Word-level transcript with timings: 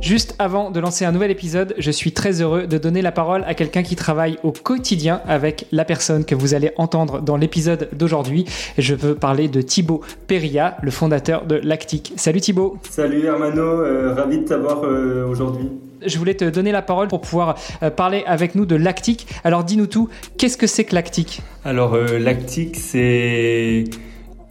Juste 0.00 0.34
avant 0.38 0.70
de 0.70 0.80
lancer 0.80 1.04
un 1.04 1.12
nouvel 1.12 1.30
épisode, 1.30 1.74
je 1.78 1.90
suis 1.90 2.12
très 2.12 2.40
heureux 2.40 2.66
de 2.66 2.78
donner 2.78 3.02
la 3.02 3.12
parole 3.12 3.44
à 3.46 3.54
quelqu'un 3.54 3.82
qui 3.82 3.96
travaille 3.96 4.38
au 4.42 4.50
quotidien 4.50 5.20
avec 5.26 5.66
la 5.72 5.84
personne 5.84 6.24
que 6.24 6.34
vous 6.34 6.54
allez 6.54 6.72
entendre 6.78 7.20
dans 7.20 7.36
l'épisode 7.36 7.88
d'aujourd'hui. 7.92 8.46
Je 8.78 8.94
veux 8.94 9.14
parler 9.14 9.48
de 9.48 9.60
Thibaut 9.60 10.00
Peria, 10.26 10.78
le 10.82 10.90
fondateur 10.90 11.44
de 11.44 11.56
Lactic. 11.56 12.14
Salut 12.16 12.40
Thibaut. 12.40 12.78
Salut 12.88 13.26
Hermano, 13.26 13.62
euh, 13.62 14.14
ravi 14.14 14.38
de 14.38 14.44
t'avoir 14.44 14.84
euh, 14.84 15.28
aujourd'hui. 15.28 15.68
Je 16.04 16.18
voulais 16.18 16.34
te 16.34 16.46
donner 16.46 16.72
la 16.72 16.82
parole 16.82 17.08
pour 17.08 17.20
pouvoir 17.20 17.56
euh, 17.82 17.90
parler 17.90 18.24
avec 18.26 18.54
nous 18.54 18.64
de 18.64 18.76
Lactic. 18.76 19.26
Alors 19.44 19.64
dis-nous 19.64 19.86
tout, 19.86 20.08
qu'est-ce 20.38 20.56
que 20.56 20.66
c'est 20.66 20.84
que 20.84 20.94
Lactic 20.94 21.42
Alors 21.64 21.94
Lactic, 21.96 22.74
c'est 22.76 23.84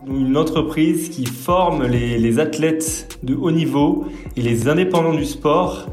une 0.08 0.38
entreprise 0.38 1.10
qui 1.10 1.26
forme 1.26 1.86
les, 1.86 2.40
athlètes 2.40 3.20
de 3.24 3.36
haut 3.36 3.52
niveau 3.52 4.06
et 4.38 4.42
les 4.42 4.68
indépendants 4.68 5.14
du 5.14 5.26
sport, 5.26 5.88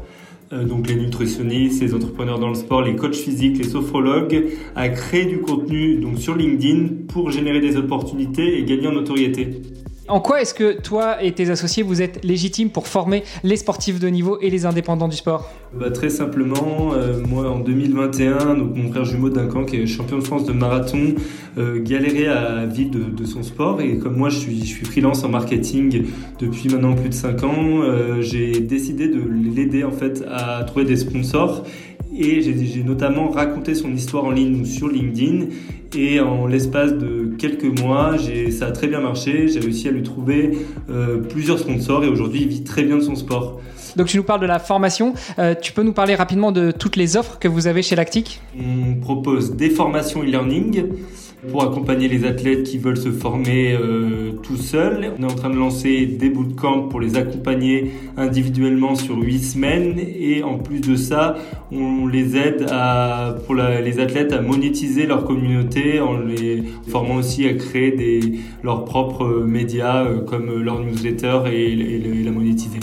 euh, 0.53 0.63
donc 0.63 0.87
les 0.87 0.95
nutritionnistes, 0.95 1.81
les 1.81 1.93
entrepreneurs 1.93 2.39
dans 2.39 2.49
le 2.49 2.55
sport, 2.55 2.81
les 2.81 2.95
coachs 2.95 3.15
physiques, 3.15 3.57
les 3.57 3.69
sophrologues, 3.69 4.45
à 4.75 4.89
créer 4.89 5.25
du 5.25 5.39
contenu 5.39 6.01
sur 6.17 6.35
LinkedIn 6.35 7.05
pour 7.09 7.31
générer 7.31 7.59
des 7.59 7.75
opportunités 7.75 8.57
et 8.57 8.63
gagner 8.63 8.87
en 8.87 8.93
notoriété. 8.93 9.61
En 10.09 10.21
quoi 10.21 10.41
est-ce 10.41 10.53
que 10.53 10.79
toi 10.79 11.21
et 11.21 11.33
tes 11.33 11.49
associés, 11.49 11.83
vous 11.83 12.01
êtes 12.01 12.23
légitimes 12.23 12.69
pour 12.69 12.87
former 12.87 13.23
les 13.43 13.57
sportifs 13.57 13.99
de 13.99 14.07
niveau 14.07 14.37
et 14.39 14.49
les 14.49 14.65
indépendants 14.65 15.09
du 15.09 15.17
sport? 15.17 15.49
Bah, 15.77 15.91
Très 15.91 16.09
simplement, 16.09 16.93
euh, 16.93 17.19
moi 17.27 17.49
en 17.49 17.59
2021, 17.59 18.55
donc 18.55 18.73
mon 18.73 18.89
frère 18.89 19.03
jumeau 19.03 19.29
Duncan, 19.29 19.65
qui 19.65 19.75
est 19.75 19.85
champion 19.85 20.19
de 20.19 20.23
France 20.23 20.45
de 20.45 20.53
marathon, 20.53 21.15
euh, 21.57 21.83
galérait 21.83 22.27
à 22.27 22.65
vivre 22.65 22.91
de, 23.09 23.25
son 23.25 23.43
sport. 23.43 23.81
Et 23.81 23.97
comme 23.97 24.15
moi, 24.15 24.29
je 24.29 24.37
suis, 24.37 24.61
freelance 24.85 25.25
en 25.25 25.29
marketing 25.29 26.05
depuis 26.39 26.69
maintenant 26.69 26.95
plus 26.95 27.09
de 27.09 27.13
5 27.13 27.43
ans, 27.43 27.81
euh, 27.81 28.21
j'ai 28.21 28.61
décidé 28.61 29.09
de 29.09 29.21
l'aider 29.53 29.83
en 29.83 29.91
fait 29.91 30.23
à 30.31 30.63
trouver 30.63 30.85
des 30.85 30.95
sponsors 30.95 31.65
et 32.17 32.41
j'ai 32.41 32.83
notamment 32.83 33.29
raconté 33.29 33.75
son 33.75 33.93
histoire 33.93 34.25
en 34.25 34.31
ligne 34.31 34.65
sur 34.65 34.87
LinkedIn. 34.87 35.45
Et 35.95 36.19
en 36.19 36.47
l'espace 36.47 36.93
de 36.93 37.31
quelques 37.37 37.79
mois, 37.79 38.15
ça 38.51 38.67
a 38.67 38.71
très 38.71 38.87
bien 38.87 38.99
marché, 38.99 39.47
j'ai 39.47 39.59
réussi 39.59 39.87
à 39.87 39.91
lui 39.91 40.03
trouver 40.03 40.57
euh, 40.89 41.19
plusieurs 41.19 41.59
sponsors 41.59 42.03
et 42.03 42.07
aujourd'hui 42.07 42.41
il 42.41 42.47
vit 42.49 42.63
très 42.63 42.83
bien 42.83 42.97
de 42.97 43.01
son 43.01 43.15
sport. 43.15 43.61
Donc 43.95 44.07
tu 44.07 44.17
nous 44.17 44.23
parles 44.23 44.41
de 44.41 44.45
la 44.45 44.59
formation, 44.59 45.13
euh, 45.39 45.55
tu 45.59 45.71
peux 45.71 45.83
nous 45.83 45.93
parler 45.93 46.15
rapidement 46.15 46.51
de 46.51 46.71
toutes 46.71 46.97
les 46.97 47.15
offres 47.15 47.39
que 47.39 47.47
vous 47.47 47.67
avez 47.67 47.81
chez 47.81 47.95
Lactic? 47.95 48.41
On 48.59 48.95
propose 48.95 49.55
des 49.55 49.69
formations 49.69 50.23
e-learning, 50.23 50.83
pour 51.49 51.63
accompagner 51.63 52.07
les 52.07 52.25
athlètes 52.25 52.63
qui 52.63 52.77
veulent 52.77 52.97
se 52.97 53.11
former 53.11 53.73
euh, 53.73 54.31
tout 54.43 54.57
seuls. 54.57 55.13
On 55.19 55.23
est 55.23 55.31
en 55.31 55.35
train 55.35 55.49
de 55.49 55.55
lancer 55.55 56.05
des 56.05 56.29
bootcamps 56.29 56.87
pour 56.87 56.99
les 56.99 57.15
accompagner 57.15 57.91
individuellement 58.17 58.95
sur 58.95 59.17
8 59.17 59.39
semaines 59.39 59.99
et 59.99 60.43
en 60.43 60.57
plus 60.57 60.81
de 60.81 60.95
ça, 60.95 61.35
on 61.71 62.07
les 62.07 62.37
aide 62.37 62.65
à, 62.71 63.35
pour 63.45 63.55
les 63.55 63.99
athlètes 63.99 64.33
à 64.33 64.41
monétiser 64.41 65.05
leur 65.05 65.25
communauté 65.25 65.99
en 65.99 66.17
les 66.19 66.63
formant 66.87 67.15
aussi 67.15 67.47
à 67.47 67.53
créer 67.53 67.91
des, 67.91 68.39
leurs 68.63 68.85
propres 68.85 69.43
médias 69.45 70.05
euh, 70.05 70.21
comme 70.21 70.61
leur 70.61 70.79
newsletter 70.79 71.41
et, 71.51 71.73
et 71.73 72.23
la 72.23 72.31
monétiser. 72.31 72.79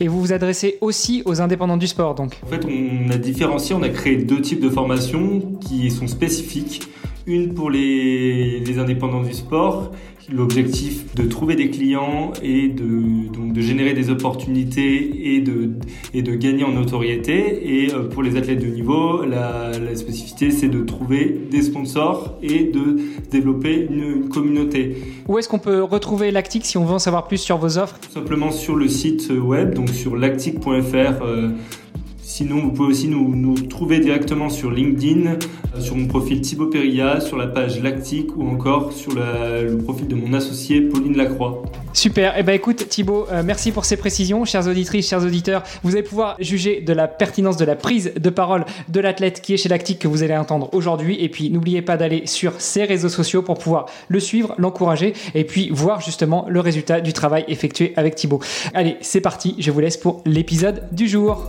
Et 0.00 0.06
vous 0.06 0.20
vous 0.20 0.32
adressez 0.32 0.78
aussi 0.80 1.22
aux 1.24 1.40
indépendants 1.40 1.76
du 1.76 1.88
sport 1.88 2.14
donc? 2.14 2.38
En 2.44 2.46
fait, 2.46 2.64
on 2.64 3.10
a 3.10 3.16
différencié, 3.16 3.74
on 3.74 3.82
a 3.82 3.88
créé 3.88 4.16
deux 4.16 4.40
types 4.40 4.60
de 4.60 4.70
formations 4.70 5.40
qui 5.60 5.90
sont 5.90 6.06
spécifiques 6.06 6.88
une 7.28 7.54
pour 7.54 7.70
les, 7.70 8.60
les 8.60 8.78
indépendants 8.78 9.22
du 9.22 9.34
sport, 9.34 9.92
l'objectif 10.32 11.14
de 11.14 11.26
trouver 11.26 11.54
des 11.56 11.70
clients 11.70 12.32
et 12.42 12.68
de, 12.68 13.32
donc 13.32 13.52
de 13.52 13.60
générer 13.60 13.94
des 13.94 14.10
opportunités 14.10 15.34
et 15.34 15.40
de, 15.40 15.70
et 16.12 16.22
de 16.22 16.34
gagner 16.34 16.64
en 16.64 16.72
notoriété. 16.72 17.84
Et 17.84 17.94
euh, 17.94 18.08
pour 18.08 18.22
les 18.22 18.36
athlètes 18.36 18.60
de 18.60 18.66
niveau, 18.66 19.24
la, 19.24 19.70
la 19.78 19.96
spécificité, 19.96 20.50
c'est 20.50 20.68
de 20.68 20.82
trouver 20.82 21.38
des 21.50 21.62
sponsors 21.62 22.38
et 22.42 22.64
de 22.64 22.98
développer 23.30 23.86
une, 23.90 24.28
communauté. 24.28 24.96
Où 25.26 25.38
est-ce 25.38 25.48
qu'on 25.48 25.58
peut 25.58 25.82
retrouver 25.82 26.30
Lactic 26.30 26.64
si 26.64 26.76
on 26.76 26.84
veut 26.84 26.94
en 26.94 26.98
savoir 26.98 27.26
plus 27.26 27.38
sur 27.38 27.58
vos 27.58 27.78
offres? 27.78 27.98
Tout 28.00 28.12
simplement 28.12 28.50
sur 28.50 28.76
le 28.76 28.88
site 28.88 29.30
web, 29.30 29.74
donc 29.74 29.90
sur 29.90 30.16
lactic.fr. 30.16 31.22
Sinon, 32.38 32.60
vous 32.60 32.70
pouvez 32.70 32.90
aussi 32.90 33.08
nous, 33.08 33.54
trouver 33.68 33.98
directement 33.98 34.48
sur 34.48 34.70
LinkedIn, 34.70 35.26
euh, 35.26 35.80
sur 35.80 35.96
mon 35.96 36.06
profil 36.06 36.40
Thibaut 36.40 36.68
Perilla, 36.68 37.18
sur 37.18 37.36
la 37.36 37.48
page 37.48 37.82
Lactique 37.82 38.28
ou 38.36 38.48
encore 38.48 38.92
sur 38.92 39.12
le 39.12 39.76
profil 39.78 40.06
de 40.06 40.14
mon 40.14 40.32
associé 40.32 40.82
Pauline 40.82 41.16
Lacroix. 41.16 41.64
Super. 41.92 42.34
Eh 42.38 42.44
ben 42.44 42.52
écoute 42.52 42.88
Thibaut, 42.88 43.26
euh, 43.32 43.42
merci 43.44 43.72
pour 43.72 43.84
ces 43.84 43.96
précisions. 43.96 44.44
Chères 44.44 44.68
auditrices, 44.68 45.08
chers 45.08 45.24
auditeurs, 45.24 45.64
vous 45.82 45.96
allez 45.96 46.04
pouvoir 46.04 46.36
juger 46.38 46.80
de 46.80 46.92
la 46.92 47.08
pertinence 47.08 47.56
de 47.56 47.64
la 47.64 47.74
prise 47.74 48.12
de 48.14 48.30
parole 48.30 48.64
de 48.88 49.00
l'athlète 49.00 49.40
qui 49.40 49.54
est 49.54 49.56
chez 49.56 49.68
Lactique 49.68 49.98
que 49.98 50.06
vous 50.06 50.22
allez 50.22 50.36
entendre 50.36 50.70
aujourd'hui. 50.74 51.16
Et 51.20 51.28
puis 51.28 51.50
n'oubliez 51.50 51.82
pas 51.82 51.96
d'aller 51.96 52.22
sur 52.26 52.60
ses 52.60 52.84
réseaux 52.84 53.08
sociaux 53.08 53.42
pour 53.42 53.58
pouvoir 53.58 53.86
le 54.06 54.20
suivre, 54.20 54.54
l'encourager 54.58 55.12
et 55.34 55.42
puis 55.42 55.70
voir 55.72 56.00
justement 56.02 56.46
le 56.48 56.60
résultat 56.60 57.00
du 57.00 57.12
travail 57.12 57.44
effectué 57.48 57.94
avec 57.96 58.14
Thibaut. 58.14 58.38
Allez, 58.74 58.96
c'est 59.00 59.20
parti. 59.20 59.56
Je 59.58 59.72
vous 59.72 59.80
laisse 59.80 59.96
pour 59.96 60.22
l'épisode 60.24 60.84
du 60.92 61.08
jour. 61.08 61.48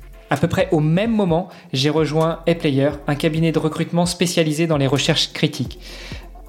À 0.31 0.37
peu 0.37 0.47
près 0.47 0.69
au 0.71 0.79
même 0.79 1.11
moment, 1.11 1.49
j'ai 1.73 1.89
rejoint 1.89 2.39
ePlayer, 2.47 2.91
un 3.05 3.15
cabinet 3.15 3.51
de 3.51 3.59
recrutement 3.59 4.05
spécialisé 4.05 4.65
dans 4.65 4.77
les 4.77 4.87
recherches 4.87 5.33
critiques. 5.33 5.77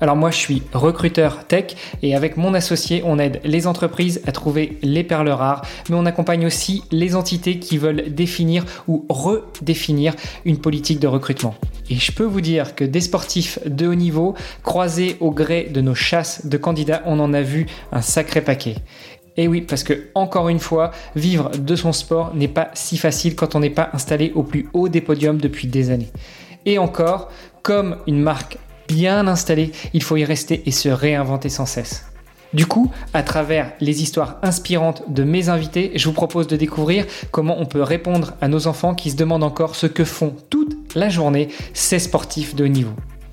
Alors 0.01 0.15
moi 0.15 0.31
je 0.31 0.37
suis 0.37 0.63
recruteur 0.73 1.47
tech 1.47 1.75
et 2.03 2.15
avec 2.17 2.37
mon 2.37 2.55
associé 2.55 3.03
on 3.05 3.19
aide 3.19 3.41
les 3.45 3.69
entreprises 3.69 4.21
à 4.27 4.33
trouver 4.33 4.79
les 4.83 5.05
perles 5.05 5.31
rares 5.31 5.65
mais 5.89 5.95
on 5.95 6.07
accompagne 6.07 6.45
aussi 6.45 6.83
les 6.91 7.15
entités 7.15 7.61
qui 7.61 7.79
veulent 7.79 8.13
définir 8.13 8.65
ou 8.89 9.07
redéfinir 9.09 10.15
une 10.45 10.59
politique 10.59 10.99
de 10.99 11.07
recrutement. 11.07 11.55
Et 11.89 11.97
je 11.97 12.11
peux 12.11 12.25
vous 12.25 12.41
dire 12.41 12.75
que 12.75 12.85
des 12.85 13.01
sportifs 13.01 13.61
de 13.65 13.87
haut 13.87 13.95
niveau 13.95 14.35
croisés 14.65 15.17
au 15.21 15.31
gré 15.31 15.69
de 15.73 15.81
nos 15.81 15.95
chasses 15.95 16.47
de 16.47 16.57
candidats 16.57 17.03
on 17.07 17.21
en 17.21 17.33
a 17.33 17.43
vu 17.43 17.67
un 17.93 18.03
sacré 18.03 18.41
paquet. 18.41 18.77
Et 19.37 19.49
oui, 19.49 19.63
parce 19.63 19.83
que 19.83 20.09
encore 20.15 20.49
une 20.49 20.59
fois, 20.59 20.91
vivre 21.17 21.51
de 21.51 21.77
son 21.77 21.93
sport 21.93 22.35
n'est 22.35 22.49
pas 22.49 22.71
si 22.75 22.99
facile 22.99 23.35
quand 23.35 23.55
on 23.55 23.61
n'est 23.61 23.71
pas 23.71 23.91
installé 23.93 24.33
au 24.35 24.43
plus 24.43 24.69
haut 24.73 24.89
des 24.89 25.01
podiums 25.01 25.39
depuis 25.39 25.69
des 25.69 25.91
années. 25.91 26.11
Et 26.67 26.79
encore, 26.79 27.31
comme 27.63 27.97
une 28.07 28.21
marque 28.21 28.59
bien 28.89 29.27
installée, 29.27 29.73
il 29.95 30.03
faut 30.03 30.17
y 30.17 30.25
rester 30.25 30.63
et 30.67 30.71
se 30.71 30.89
réinventer 30.89 31.49
sans 31.49 31.67
cesse. 31.67 32.07
Du 32.53 32.67
coup, 32.67 32.91
à 33.15 33.23
travers 33.23 33.73
les 33.81 34.03
histoires 34.03 34.37
inspirantes 34.43 35.05
de 35.09 35.25
mes 35.25 35.49
invités, 35.49 35.93
je 35.95 36.05
vous 36.05 36.13
propose 36.13 36.47
de 36.47 36.57
découvrir 36.57 37.07
comment 37.31 37.59
on 37.59 37.65
peut 37.65 37.83
répondre 37.83 38.35
à 38.43 38.49
nos 38.49 38.67
enfants 38.67 38.95
qui 38.95 39.11
se 39.11 39.17
demandent 39.17 39.45
encore 39.45 39.75
ce 39.75 39.87
que 39.87 40.05
font 40.05 40.37
toute 40.51 40.95
la 40.95 41.09
journée 41.09 41.49
ces 41.73 41.99
sportifs 41.99 42.55
de 42.55 42.65
haut 42.65 42.69
niveau. 42.69 42.93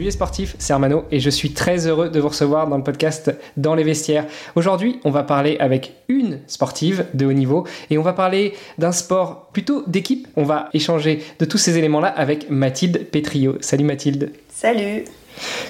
Salut 0.00 0.06
les 0.08 0.12
sportifs, 0.12 0.56
c'est 0.58 0.72
Armano 0.72 1.04
et 1.10 1.20
je 1.20 1.28
suis 1.28 1.52
très 1.52 1.86
heureux 1.86 2.08
de 2.08 2.18
vous 2.20 2.28
recevoir 2.28 2.66
dans 2.66 2.78
le 2.78 2.82
podcast 2.82 3.36
Dans 3.58 3.74
les 3.74 3.84
vestiaires. 3.84 4.24
Aujourd'hui, 4.54 4.98
on 5.04 5.10
va 5.10 5.24
parler 5.24 5.58
avec 5.60 5.92
une 6.08 6.38
sportive 6.46 7.04
de 7.12 7.26
haut 7.26 7.34
niveau 7.34 7.66
et 7.90 7.98
on 7.98 8.02
va 8.02 8.14
parler 8.14 8.54
d'un 8.78 8.92
sport 8.92 9.50
plutôt 9.52 9.84
d'équipe. 9.86 10.26
On 10.36 10.44
va 10.44 10.70
échanger 10.72 11.22
de 11.38 11.44
tous 11.44 11.58
ces 11.58 11.76
éléments-là 11.76 12.08
avec 12.08 12.48
Mathilde 12.48 13.10
Petrio. 13.10 13.58
Salut 13.60 13.84
Mathilde. 13.84 14.32
Salut. 14.48 15.04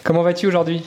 Comment 0.05 0.23
vas-tu 0.23 0.47
aujourd'hui? 0.47 0.85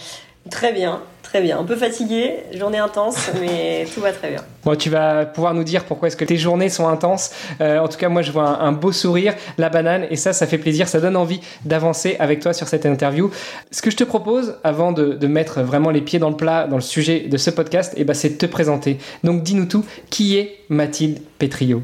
Très 0.49 0.71
bien, 0.71 1.01
très 1.33 1.41
bien. 1.41 1.57
Un 1.57 1.63
peu 1.63 1.75
fatigué, 1.75 2.43
journée 2.53 2.77
intense, 2.77 3.31
mais 3.41 3.87
tout 3.91 4.01
va 4.01 4.11
très 4.11 4.29
bien. 4.29 4.41
Bon, 4.63 4.75
tu 4.75 4.91
vas 4.91 5.25
pouvoir 5.25 5.55
nous 5.55 5.63
dire 5.63 5.83
pourquoi 5.85 6.07
est-ce 6.07 6.15
que 6.15 6.25
tes 6.25 6.37
journées 6.37 6.69
sont 6.69 6.87
intenses. 6.87 7.31
Euh, 7.59 7.79
en 7.79 7.87
tout 7.87 7.97
cas, 7.97 8.07
moi, 8.07 8.21
je 8.21 8.31
vois 8.31 8.61
un, 8.61 8.71
beau 8.71 8.91
sourire, 8.91 9.33
la 9.57 9.69
banane, 9.69 10.05
et 10.11 10.15
ça, 10.15 10.31
ça 10.31 10.45
fait 10.45 10.59
plaisir, 10.59 10.87
ça 10.87 10.99
donne 10.99 11.15
envie 11.15 11.41
d'avancer 11.65 12.17
avec 12.19 12.39
toi 12.39 12.53
sur 12.53 12.67
cette 12.67 12.85
interview. 12.85 13.31
Ce 13.71 13.81
que 13.81 13.89
je 13.89 13.97
te 13.97 14.03
propose, 14.03 14.59
avant 14.63 14.91
de, 14.91 15.25
mettre 15.25 15.61
vraiment 15.61 15.89
les 15.89 16.01
pieds 16.01 16.19
dans 16.19 16.29
le 16.29 16.35
plat 16.35 16.67
dans 16.67 16.75
le 16.75 16.81
sujet 16.83 17.21
de 17.21 17.37
ce 17.37 17.49
podcast, 17.49 17.93
eh 17.97 18.03
ben, 18.03 18.13
c'est 18.13 18.29
de 18.29 18.37
te 18.37 18.45
présenter. 18.45 18.99
Donc, 19.23 19.41
dis-nous 19.41 19.65
tout, 19.65 19.83
qui 20.11 20.37
est 20.37 20.59
Mathilde 20.69 21.19
Pétrio 21.39 21.81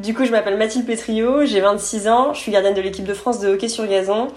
du 0.00 0.12
coup, 0.12 0.24
je 0.24 0.32
m'appelle 0.32 0.56
Mathilde 0.56 0.86
Pétrio, 0.86 1.44
j'ai 1.44 1.60
26 1.60 2.08
ans, 2.08 2.34
je 2.34 2.40
suis 2.40 2.50
gardienne 2.50 2.74
de 2.74 2.80
l'équipe 2.80 3.04
de 3.04 3.14
France 3.14 3.38
de 3.38 3.48
hockey 3.48 3.68
sur 3.68 3.86
gazon, 3.86 4.28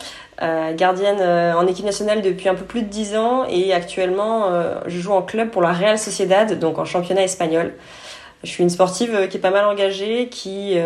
euh, 0.44 0.76
gardienne 0.76 1.18
euh, 1.20 1.54
en 1.56 1.66
équipe 1.66 1.86
nationale 1.86 2.22
depuis 2.22 2.48
un 2.48 2.54
peu 2.54 2.64
plus 2.64 2.84
de 2.84 2.88
10 2.88 3.18
ans 3.18 3.44
et 3.50 3.74
actuellement 3.74 4.52
euh, 4.52 4.76
je 4.86 5.00
joue 5.00 5.14
en 5.14 5.24
club 5.24 5.50
pour 5.50 5.64
la 5.64 5.74
Real 5.74 5.98
Sociedad, 5.98 6.60
donc 6.60 6.78
en 6.78 6.86
championnat 6.86 7.24
espagnol. 7.24 7.74
Je 8.44 8.52
suis 8.52 8.62
une 8.62 8.70
sportive 8.70 9.28
qui 9.30 9.38
est 9.38 9.40
pas 9.40 9.50
mal 9.50 9.66
engagée, 9.66 10.30
qui 10.30 10.78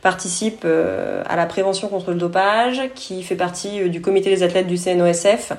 participe 0.00 0.64
à 0.64 1.36
la 1.36 1.44
prévention 1.44 1.88
contre 1.88 2.12
le 2.12 2.16
dopage, 2.16 2.80
qui 2.94 3.22
fait 3.22 3.36
partie 3.36 3.90
du 3.90 4.00
comité 4.00 4.30
des 4.30 4.42
athlètes 4.42 4.66
du 4.66 4.78
CNOSF. 4.78 5.52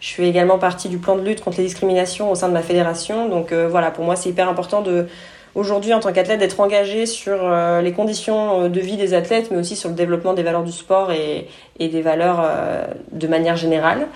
Je 0.00 0.12
fais 0.12 0.28
également 0.28 0.58
partie 0.58 0.90
du 0.90 0.98
plan 0.98 1.16
de 1.16 1.22
lutte 1.22 1.42
contre 1.42 1.56
les 1.56 1.64
discriminations 1.64 2.30
au 2.30 2.34
sein 2.34 2.48
de 2.48 2.52
ma 2.52 2.60
fédération. 2.60 3.30
Donc 3.30 3.50
voilà, 3.54 3.90
pour 3.90 4.04
moi 4.04 4.14
c'est 4.14 4.28
hyper 4.28 4.46
important 4.46 4.82
de 4.82 5.06
aujourd'hui 5.54 5.92
en 5.92 6.00
tant 6.00 6.12
qu'athlète 6.12 6.38
d'être 6.38 6.60
engagé 6.60 7.06
sur 7.06 7.38
euh, 7.40 7.80
les 7.82 7.92
conditions 7.92 8.62
euh, 8.62 8.68
de 8.68 8.80
vie 8.80 8.96
des 8.96 9.14
athlètes, 9.14 9.50
mais 9.50 9.58
aussi 9.58 9.76
sur 9.76 9.88
le 9.88 9.94
développement 9.94 10.34
des 10.34 10.42
valeurs 10.42 10.64
du 10.64 10.72
sport 10.72 11.12
et, 11.12 11.48
des 11.78 12.02
valeurs 12.02 12.40
euh, 12.44 12.84
de 13.10 13.26
manière 13.26 13.56
générale. 13.56 14.06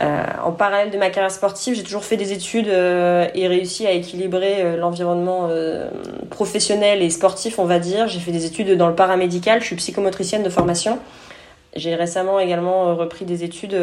en 0.00 0.52
parallèle 0.52 0.90
de 0.90 0.98
ma 0.98 1.10
carrière 1.10 1.30
sportive, 1.30 1.74
j'ai 1.74 1.82
toujours 1.82 2.04
fait 2.04 2.16
des 2.16 2.32
études 2.32 2.68
et 2.68 3.48
réussi 3.48 3.86
à 3.86 3.92
équilibrer 3.92 4.76
l'environnement 4.76 5.48
professionnel 6.30 7.02
et 7.02 7.10
sportif, 7.10 7.58
on 7.58 7.64
va 7.64 7.78
dire. 7.80 8.06
J'ai 8.06 8.20
fait 8.20 8.30
des 8.30 8.44
études 8.44 8.76
dans 8.76 8.88
le 8.88 8.94
paramédical, 8.94 9.60
je 9.60 9.66
suis 9.66 9.76
psychomotricienne 9.76 10.44
de 10.44 10.50
formation. 10.50 10.98
J'ai 11.76 11.94
récemment 11.94 12.40
également 12.40 12.96
repris 12.96 13.24
des 13.24 13.44
études 13.44 13.76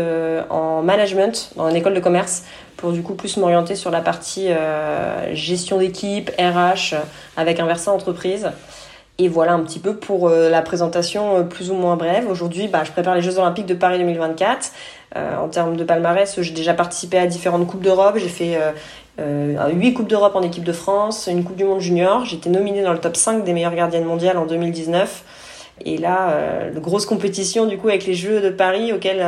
en 0.49 0.81
management 0.81 1.51
dans 1.55 1.69
une 1.69 1.75
école 1.75 1.93
de 1.93 1.99
commerce 1.99 2.43
pour 2.77 2.91
du 2.91 3.01
coup 3.01 3.13
plus 3.13 3.37
m'orienter 3.37 3.75
sur 3.75 3.91
la 3.91 4.01
partie 4.01 4.47
euh, 4.49 5.33
gestion 5.33 5.77
d'équipe, 5.77 6.31
RH, 6.37 6.95
avec 7.37 7.59
un 7.59 7.65
versant 7.65 7.95
entreprise. 7.95 8.51
Et 9.17 9.29
voilà 9.29 9.53
un 9.53 9.61
petit 9.61 9.79
peu 9.79 9.95
pour 9.95 10.27
euh, 10.27 10.49
la 10.49 10.61
présentation 10.61 11.37
euh, 11.37 11.43
plus 11.43 11.71
ou 11.71 11.73
moins 11.73 11.95
brève. 11.95 12.29
Aujourd'hui, 12.29 12.67
bah, 12.67 12.83
je 12.83 12.91
prépare 12.91 13.15
les 13.15 13.21
Jeux 13.21 13.39
Olympiques 13.39 13.65
de 13.65 13.73
Paris 13.73 13.97
2024. 13.97 14.71
en 15.15 15.47
termes 15.47 15.77
de 15.77 15.83
palmarès, 15.85 16.41
j'ai 16.41 16.53
déjà 16.53 16.73
participé 16.73 17.17
à 17.17 17.25
différentes 17.25 17.65
Coupes 17.67 17.81
d'Europe. 17.81 18.17
J'ai 18.17 18.27
fait 18.27 18.59
euh, 19.19 19.71
8 19.71 19.93
Coupes 19.93 20.09
d'Europe 20.09 20.35
en 20.35 20.41
équipe 20.41 20.65
de 20.65 20.73
France, 20.73 21.29
une 21.31 21.45
Coupe 21.45 21.55
du 21.55 21.63
Monde 21.63 21.79
junior. 21.79 22.25
Été 22.31 22.49
nominée 22.49 22.83
dans 22.83 22.91
le 22.91 22.99
top 22.99 23.15
5 23.15 23.45
des 23.45 23.53
meilleures 23.53 23.75
gardiennes 23.75 24.05
mondiales 24.05 24.37
en 24.37 24.45
2019. 24.45 25.23
Et 25.83 25.97
là, 25.97 26.31
euh, 26.31 26.79
grosse 26.79 27.05
compétition 27.05 27.65
du 27.65 27.77
coup 27.77 27.89
avec 27.89 28.05
les 28.05 28.13
Jeux 28.13 28.41
de 28.41 28.49
Paris 28.49 28.93
auxquels 28.93 29.25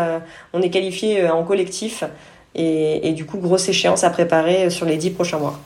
on 0.53 0.61
est 0.61 0.69
qualifié 0.69 1.29
en 1.29 1.43
collectif. 1.43 2.03
Et, 2.55 3.13
du 3.13 3.25
coup, 3.25 3.37
grosse 3.37 3.69
échéance 3.69 4.03
à 4.03 4.09
préparer 4.09 4.71
sur 4.71 4.87
les 4.87 4.97
dix 4.97 5.11
prochains 5.11 5.37
mois. 5.37 5.59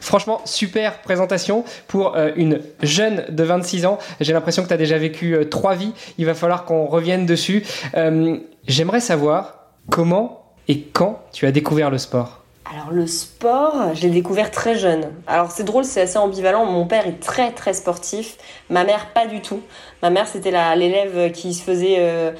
Franchement, 0.00 0.40
super 0.44 1.00
présentation 1.00 1.64
pour 1.88 2.16
euh, 2.16 2.30
une 2.36 2.60
jeune 2.82 3.24
de 3.30 3.42
26 3.42 3.86
ans. 3.86 3.98
J'ai 4.20 4.32
l'impression 4.32 4.62
que 4.62 4.68
tu 4.68 4.74
as 4.74 4.78
déjà 4.78 4.98
vécu 4.98 5.34
euh, 5.34 5.44
trois 5.44 5.74
vies. 5.74 5.92
Il 6.18 6.26
va 6.26 6.34
falloir 6.34 6.64
qu'on 6.64 6.86
revienne 6.86 7.26
dessus. 7.26 7.64
Euh, 7.96 8.36
j'aimerais 8.66 9.00
savoir 9.00 9.70
comment 9.90 10.44
et 10.68 10.82
quand 10.82 11.22
tu 11.32 11.46
as 11.46 11.52
découvert 11.52 11.90
le 11.90 11.98
sport. 11.98 12.37
Alors 12.70 12.90
le 12.90 13.06
sport, 13.06 13.94
je 13.94 14.02
l'ai 14.02 14.10
découvert 14.10 14.50
très 14.50 14.76
jeune. 14.76 15.10
Alors 15.26 15.50
c'est 15.50 15.64
drôle, 15.64 15.84
c'est 15.84 16.02
assez 16.02 16.18
ambivalent. 16.18 16.66
Mon 16.66 16.86
père 16.86 17.06
est 17.06 17.20
très 17.20 17.52
très 17.52 17.72
sportif, 17.72 18.36
ma 18.68 18.84
mère 18.84 19.12
pas 19.12 19.26
du 19.26 19.40
tout. 19.40 19.60
Ma 20.02 20.10
mère 20.10 20.28
c'était 20.28 20.52
l'élève 20.76 21.32
qui 21.32 21.54
se 21.54 21.62
faisait 21.62 22.34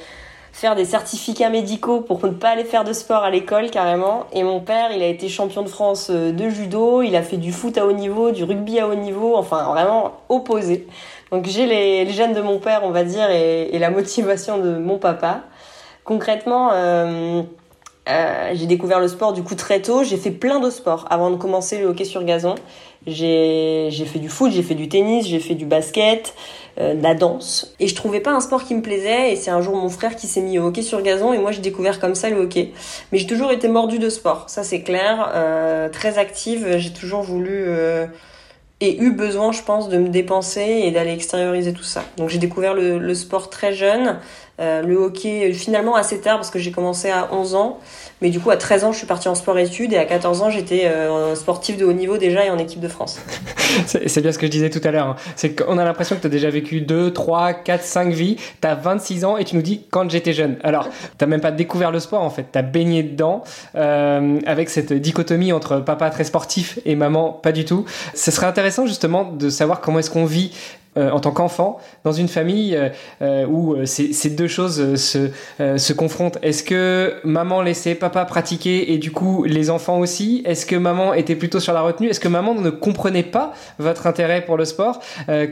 faire 0.59 0.75
des 0.75 0.83
certificats 0.83 1.49
médicaux 1.49 2.01
pour 2.01 2.23
ne 2.25 2.31
pas 2.31 2.49
aller 2.49 2.65
faire 2.65 2.83
de 2.83 2.91
sport 2.91 3.23
à 3.23 3.29
l'école 3.29 3.69
carrément. 3.69 4.25
Et 4.33 4.43
mon 4.43 4.59
père, 4.59 4.91
il 4.91 5.01
a 5.01 5.07
été 5.07 5.29
champion 5.29 5.61
de 5.61 5.69
France 5.69 6.09
euh, 6.09 6.33
de 6.33 6.49
judo, 6.49 7.01
il 7.01 7.15
a 7.15 7.21
fait 7.21 7.37
du 7.37 7.53
foot 7.53 7.77
à 7.77 7.85
haut 7.85 7.93
niveau, 7.93 8.31
du 8.31 8.43
rugby 8.43 8.77
à 8.79 8.87
haut 8.87 8.95
niveau, 8.95 9.37
enfin 9.37 9.63
vraiment 9.71 10.17
opposé. 10.27 10.85
Donc 11.31 11.45
j'ai 11.45 11.65
les, 11.65 12.09
gènes 12.11 12.33
de 12.33 12.41
mon 12.41 12.59
père, 12.59 12.81
on 12.83 12.91
va 12.91 13.03
dire, 13.03 13.29
et, 13.31 13.77
la 13.79 13.89
motivation 13.89 14.57
de 14.57 14.77
mon 14.77 14.97
papa. 14.97 15.41
Concrètement, 16.03 16.71
euh, 16.73 17.43
euh, 18.07 18.51
j'ai 18.53 18.65
découvert 18.65 18.99
le 18.99 19.07
sport 19.07 19.33
du 19.33 19.43
coup 19.43 19.55
très 19.55 19.81
tôt. 19.81 20.03
J'ai 20.03 20.17
fait 20.17 20.31
plein 20.31 20.59
de 20.59 20.69
sports 20.69 21.05
avant 21.09 21.29
de 21.29 21.35
commencer 21.35 21.77
le 21.77 21.87
hockey 21.87 22.05
sur 22.05 22.23
gazon. 22.23 22.55
J'ai 23.07 23.91
fait 23.91 24.19
du 24.19 24.29
foot, 24.29 24.51
j'ai 24.51 24.63
fait 24.63 24.75
du 24.75 24.89
tennis, 24.89 25.27
j'ai 25.27 25.39
fait 25.39 25.55
du 25.55 25.65
basket, 25.65 26.33
euh, 26.79 26.93
la 27.01 27.13
danse. 27.13 27.73
Et 27.79 27.87
je 27.87 27.95
trouvais 27.95 28.19
pas 28.19 28.31
un 28.31 28.39
sport 28.39 28.63
qui 28.63 28.75
me 28.75 28.81
plaisait. 28.81 29.33
Et 29.33 29.35
c'est 29.35 29.51
un 29.51 29.61
jour 29.61 29.75
mon 29.75 29.89
frère 29.89 30.15
qui 30.15 30.27
s'est 30.27 30.41
mis 30.41 30.59
au 30.59 30.65
hockey 30.65 30.81
sur 30.81 31.01
gazon 31.01 31.33
et 31.33 31.37
moi 31.37 31.51
j'ai 31.51 31.61
découvert 31.61 31.99
comme 31.99 32.15
ça 32.15 32.29
le 32.29 32.37
hockey. 32.37 32.71
Mais 33.11 33.19
j'ai 33.19 33.27
toujours 33.27 33.51
été 33.51 33.67
mordue 33.67 33.99
de 33.99 34.09
sport, 34.09 34.49
ça 34.49 34.63
c'est 34.63 34.81
clair. 34.81 35.31
Euh, 35.35 35.89
très 35.89 36.17
active, 36.17 36.77
j'ai 36.77 36.91
toujours 36.91 37.21
voulu 37.21 37.67
et 38.81 39.01
eu 39.01 39.11
besoin, 39.11 39.51
je 39.51 39.61
pense, 39.61 39.89
de 39.89 39.97
me 39.97 40.07
dépenser 40.07 40.81
et 40.83 40.91
d'aller 40.91 41.11
extérioriser 41.11 41.73
tout 41.73 41.83
ça. 41.83 42.03
Donc 42.17 42.29
j'ai 42.29 42.37
découvert 42.37 42.73
le, 42.73 43.13
sport 43.13 43.49
très 43.49 43.73
jeune, 43.73 44.19
euh, 44.59 44.81
le 44.81 44.95
hockey 44.97 45.53
finalement 45.53 45.95
assez 45.95 46.19
tard 46.19 46.37
parce 46.37 46.51
que 46.51 46.59
j'ai 46.59 46.71
commencé 46.71 47.09
à 47.09 47.29
11 47.33 47.55
ans. 47.55 47.79
Mais 48.21 48.29
du 48.29 48.39
coup, 48.39 48.49
à 48.49 48.57
13 48.57 48.83
ans, 48.83 48.91
je 48.91 48.97
suis 48.97 49.07
partie 49.07 49.29
en 49.29 49.35
sport-études 49.35 49.93
et 49.93 49.97
à 49.97 50.03
14 50.03 50.41
ans, 50.41 50.49
j'étais 50.49 50.85
euh, 50.85 51.35
sportif 51.35 51.77
de 51.77 51.85
haut 51.85 51.93
niveau 51.93 52.17
déjà 52.17 52.45
et 52.45 52.49
en 52.49 52.57
équipe 52.57 52.81
de 52.81 52.89
France. 52.89 53.19
c'est 53.85 54.21
bien 54.21 54.33
ce 54.33 54.37
que 54.37 54.45
je 54.45 54.51
disais 54.51 54.69
tout 54.69 54.81
à 54.83 54.91
l'heure. 54.91 55.07
Hein. 55.07 55.15
C'est 55.37 55.55
qu'on 55.55 55.77
a 55.77 55.85
l'impression 55.85 56.17
que 56.17 56.21
tu 56.21 56.27
as 56.27 56.31
déjà 56.31 56.49
vécu 56.49 56.81
2, 56.81 57.13
3, 57.13 57.53
4, 57.53 57.81
5 57.81 58.11
vies. 58.11 58.35
Tu 58.61 58.67
as 58.67 58.75
26 58.75 59.23
ans 59.23 59.37
et 59.37 59.45
tu 59.45 59.55
nous 59.55 59.61
dis 59.61 59.85
quand 59.89 60.09
j'étais 60.09 60.33
jeune. 60.33 60.57
Alors, 60.63 60.89
tu 61.17 61.25
même 61.25 61.39
pas 61.39 61.51
découvert 61.51 61.91
le 61.91 61.99
sport 61.99 62.21
en 62.21 62.29
fait. 62.29 62.47
Tu 62.51 62.59
as 62.59 62.61
baigné 62.61 63.03
dedans 63.03 63.43
euh, 63.75 64.39
avec 64.45 64.69
cette 64.69 64.91
dichotomie 64.91 65.53
entre 65.53 65.77
papa 65.77 66.09
très 66.09 66.25
sportif 66.25 66.79
et 66.85 66.95
maman 66.95 67.31
pas 67.31 67.53
du 67.53 67.63
tout. 67.63 67.85
Ce 68.15 68.31
serait 68.31 68.47
intéressant 68.47 68.85
justement 68.85 69.23
de 69.23 69.49
savoir 69.49 69.79
comment 69.79 69.99
est-ce 69.99 70.09
qu'on 70.09 70.25
vit 70.25 70.51
euh, 70.97 71.11
en 71.11 71.19
tant 71.19 71.29
qu'enfant 71.29 71.79
dans 72.03 72.11
une 72.11 72.27
famille 72.27 72.75
euh, 72.75 72.89
euh, 73.21 73.45
où 73.45 73.75
ces, 73.85 74.29
deux 74.31 74.47
choses 74.47 74.95
se, 74.95 75.29
se 75.59 75.93
confrontent 75.93 76.39
Est-ce 76.41 76.63
que 76.63 77.13
maman 77.23 77.61
laissait 77.61 77.93
papa 77.93 78.25
pratiquer 78.25 78.91
et 78.91 78.97
du 78.97 79.11
coup 79.11 79.43
les 79.43 79.69
enfants 79.69 79.99
aussi? 79.99 80.41
Est-ce 80.45 80.65
que 80.65 80.75
maman 80.75 81.13
était 81.13 81.35
plutôt 81.35 81.59
sur 81.59 81.73
la 81.73 81.81
retenue? 81.81 82.09
Est-ce 82.09 82.19
que 82.19 82.27
maman 82.27 82.55
ne 82.55 82.71
comprenait 82.71 83.21
pas 83.21 83.53
votre 83.77 84.07
intérêt 84.07 84.43
pour 84.43 84.57
le 84.57 84.65
sport? 84.65 84.99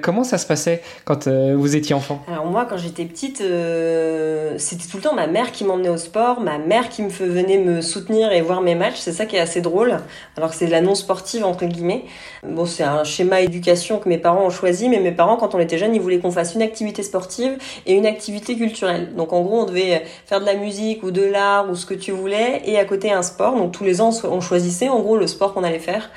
Comment 0.01 0.23
ça 0.23 0.39
se 0.39 0.47
passait 0.47 0.81
quand 1.05 1.27
vous 1.27 1.75
étiez 1.75 1.93
enfant? 1.93 2.23
Alors 2.27 2.47
moi 2.47 2.65
quand 2.67 2.77
j'étais 2.77 3.05
petite, 3.05 3.37
c'était 3.37 4.87
tout 4.89 4.97
le 4.97 5.03
temps 5.03 5.13
ma 5.13 5.27
mère 5.27 5.51
qui 5.51 5.65
m'emmenait 5.65 5.89
au 5.89 5.97
sport, 5.97 6.41
ma 6.41 6.57
mère 6.57 6.89
qui 6.89 7.03
me 7.03 7.09
venait 7.09 7.59
me 7.59 7.81
soutenir 7.81 8.31
et 8.31 8.41
voir 8.41 8.61
mes 8.61 8.75
matchs. 8.75 8.97
C'est 8.97 9.13
ça 9.13 9.27
qui 9.27 9.35
est 9.35 9.39
assez 9.39 9.61
drôle. 9.61 9.97
Alors 10.35 10.49
que 10.49 10.55
c'est 10.55 10.67
de 10.67 10.71
la 10.71 10.81
non 10.81 10.95
sportive 10.95 11.45
entre 11.45 11.65
guillemets. 11.65 12.05
Bon 12.43 12.67
c'est 12.67 12.83
un 12.83 13.03
schéma 13.03 13.41
éducation 13.41 13.97
que 13.97 14.07
mes 14.07 14.19
parents 14.19 14.45
ont 14.45 14.51
choisi, 14.51 14.89
mais 14.89 14.99
mes 14.99 15.11
parents 15.11 15.37
quand 15.37 15.55
on 15.55 15.59
était 15.59 15.79
jeune, 15.79 15.95
ils 15.95 16.01
voulaient 16.01 16.19
qu'on 16.19 16.31
fasse 16.31 16.53
une 16.53 16.61
activité 16.61 17.01
sportive 17.01 17.57
et 17.87 17.93
une 17.93 18.05
activité 18.05 18.55
culturelle. 18.55 19.15
Donc 19.15 19.33
en 19.33 19.41
gros, 19.41 19.61
on 19.61 19.65
devait 19.65 20.03
faire 20.25 20.39
de 20.39 20.45
la 20.45 20.53
musique 20.53 21.01
ou 21.01 21.09
de 21.09 21.23
l'art 21.23 21.69
ou 21.69 21.75
ce 21.75 21.85
que 21.85 21.95
tu 21.95 22.11
voulais 22.11 22.61
et 22.65 22.77
à 22.77 22.85
côté 22.85 23.11
un 23.11 23.23
sport. 23.23 23.55
Donc 23.55 23.71
tous 23.71 23.83
les 23.83 24.01
ans, 24.01 24.11
on 24.23 24.39
choisissait 24.39 24.89
en 24.89 24.99
gros 24.99 25.17
le 25.17 25.25
sport 25.25 25.53
qu'on 25.53 25.63
allait 25.63 25.79
faire. 25.79 26.11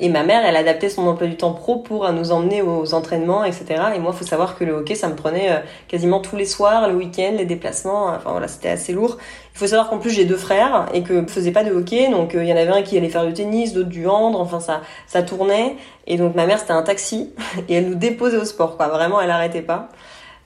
Et 0.00 0.08
ma 0.08 0.22
mère, 0.22 0.44
elle 0.44 0.56
adaptait 0.56 0.88
son 0.88 1.06
emploi 1.08 1.26
du 1.26 1.36
temps 1.36 1.52
pro 1.52 1.76
pour 1.76 2.10
nous 2.12 2.30
emmener 2.30 2.62
aux 2.62 2.94
entraînements, 2.94 3.44
etc. 3.44 3.66
Et 3.96 3.98
moi, 3.98 4.12
faut 4.12 4.24
savoir 4.24 4.56
que 4.56 4.64
le 4.64 4.74
hockey, 4.74 4.94
ça 4.94 5.08
me 5.08 5.16
prenait 5.16 5.50
euh, 5.50 5.58
quasiment 5.88 6.20
tous 6.20 6.36
les 6.36 6.44
soirs, 6.44 6.88
le 6.88 6.94
week-end, 6.94 7.32
les 7.36 7.44
déplacements. 7.44 8.06
Enfin 8.06 8.30
voilà, 8.30 8.46
c'était 8.46 8.68
assez 8.68 8.92
lourd. 8.92 9.18
Il 9.54 9.58
faut 9.58 9.66
savoir 9.66 9.90
qu'en 9.90 9.98
plus, 9.98 10.10
j'ai 10.10 10.24
deux 10.24 10.36
frères 10.36 10.86
et 10.94 11.02
que 11.02 11.22
je 11.26 11.32
faisais 11.32 11.50
pas 11.50 11.64
de 11.64 11.72
hockey. 11.72 12.10
Donc 12.10 12.34
euh, 12.34 12.44
il 12.44 12.48
y 12.48 12.52
en 12.52 12.56
avait 12.56 12.70
un 12.70 12.82
qui 12.82 12.96
allait 12.96 13.08
faire 13.08 13.26
du 13.26 13.32
tennis, 13.32 13.72
d'autres 13.72 13.88
du 13.88 14.06
hand. 14.06 14.36
Enfin 14.36 14.60
ça, 14.60 14.82
ça 15.08 15.22
tournait. 15.22 15.76
Et 16.06 16.16
donc 16.16 16.36
ma 16.36 16.46
mère, 16.46 16.60
c'était 16.60 16.72
un 16.72 16.82
taxi 16.82 17.32
et 17.68 17.74
elle 17.74 17.88
nous 17.88 17.96
déposait 17.96 18.38
au 18.38 18.44
sport. 18.44 18.76
Quoi. 18.76 18.86
Vraiment, 18.88 19.20
elle 19.20 19.30
arrêtait 19.30 19.62
pas 19.62 19.88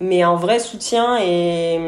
mais 0.02 0.22
un 0.22 0.34
vrai 0.34 0.58
soutien 0.58 1.18
et, 1.20 1.78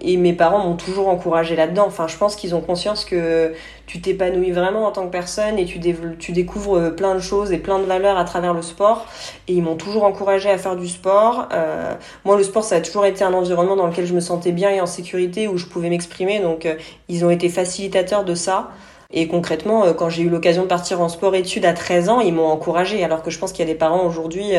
et 0.00 0.16
mes 0.16 0.32
parents 0.34 0.58
m'ont 0.58 0.76
toujours 0.76 1.08
encouragé 1.08 1.56
là-dedans. 1.56 1.84
Enfin, 1.86 2.06
je 2.06 2.16
pense 2.16 2.36
qu'ils 2.36 2.54
ont 2.54 2.60
conscience 2.60 3.04
que 3.04 3.52
tu 3.86 4.00
t'épanouis 4.00 4.50
vraiment 4.50 4.86
en 4.86 4.92
tant 4.92 5.04
que 5.06 5.10
personne 5.10 5.58
et 5.58 5.64
tu, 5.64 5.80
tu 6.18 6.32
découvres 6.32 6.94
plein 6.94 7.14
de 7.14 7.20
choses 7.20 7.52
et 7.52 7.58
plein 7.58 7.78
de 7.78 7.84
valeurs 7.84 8.18
à 8.18 8.24
travers 8.24 8.54
le 8.54 8.62
sport. 8.62 9.06
Et 9.48 9.54
ils 9.54 9.62
m'ont 9.62 9.76
toujours 9.76 10.04
encouragé 10.04 10.50
à 10.50 10.58
faire 10.58 10.76
du 10.76 10.88
sport. 10.88 11.48
Euh, 11.52 11.94
moi, 12.24 12.36
le 12.36 12.42
sport, 12.44 12.64
ça 12.64 12.76
a 12.76 12.80
toujours 12.80 13.06
été 13.06 13.24
un 13.24 13.32
environnement 13.32 13.76
dans 13.76 13.86
lequel 13.86 14.06
je 14.06 14.14
me 14.14 14.20
sentais 14.20 14.52
bien 14.52 14.70
et 14.70 14.80
en 14.80 14.86
sécurité, 14.86 15.48
où 15.48 15.56
je 15.56 15.66
pouvais 15.66 15.88
m'exprimer. 15.88 16.40
Donc, 16.40 16.66
euh, 16.66 16.74
ils 17.08 17.24
ont 17.24 17.30
été 17.30 17.48
facilitateurs 17.48 18.24
de 18.24 18.34
ça. 18.34 18.70
Et 19.12 19.28
concrètement, 19.28 19.92
quand 19.92 20.08
j'ai 20.08 20.22
eu 20.22 20.28
l'occasion 20.28 20.62
de 20.62 20.68
partir 20.68 21.00
en 21.00 21.08
sport-études 21.08 21.64
à 21.64 21.72
13 21.72 22.08
ans, 22.08 22.20
ils 22.20 22.34
m'ont 22.34 22.46
encouragé. 22.46 23.04
Alors 23.04 23.22
que 23.22 23.30
je 23.30 23.38
pense 23.38 23.52
qu'il 23.52 23.66
y 23.66 23.68
a 23.68 23.72
des 23.72 23.78
parents 23.78 24.06
aujourd'hui 24.06 24.52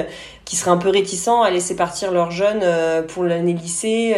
qui 0.46 0.56
seraient 0.56 0.72
un 0.72 0.78
peu 0.78 0.90
réticents 0.90 1.42
à 1.42 1.50
laisser 1.50 1.76
partir 1.76 2.12
leurs 2.12 2.32
jeunes 2.32 2.64
pour 3.08 3.24
l'année 3.24 3.54
lycée, 3.54 4.16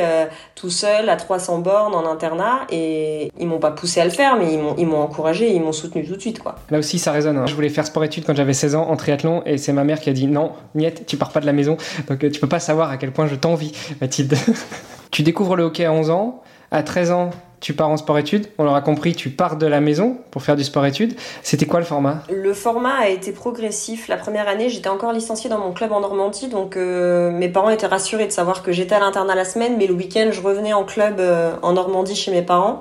tout 0.55 0.69
seul, 0.69 1.09
à 1.09 1.15
300 1.15 1.59
bornes, 1.59 1.95
en 1.95 2.05
internat. 2.05 2.67
Et 2.71 3.31
ils 3.39 3.47
m'ont 3.47 3.59
pas 3.59 3.71
poussé 3.71 4.01
à 4.01 4.05
le 4.05 4.11
faire, 4.11 4.37
mais 4.37 4.53
ils 4.77 4.87
m'ont 4.87 5.01
encouragé, 5.01 5.51
ils 5.51 5.61
m'ont 5.61 5.71
soutenu 5.71 6.05
tout 6.05 6.15
de 6.15 6.21
suite. 6.21 6.39
Quoi. 6.39 6.55
Là 6.69 6.79
aussi, 6.79 6.99
ça 6.99 7.11
résonne. 7.11 7.37
Hein. 7.37 7.45
Je 7.47 7.55
voulais 7.55 7.69
faire 7.69 7.85
sport-études 7.85 8.25
quand 8.25 8.35
j'avais 8.35 8.53
16 8.53 8.75
ans 8.75 8.87
en 8.89 8.95
triathlon, 8.95 9.43
et 9.45 9.57
c'est 9.57 9.73
ma 9.73 9.83
mère 9.83 9.99
qui 9.99 10.09
a 10.09 10.13
dit 10.13 10.27
non, 10.27 10.51
Niette, 10.75 11.05
tu 11.05 11.17
pars 11.17 11.31
pas 11.31 11.39
de 11.39 11.45
la 11.45 11.53
maison. 11.53 11.77
Donc 12.07 12.19
tu 12.19 12.39
peux 12.39 12.49
pas 12.49 12.59
savoir 12.59 12.91
à 12.91 12.97
quel 12.97 13.11
point 13.11 13.27
je 13.27 13.35
t'envie, 13.35 13.71
Mathilde. 14.01 14.35
tu 15.11 15.23
découvres 15.23 15.55
le 15.55 15.63
hockey 15.63 15.85
à 15.85 15.91
11 15.91 16.09
ans. 16.09 16.41
À 16.69 16.83
13 16.83 17.11
ans, 17.11 17.29
tu 17.59 17.73
pars 17.73 17.89
en 17.89 17.97
sport-études. 17.97 18.47
On 18.57 18.63
l'aura 18.63 18.81
compris, 18.81 19.15
tu 19.15 19.29
pars 19.29 19.57
de 19.57 19.65
la 19.65 19.81
maison 19.81 20.17
pour 20.31 20.43
faire 20.43 20.55
du 20.55 20.63
sport-études. 20.63 21.15
C'était 21.41 21.65
quoi 21.65 21.79
le 21.79 21.85
format? 21.85 22.23
Le 22.29 22.53
format 22.53 22.95
a 22.95 23.07
été 23.09 23.31
progressif. 23.31 24.07
La 24.07 24.17
première 24.17 24.47
année, 24.47 24.69
j'étais 24.69 24.89
encore 24.89 25.11
licenciée 25.11 25.49
dans 25.49 25.59
mon 25.59 25.71
club 25.71 25.91
en 25.91 26.01
Normandie, 26.01 26.49
donc 26.49 26.77
euh, 26.77 27.31
mes 27.31 27.49
parents 27.49 27.69
étaient 27.69 27.87
rassurés 27.87 28.27
de 28.27 28.31
savoir 28.31 28.63
que 28.63 28.71
j'étais 28.71 28.95
à 28.95 28.99
l'internat 28.99 29.35
la 29.35 29.45
semaine, 29.45 29.75
mais 29.77 29.87
le 29.87 29.93
week-end, 29.93 30.29
je 30.31 30.41
revenais 30.41 30.73
en 30.73 30.83
club 30.83 31.19
euh, 31.19 31.53
en 31.61 31.73
Normandie 31.73 32.15
chez 32.15 32.31
mes 32.31 32.43
parents. 32.43 32.79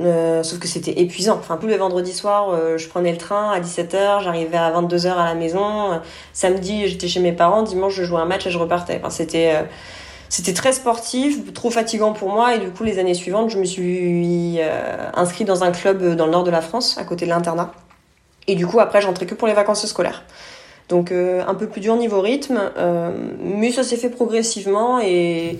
Euh, 0.00 0.42
sauf 0.42 0.58
que 0.58 0.66
c'était 0.66 1.00
épuisant. 1.00 1.36
Enfin, 1.38 1.56
tous 1.56 1.68
les 1.68 1.76
vendredis 1.76 2.12
soirs, 2.12 2.76
je 2.76 2.88
prenais 2.88 3.12
le 3.12 3.18
train 3.18 3.52
à 3.52 3.60
17h, 3.60 4.22
j'arrivais 4.22 4.56
à 4.56 4.72
22h 4.72 5.12
à 5.12 5.24
la 5.24 5.34
maison. 5.34 6.00
samedi, 6.32 6.88
j'étais 6.88 7.06
chez 7.06 7.20
mes 7.20 7.32
parents. 7.32 7.62
Dimanche, 7.62 7.94
je 7.94 8.02
jouais 8.02 8.20
un 8.20 8.24
match 8.24 8.46
et 8.46 8.50
je 8.50 8.58
repartais. 8.58 8.98
Enfin, 9.00 9.10
c'était 9.10 9.54
c'était 10.28 10.54
très 10.54 10.72
sportif, 10.72 11.52
trop 11.52 11.70
fatigant 11.70 12.12
pour 12.12 12.30
moi 12.30 12.54
et 12.54 12.58
du 12.58 12.70
coup 12.70 12.84
les 12.84 12.98
années 12.98 13.14
suivantes 13.14 13.50
je 13.50 13.58
me 13.58 13.64
suis 13.64 14.56
euh, 14.60 15.10
inscrite 15.14 15.46
dans 15.46 15.64
un 15.64 15.70
club 15.70 16.16
dans 16.16 16.26
le 16.26 16.32
nord 16.32 16.44
de 16.44 16.50
la 16.50 16.60
France 16.60 16.98
à 16.98 17.04
côté 17.04 17.24
de 17.24 17.30
l'internat 17.30 17.72
et 18.46 18.54
du 18.54 18.66
coup 18.66 18.80
après 18.80 19.00
j'entrais 19.00 19.26
que 19.26 19.34
pour 19.34 19.48
les 19.48 19.54
vacances 19.54 19.86
scolaires. 19.86 20.24
Donc 20.90 21.12
euh, 21.12 21.42
un 21.46 21.54
peu 21.54 21.66
plus 21.66 21.80
dur 21.80 21.96
niveau 21.96 22.20
rythme, 22.20 22.60
euh, 22.76 23.10
mais 23.42 23.72
ça 23.72 23.82
s'est 23.82 23.96
fait 23.96 24.10
progressivement 24.10 25.00
et... 25.00 25.58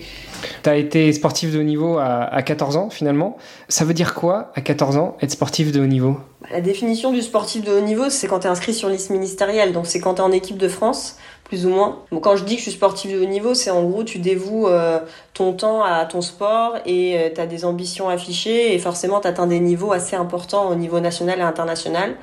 Tu 0.63 0.69
as 0.69 0.77
été 0.77 1.11
sportif 1.15 1.51
de 1.51 1.61
haut 1.61 1.63
niveau 1.63 1.97
à, 1.97 2.25
à, 2.25 2.43
14 2.43 2.77
ans 2.77 2.91
finalement. 2.91 3.39
Ça 3.71 3.87
veut 3.87 3.95
dire 3.95 4.13
quoi 4.13 4.53
à 4.55 4.61
14 4.61 4.99
ans 4.99 5.17
être 5.23 5.31
sportif 5.31 5.73
de 5.73 5.81
haut 5.81 5.87
niveau? 5.87 6.19
La 6.51 6.61
définition 6.61 7.11
du 7.11 7.23
sportif 7.23 7.65
de 7.65 7.73
haut 7.73 7.81
niveau 7.81 8.11
c'est 8.11 8.27
quand 8.27 8.41
tu 8.41 8.49
es 8.49 8.51
inscrit 8.51 8.75
sur 8.75 8.91
liste 8.91 9.09
ministérielle, 9.09 9.73
donc 9.73 9.87
c'est 9.87 9.99
quand 9.99 10.15
tu 10.15 10.21
es 10.21 10.25
en 10.25 10.33
équipe 10.33 10.59
de 10.59 10.69
France 10.69 11.17
plus 11.45 11.67
ou 11.67 11.69
moins. 11.69 12.01
Bon, 12.11 12.21
quand 12.21 12.37
je 12.37 12.45
dis 12.45 12.55
que 12.55 12.59
je 12.59 12.65
suis 12.65 12.73
sportif 12.73 13.13
de 13.13 13.21
haut 13.21 13.29
niveau, 13.29 13.55
c'est 13.55 13.71
en 13.71 13.85
gros 13.85 14.03
tu 14.03 14.19
dévoues 14.19 14.67
euh, 14.67 14.99
ton 15.35 15.53
temps 15.53 15.83
à 15.83 16.05
ton 16.07 16.23
sport 16.23 16.77
et 16.87 17.19
euh, 17.19 17.29
tu 17.35 17.41
as 17.41 17.47
des 17.47 17.65
ambitions 17.65 18.09
affichées 18.09 18.75
et 18.75 18.79
forcément 18.79 19.21
tu 19.21 19.29
atteins 19.29 19.47
des 19.47 19.61
niveaux 19.61 19.93
assez 19.93 20.17
importants 20.17 20.69
au 20.69 20.75
niveau 20.75 21.01
national 21.01 21.39
et 21.39 21.43
international. 21.43 22.17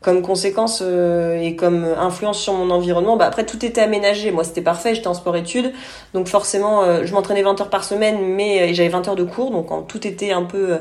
Comme 0.00 0.20
conséquence 0.22 0.82
euh, 0.82 1.40
et 1.40 1.56
comme 1.56 1.84
influence 1.84 2.38
sur 2.38 2.52
mon 2.54 2.70
environnement, 2.70 3.16
bah 3.16 3.26
après 3.26 3.46
tout 3.46 3.64
était 3.64 3.80
aménagé. 3.82 4.30
Moi 4.30 4.44
c'était 4.44 4.62
parfait, 4.62 4.94
j'étais 4.94 5.08
en 5.08 5.14
sport-études, 5.14 5.72
donc 6.12 6.28
forcément 6.28 7.04
je 7.04 7.12
m'entraînais 7.14 7.42
20 7.42 7.60
heures 7.60 7.70
par 7.70 7.84
semaine, 7.84 8.18
mais 8.20 8.74
j'avais 8.74 8.90
20 8.90 9.08
heures 9.08 9.16
de 9.16 9.24
cours, 9.24 9.50
donc 9.50 9.88
tout 9.88 10.06
était 10.06 10.32
un 10.32 10.42
peu 10.42 10.78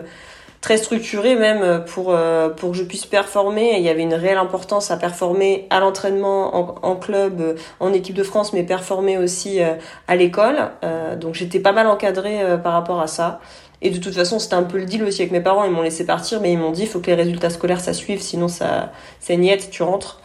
très 0.64 0.78
structuré 0.78 1.36
même 1.36 1.62
euh, 1.62 1.80
pour 1.80 2.12
euh, 2.12 2.48
pour 2.50 2.72
que 2.72 2.78
je 2.78 2.84
puisse 2.84 3.06
performer. 3.06 3.76
il 3.78 3.84
y 3.84 3.90
avait 3.90 4.02
une 4.02 4.14
réelle 4.14 4.38
importance 4.38 4.92
à 4.92 4.98
performer 4.98 5.68
à 5.70 5.82
l'entraînement, 5.82 6.86
en, 6.86 6.96
club, 6.96 7.42
euh, 7.42 7.56
en 7.82 7.92
équipe 7.92 8.16
de 8.16 8.24
France, 8.24 8.54
mais 8.54 8.64
performer 8.64 9.18
aussi 9.18 9.60
à 10.08 10.16
l'école. 10.16 10.72
donc 11.20 11.36
j'étais 11.36 11.60
pas 11.60 11.74
mal 11.74 11.88
encadrée 11.88 12.40
par 12.64 12.74
rapport 12.74 13.02
à 13.02 13.08
ça. 13.08 13.42
Et 13.82 13.90
de 13.90 13.98
toute 13.98 14.16
façon, 14.16 14.40
c'était 14.40 14.54
un 14.54 14.64
peu 14.64 14.78
le 14.78 14.86
deal 14.86 15.04
aussi 15.04 15.22
avec 15.22 15.34
mes 15.34 15.42
parents. 15.42 15.66
Ils 15.66 15.72
m'ont 15.72 15.82
laissé 15.82 16.06
partir, 16.06 16.40
mais 16.40 16.54
ils 16.54 16.58
m'ont 16.58 16.72
dit 16.72 16.84
il 16.84 16.88
faut 16.88 17.02
que 17.02 17.08
les 17.08 17.16
résultats 17.16 17.50
scolaires 17.50 17.82
ça 17.82 17.92
suive, 17.92 18.22
sinon 18.22 18.48
ça 18.48 18.94
c'est 19.20 19.36
niette, 19.36 19.70
tu 19.70 19.84
rentres 19.84 20.22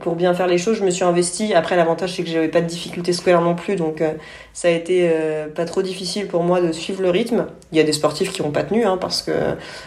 pour 0.00 0.16
bien 0.16 0.32
faire 0.32 0.46
les 0.46 0.58
choses, 0.58 0.78
je 0.78 0.84
me 0.84 0.90
suis 0.90 1.04
investie. 1.04 1.52
Après, 1.54 1.76
l'avantage, 1.76 2.14
c'est 2.16 2.24
que 2.24 2.30
j'avais 2.30 2.48
pas 2.48 2.62
de 2.62 2.66
difficultés 2.66 3.12
scolaires 3.12 3.42
non 3.42 3.54
plus, 3.54 3.76
donc 3.76 4.00
euh, 4.00 4.12
ça 4.54 4.68
a 4.68 4.70
été 4.70 5.10
euh, 5.12 5.48
pas 5.48 5.66
trop 5.66 5.82
difficile 5.82 6.28
pour 6.28 6.42
moi 6.42 6.60
de 6.62 6.72
suivre 6.72 7.02
le 7.02 7.10
rythme. 7.10 7.46
Il 7.72 7.78
y 7.78 7.80
a 7.80 7.84
des 7.84 7.92
sportifs 7.92 8.32
qui 8.32 8.42
n'ont 8.42 8.50
pas 8.50 8.64
tenu, 8.64 8.84
hein, 8.84 8.96
parce 8.96 9.22
que 9.22 9.32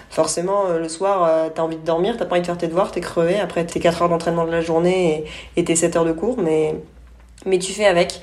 forcément, 0.10 0.68
euh, 0.68 0.80
le 0.80 0.90
soir, 0.90 1.52
tu 1.54 1.60
as 1.60 1.64
envie 1.64 1.78
de 1.78 1.86
dormir, 1.86 2.18
t'as 2.18 2.26
pas 2.26 2.36
envie 2.36 2.42
de 2.42 2.46
faire 2.46 2.58
tes 2.58 2.68
devoirs, 2.68 2.92
t'es 2.92 3.02
crevé. 3.02 3.40
Après, 3.40 3.66
tes 3.66 3.80
4 3.80 4.04
heures 4.04 4.10
d'entraînement 4.10 4.46
de 4.46 4.52
la 4.52 4.62
journée 4.62 5.26
et, 5.58 5.64
tes 5.64 5.76
7 5.76 5.96
heures 5.96 6.06
de 6.06 6.14
cours, 6.14 6.38
mais 6.38 7.60
tu 7.60 7.74
fais 7.74 7.86
avec. 7.86 8.22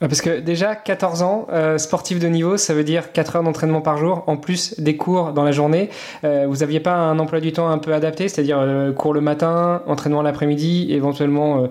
Parce 0.00 0.22
que 0.22 0.40
déjà, 0.40 0.74
14 0.74 1.22
ans, 1.22 1.46
euh, 1.52 1.76
sportif 1.76 2.18
de 2.18 2.26
niveau, 2.26 2.56
ça 2.56 2.72
veut 2.72 2.84
dire 2.84 3.12
4 3.12 3.36
heures 3.36 3.42
d'entraînement 3.42 3.82
par 3.82 3.98
jour, 3.98 4.24
en 4.28 4.38
plus 4.38 4.80
des 4.80 4.96
cours 4.96 5.32
dans 5.32 5.44
la 5.44 5.52
journée. 5.52 5.90
Euh, 6.24 6.46
vous 6.48 6.62
aviez 6.62 6.80
pas 6.80 6.94
un 6.94 7.18
emploi 7.18 7.40
du 7.40 7.52
temps 7.52 7.68
un 7.68 7.76
peu 7.76 7.92
adapté, 7.92 8.28
c'est-à-dire 8.28 8.58
euh, 8.58 8.92
cours 8.92 9.12
le 9.12 9.20
matin, 9.20 9.82
entraînement 9.86 10.22
l'après-midi, 10.22 10.86
éventuellement 10.90 11.68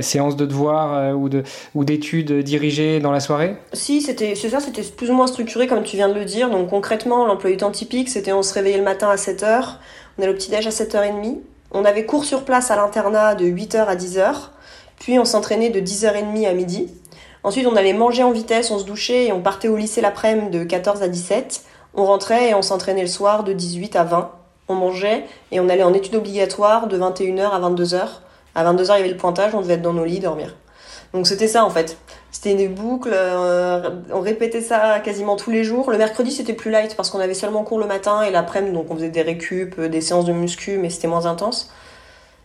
séance 0.00 0.36
de 0.36 0.46
devoirs 0.46 1.16
ou 1.16 1.28
de 1.28 1.42
ou 1.74 1.84
d'études 1.84 2.42
dirigées 2.42 3.00
dans 3.00 3.12
la 3.12 3.20
soirée? 3.20 3.56
Si, 3.72 4.00
c'était 4.00 4.34
ça, 4.34 4.60
c'était 4.60 4.82
plus 4.82 5.10
ou 5.10 5.14
moins 5.14 5.26
structuré 5.26 5.66
comme 5.66 5.82
tu 5.82 5.96
viens 5.96 6.08
de 6.08 6.14
le 6.14 6.24
dire. 6.24 6.50
Donc 6.50 6.70
concrètement, 6.70 7.26
l'emploi 7.26 7.50
du 7.50 7.56
temps 7.58 7.70
typique, 7.70 8.08
c'était 8.08 8.32
on 8.32 8.42
se 8.42 8.54
réveillait 8.54 8.78
le 8.78 8.84
matin 8.84 9.10
à 9.10 9.16
7 9.16 9.42
heures, 9.42 9.80
on 10.18 10.22
allait 10.22 10.32
au 10.32 10.34
petit-déj 10.34 10.66
à 10.66 10.70
7h30, 10.70 11.38
on 11.72 11.84
avait 11.84 12.06
cours 12.06 12.24
sur 12.24 12.44
place 12.44 12.70
à 12.70 12.76
l'internat 12.76 13.34
de 13.34 13.44
8h 13.44 13.84
à 13.84 13.96
10h, 13.96 14.32
puis 14.98 15.18
on 15.18 15.24
s'entraînait 15.24 15.70
de 15.70 15.80
10h30 15.80 16.48
à 16.48 16.52
midi. 16.52 16.88
Ensuite, 17.42 17.66
on 17.66 17.76
allait 17.76 17.92
manger 17.92 18.22
en 18.22 18.32
vitesse, 18.32 18.70
on 18.70 18.78
se 18.78 18.84
douchait 18.84 19.26
et 19.26 19.32
on 19.32 19.40
partait 19.40 19.68
au 19.68 19.76
lycée 19.76 20.00
l'après-midi 20.00 20.58
de 20.58 20.64
14 20.64 21.02
à 21.02 21.08
17. 21.08 21.62
On 21.94 22.04
rentrait 22.04 22.50
et 22.50 22.54
on 22.54 22.62
s'entraînait 22.62 23.02
le 23.02 23.08
soir 23.08 23.44
de 23.44 23.52
18 23.52 23.96
à 23.96 24.04
20. 24.04 24.30
On 24.68 24.74
mangeait 24.74 25.24
et 25.50 25.58
on 25.58 25.68
allait 25.68 25.82
en 25.82 25.94
études 25.94 26.14
obligatoires 26.14 26.86
de 26.86 26.98
21h 26.98 27.50
à 27.50 27.60
22h. 27.60 28.00
À 28.54 28.72
22h, 28.72 28.84
il 28.84 28.88
y 28.88 29.00
avait 29.00 29.08
le 29.08 29.16
pointage, 29.16 29.54
on 29.54 29.60
devait 29.60 29.74
être 29.74 29.82
dans 29.82 29.92
nos 29.92 30.04
lits, 30.04 30.20
dormir. 30.20 30.54
Donc 31.12 31.26
c'était 31.26 31.48
ça 31.48 31.64
en 31.64 31.70
fait. 31.70 31.96
C'était 32.30 32.54
des 32.54 32.68
boucles, 32.68 33.10
euh, 33.12 33.90
on 34.12 34.20
répétait 34.20 34.60
ça 34.60 35.00
quasiment 35.00 35.34
tous 35.34 35.50
les 35.50 35.64
jours. 35.64 35.90
Le 35.90 35.98
mercredi 35.98 36.30
c'était 36.30 36.52
plus 36.52 36.70
light 36.70 36.94
parce 36.94 37.10
qu'on 37.10 37.18
avait 37.18 37.34
seulement 37.34 37.64
cours 37.64 37.80
le 37.80 37.86
matin 37.86 38.22
et 38.22 38.30
l'après-midi 38.30 38.72
donc 38.72 38.86
on 38.90 38.94
faisait 38.94 39.08
des 39.08 39.22
récup, 39.22 39.74
euh, 39.78 39.88
des 39.88 40.00
séances 40.00 40.24
de 40.24 40.32
muscu 40.32 40.78
mais 40.78 40.88
c'était 40.88 41.08
moins 41.08 41.26
intense. 41.26 41.72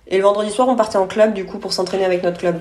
Et 0.08 0.18
le 0.18 0.24
vendredi 0.24 0.50
soir 0.50 0.68
on 0.68 0.76
partait 0.76 0.98
en 0.98 1.06
club 1.06 1.34
du 1.34 1.46
coup 1.46 1.60
pour 1.60 1.74
s'entraîner 1.74 2.06
avec 2.06 2.24
notre 2.24 2.40
club. 2.40 2.60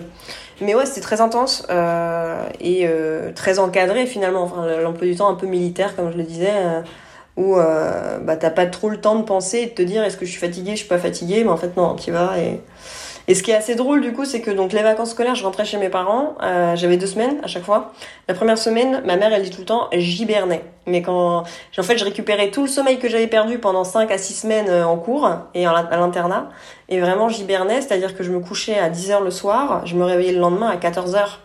Mais 0.61 0.75
ouais, 0.75 0.87
c'était 0.87 1.01
très 1.01 1.21
intense 1.21 1.67
euh, 1.71 2.47
et 2.61 2.87
euh, 2.87 3.33
très 3.33 3.59
encadré 3.59 4.07
finalement. 4.07 4.43
Enfin, 4.43 4.67
l'emploi 4.81 5.07
du 5.07 5.17
temps 5.17 5.29
un 5.29 5.35
peu 5.35 5.47
militaire, 5.47 5.97
comme 5.97 6.13
je 6.13 6.17
le 6.17 6.23
disais, 6.23 6.53
euh, 6.53 6.81
où 7.37 7.57
euh, 7.57 8.19
bah, 8.19 8.37
t'as 8.37 8.51
pas 8.51 8.67
trop 8.67 8.89
le 8.89 9.01
temps 9.01 9.17
de 9.17 9.25
penser 9.25 9.59
et 9.59 9.67
de 9.67 9.73
te 9.73 9.83
dire 9.83 10.05
est-ce 10.05 10.17
que 10.17 10.25
je 10.25 10.31
suis 10.31 10.41
fatiguée, 10.41 10.73
je 10.73 10.79
suis 10.79 10.89
pas 10.89 10.99
fatiguée, 10.99 11.45
mais 11.45 11.51
en 11.51 11.57
fait 11.57 11.77
non, 11.77 11.97
tu 11.97 12.11
vas 12.13 12.39
et 12.39 12.61
et 13.27 13.35
ce 13.35 13.43
qui 13.43 13.51
est 13.53 13.55
assez 13.55 13.75
drôle 13.75 14.03
du 14.03 14.13
coup, 14.13 14.25
c'est 14.27 14.43
que 14.43 14.51
donc 14.51 14.73
les 14.73 14.83
vacances 14.83 15.13
scolaires, 15.13 15.35
je 15.35 15.45
rentrais 15.45 15.65
chez 15.65 15.79
mes 15.79 15.89
parents, 15.89 16.37
euh, 16.43 16.77
j'avais 16.77 16.99
deux 16.99 17.07
semaines 17.07 17.39
à 17.43 17.47
chaque 17.47 17.65
fois. 17.65 17.93
La 18.29 18.35
première 18.35 18.59
semaine, 18.59 19.03
ma 19.07 19.17
mère 19.17 19.33
elle 19.33 19.43
dit 19.43 19.51
tout 19.51 19.61
le 19.61 19.67
temps 19.67 19.89
j'hibernais. 19.93 20.63
Mais 20.87 21.03
quand 21.03 21.45
en 21.79 21.83
fait, 21.83 21.99
je 21.99 22.05
récupérais 22.05 22.51
tout 22.51 22.63
le 22.63 22.69
sommeil 22.69 22.99
que 22.99 23.09
j'avais 23.09 23.27
perdu 23.27 23.59
pendant 23.59 23.85
5 23.85 24.11
à 24.11 24.19
6 24.19 24.35
semaines 24.35 24.69
euh, 24.69 24.85
en 24.85 24.97
cours 24.97 25.29
et 25.55 25.67
à 25.67 25.97
l'internat 25.97 26.51
et 26.89 27.01
vraiment 27.01 27.29
j'hibernais, 27.29 27.81
c'est-à-dire 27.81 28.17
que 28.17 28.23
je 28.23 28.31
me 28.31 28.41
couchais 28.41 28.79
à 28.79 28.91
10h 28.91 29.23
le 29.23 29.31
soir, 29.31 29.87
je 29.87 29.95
me 29.95 30.05
réveillais 30.05 30.33
le 30.33 30.41
lendemain 30.41 30.69
à 30.69 30.77
14h. 30.77 31.39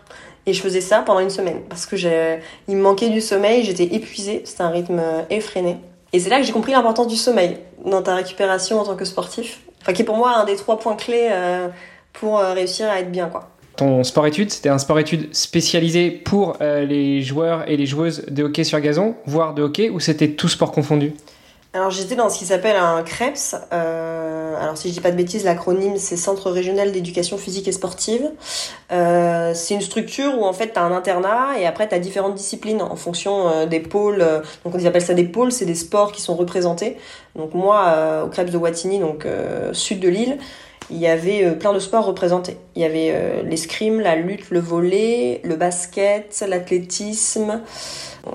Et 0.46 0.54
je 0.54 0.62
faisais 0.62 0.80
ça 0.80 1.00
pendant 1.00 1.20
une 1.20 1.30
semaine 1.30 1.60
parce 1.68 1.84
que 1.84 1.96
j'ai 1.96 2.40
il 2.66 2.76
me 2.76 2.82
manquait 2.82 3.10
du 3.10 3.20
sommeil, 3.20 3.62
j'étais 3.62 3.84
épuisée, 3.94 4.42
c'était 4.46 4.62
un 4.62 4.70
rythme 4.70 4.98
euh, 4.98 5.22
effréné. 5.28 5.76
Et 6.12 6.18
c'est 6.18 6.30
là 6.30 6.38
que 6.38 6.44
j'ai 6.44 6.52
compris 6.52 6.72
l'importance 6.72 7.08
du 7.08 7.16
sommeil 7.16 7.58
dans 7.84 8.02
ta 8.02 8.14
récupération 8.14 8.80
en 8.80 8.84
tant 8.84 8.96
que 8.96 9.04
sportif 9.04 9.60
Enfin, 9.82 9.92
qui 9.94 10.02
est 10.02 10.04
pour 10.04 10.16
moi 10.16 10.36
un 10.36 10.44
des 10.44 10.56
trois 10.56 10.78
points 10.78 10.96
clés 10.96 11.28
euh, 11.30 11.68
pour 12.12 12.38
réussir 12.38 12.90
à 12.90 13.00
être 13.00 13.10
bien, 13.10 13.28
quoi. 13.28 13.48
Ton 13.80 14.04
sport-études, 14.04 14.50
c'était 14.50 14.68
un 14.68 14.76
sport-études 14.76 15.34
spécialisé 15.34 16.10
pour 16.10 16.58
euh, 16.60 16.84
les 16.84 17.22
joueurs 17.22 17.66
et 17.66 17.78
les 17.78 17.86
joueuses 17.86 18.26
de 18.28 18.42
hockey 18.42 18.62
sur 18.62 18.78
gazon, 18.78 19.14
voire 19.24 19.54
de 19.54 19.62
hockey, 19.62 19.88
ou 19.88 20.00
c'était 20.00 20.32
tout 20.32 20.48
sport 20.48 20.70
confondu? 20.70 21.14
Alors 21.72 21.90
j'étais 21.90 22.14
dans 22.14 22.28
ce 22.28 22.38
qui 22.38 22.44
s'appelle 22.44 22.76
un 22.76 23.02
CREPS. 23.02 23.56
Euh, 23.72 24.54
alors 24.60 24.76
si 24.76 24.88
je 24.88 24.92
dis 24.92 25.00
pas 25.00 25.10
de 25.10 25.16
bêtises, 25.16 25.44
l'acronyme 25.44 25.96
c'est 25.96 26.18
Centre 26.18 26.50
régional 26.50 26.92
d'éducation 26.92 27.38
physique 27.38 27.68
et 27.68 27.72
sportive. 27.72 28.28
Euh, 28.92 29.52
c'est 29.54 29.72
une 29.72 29.80
structure 29.80 30.38
où 30.38 30.44
en 30.44 30.52
fait 30.52 30.74
tu 30.74 30.78
as 30.78 30.82
un 30.82 30.92
internat 30.92 31.58
et 31.58 31.66
après 31.66 31.88
tu 31.88 31.94
as 31.94 32.00
différentes 32.00 32.34
disciplines 32.34 32.82
en 32.82 32.96
fonction 32.96 33.66
des 33.66 33.80
pôles. 33.80 34.22
donc 34.62 34.74
on 34.74 34.84
appelle 34.84 35.00
ça 35.00 35.14
des 35.14 35.24
pôles, 35.24 35.52
c'est 35.52 35.64
des 35.64 35.74
sports 35.74 36.12
qui 36.12 36.20
sont 36.20 36.34
représentés. 36.34 36.98
Donc 37.34 37.54
moi 37.54 38.22
au 38.26 38.28
CREPS 38.28 38.50
de 38.50 38.58
Wattignies, 38.58 38.98
donc 38.98 39.26
sud 39.72 40.00
de 40.00 40.08
l'île, 40.08 40.36
il 40.90 40.98
y 40.98 41.06
avait 41.06 41.52
plein 41.52 41.72
de 41.72 41.78
sports 41.78 42.04
représentés. 42.04 42.56
Il 42.76 42.82
y 42.82 42.84
avait 42.84 43.42
l'escrime, 43.44 44.00
la 44.00 44.16
lutte, 44.16 44.50
le 44.50 44.60
volley, 44.60 45.40
le 45.44 45.56
basket, 45.56 46.44
l'athlétisme 46.48 47.60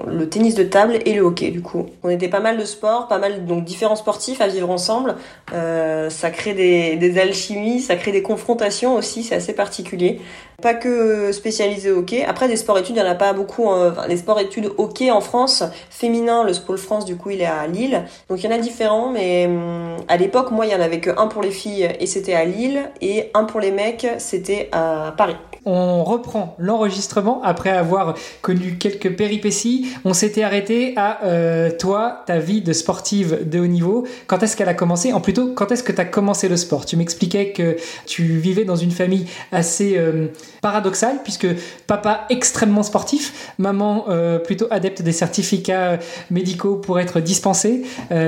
le 0.07 0.29
tennis 0.29 0.55
de 0.55 0.63
table 0.63 0.99
et 1.05 1.13
le 1.13 1.21
hockey 1.21 1.51
du 1.51 1.61
coup. 1.61 1.87
On 2.03 2.09
était 2.09 2.27
pas 2.27 2.39
mal 2.39 2.57
de 2.57 2.65
sports, 2.65 3.07
pas 3.07 3.19
mal 3.19 3.45
donc 3.45 3.63
différents 3.63 3.95
sportifs 3.95 4.41
à 4.41 4.47
vivre 4.47 4.69
ensemble 4.69 5.15
Euh, 5.53 6.09
ça 6.09 6.31
crée 6.31 6.53
des, 6.53 6.95
des, 6.95 7.19
alchimies, 7.19 7.79
ça 7.79 7.95
crée 7.95 8.11
des 8.11 8.23
confrontations 8.23 8.95
aussi, 8.95 9.23
c'est 9.23 9.35
assez 9.35 9.53
particulier. 9.53 10.19
Pas 10.61 10.73
que 10.73 11.31
spécialisé 11.31 11.91
au 11.91 11.99
hockey. 11.99 12.23
Après, 12.23 12.47
des 12.47 12.55
sports-études, 12.55 12.95
il 12.95 13.01
n'y 13.01 13.07
en 13.07 13.11
a 13.11 13.15
pas 13.15 13.33
beaucoup. 13.33 13.69
Hein. 13.69 13.93
les 14.07 14.17
sports-études 14.17 14.71
hockey 14.77 15.11
en 15.11 15.21
France, 15.21 15.63
féminin, 15.89 16.43
le 16.43 16.53
Sport 16.53 16.77
France, 16.77 17.05
du 17.05 17.15
coup, 17.15 17.31
il 17.31 17.41
est 17.41 17.45
à 17.45 17.67
Lille. 17.67 18.03
Donc, 18.29 18.43
il 18.43 18.49
y 18.49 18.53
en 18.53 18.55
a 18.55 18.59
différents, 18.59 19.09
mais 19.09 19.45
hum, 19.47 19.97
à 20.07 20.17
l'époque, 20.17 20.51
moi, 20.51 20.65
il 20.65 20.71
y 20.71 20.75
en 20.75 20.81
avait 20.81 20.99
que 20.99 21.11
un 21.17 21.27
pour 21.27 21.41
les 21.41 21.51
filles 21.51 21.89
et 21.99 22.05
c'était 22.07 22.33
à 22.33 22.45
Lille, 22.45 22.89
et 23.01 23.31
un 23.33 23.43
pour 23.43 23.59
les 23.59 23.71
mecs, 23.71 24.07
c'était 24.17 24.69
à 24.71 25.13
Paris. 25.17 25.35
On 25.65 26.03
reprend 26.03 26.55
l'enregistrement 26.59 27.41
après 27.43 27.71
avoir 27.71 28.15
connu 28.41 28.77
quelques 28.77 29.15
péripéties. 29.15 29.87
On 30.05 30.13
s'était 30.13 30.43
arrêté 30.43 30.93
à 30.95 31.23
euh, 31.25 31.71
toi, 31.71 32.23
ta 32.27 32.37
vie 32.37 32.61
de 32.61 32.71
sportive 32.71 33.49
de 33.49 33.59
haut 33.59 33.67
niveau. 33.67 34.05
Quand 34.27 34.43
est-ce 34.43 34.55
qu'elle 34.55 34.69
a 34.69 34.75
commencé? 34.75 35.11
En 35.11 35.21
plutôt, 35.21 35.53
quand 35.53 35.71
est-ce 35.71 35.81
que 35.81 35.91
tu 35.91 35.99
as 35.99 36.05
commencé 36.05 36.47
le 36.49 36.57
sport? 36.57 36.85
Tu 36.85 36.97
m'expliquais 36.97 37.51
que 37.51 37.77
tu 38.05 38.23
vivais 38.23 38.63
dans 38.63 38.75
une 38.75 38.91
famille 38.91 39.25
assez 39.51 39.97
euh, 39.97 40.27
paradoxale, 40.61 41.21
puisque 41.23 41.47
papa 41.87 42.25
extrêmement 42.29 42.83
sportif, 42.83 43.53
maman 43.57 44.05
euh, 44.09 44.37
plutôt 44.37 44.67
adepte 44.69 45.01
des 45.01 45.13
certificats 45.13 45.97
médicaux 46.29 46.75
pour 46.75 46.99
être 46.99 47.19
dispensée. 47.19 47.83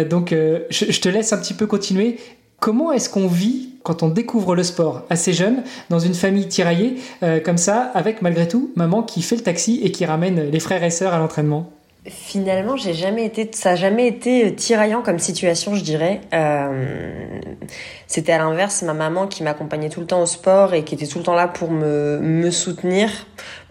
donc, 0.09 0.31
je 0.31 0.99
te 0.99 1.09
laisse 1.09 1.33
un 1.33 1.37
petit 1.37 1.53
peu 1.53 1.67
continuer. 1.67 2.17
Comment 2.59 2.91
est-ce 2.91 3.09
qu'on 3.09 3.27
vit 3.27 3.69
quand 3.83 4.03
on 4.03 4.09
découvre 4.09 4.55
le 4.55 4.63
sport 4.63 5.03
assez 5.09 5.31
jeune, 5.31 5.63
dans 5.89 5.99
une 5.99 6.15
famille 6.15 6.47
tiraillée, 6.47 6.95
euh, 7.23 7.39
comme 7.39 7.57
ça, 7.57 7.91
avec 7.93 8.21
malgré 8.21 8.47
tout 8.47 8.71
maman 8.75 9.03
qui 9.03 9.21
fait 9.21 9.35
le 9.35 9.43
taxi 9.43 9.79
et 9.83 9.91
qui 9.91 10.05
ramène 10.05 10.49
les 10.49 10.59
frères 10.59 10.83
et 10.83 10.89
sœurs 10.89 11.13
à 11.13 11.19
l'entraînement? 11.19 11.71
Finalement, 12.05 12.77
j'ai 12.77 12.93
jamais 12.93 13.25
été, 13.25 13.49
ça 13.53 13.71
n'a 13.71 13.75
jamais 13.75 14.07
été 14.07 14.55
tiraillant 14.55 15.01
comme 15.01 15.19
situation, 15.19 15.75
je 15.75 15.83
dirais. 15.83 16.21
Euh, 16.33 17.39
c'était 18.07 18.31
à 18.31 18.37
l'inverse, 18.39 18.81
ma 18.81 18.93
maman 18.93 19.27
qui 19.27 19.43
m'accompagnait 19.43 19.89
tout 19.89 19.99
le 19.99 20.07
temps 20.07 20.21
au 20.21 20.25
sport 20.25 20.73
et 20.73 20.83
qui 20.83 20.95
était 20.95 21.07
tout 21.07 21.19
le 21.19 21.25
temps 21.25 21.35
là 21.35 21.47
pour 21.47 21.69
me, 21.69 22.17
me 22.19 22.49
soutenir, 22.49 23.09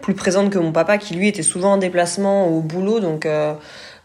plus 0.01 0.13
présente 0.13 0.49
que 0.49 0.59
mon 0.59 0.71
papa 0.71 0.97
qui 0.97 1.15
lui 1.15 1.27
était 1.27 1.43
souvent 1.43 1.73
en 1.73 1.77
déplacement 1.77 2.47
au 2.47 2.61
boulot, 2.61 2.99
donc. 2.99 3.25
Euh, 3.25 3.53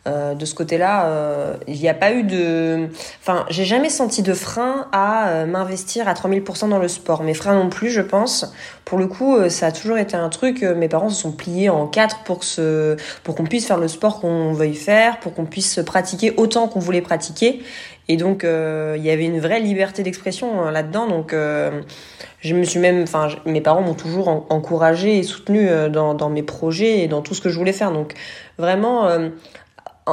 euh, 0.09 0.35
de 0.35 0.45
ce 0.45 0.57
côté-là, 0.57 1.07
euh, 1.07 1.55
il 1.69 1.79
n'y 1.79 1.89
a 1.89 1.95
pas 1.95 2.13
eu 2.13 2.25
de... 2.25 2.89
Enfin, 3.21 3.47
j'ai 3.51 3.65
jamais 3.65 3.89
senti 3.89 4.23
de 4.23 4.35
frein 4.35 4.89
à 4.91 5.29
euh, 5.29 5.47
m'investir 5.47 6.09
à 6.09 6.15
3000% 6.15 6.71
dans 6.71 6.81
le 6.81 6.89
sport. 6.89 7.23
Mes 7.23 7.35
frères 7.35 7.55
non 7.55 7.69
plus, 7.69 7.91
je 7.91 8.01
pense. 8.01 8.53
Pour 8.85 8.99
le 8.99 9.07
coup, 9.07 9.49
ça 9.49 9.67
a 9.67 9.73
toujours 9.73 9.99
été 9.99 10.17
un 10.17 10.29
truc, 10.29 10.63
mes 10.63 10.89
parents 10.89 11.09
se 11.09 11.23
sont 11.23 11.31
pliés 11.31 11.71
en 11.71 11.87
quatre 11.87 12.25
pour, 12.25 12.43
se... 12.43 12.97
pour 13.23 13.37
qu'on 13.37 13.45
puisse 13.45 13.67
faire 13.67 13.79
le 13.79 13.87
sport 13.87 14.21
qu'on 14.21 14.53
veuille 14.53 14.75
faire, 14.75 15.21
pour 15.21 15.35
qu'on 15.35 15.47
puisse 15.47 15.81
pratiquer 15.87 16.35
autant 16.37 16.67
qu'on 16.67 16.81
voulait 16.81 17.01
pratiquer. 17.01 17.63
Et 18.09 18.17
donc, 18.17 18.43
il 18.43 19.03
y 19.03 19.11
avait 19.11 19.25
une 19.25 19.39
vraie 19.39 19.61
liberté 19.61 20.03
d'expression 20.03 20.69
là-dedans. 20.69 21.07
Donc, 21.07 21.33
je 21.33 22.55
me 22.55 22.65
suis 22.65 22.81
même... 22.81 23.05
Enfin, 23.05 23.29
mes 23.47 23.61
parents 23.63 23.83
m'ont 23.83 23.95
toujours 23.95 24.29
encouragé 24.51 25.19
et 25.19 25.23
soutenu 25.23 25.71
dans 25.91 26.29
mes 26.29 26.43
projets 26.43 26.99
et 26.99 27.09
dans 27.09 27.23
tout 27.23 27.35
ce 27.35 27.41
que 27.41 27.49
je 27.49 27.57
voulais 27.57 27.73
faire. 27.73 27.93
Donc, 27.93 28.15
vraiment 28.59 29.09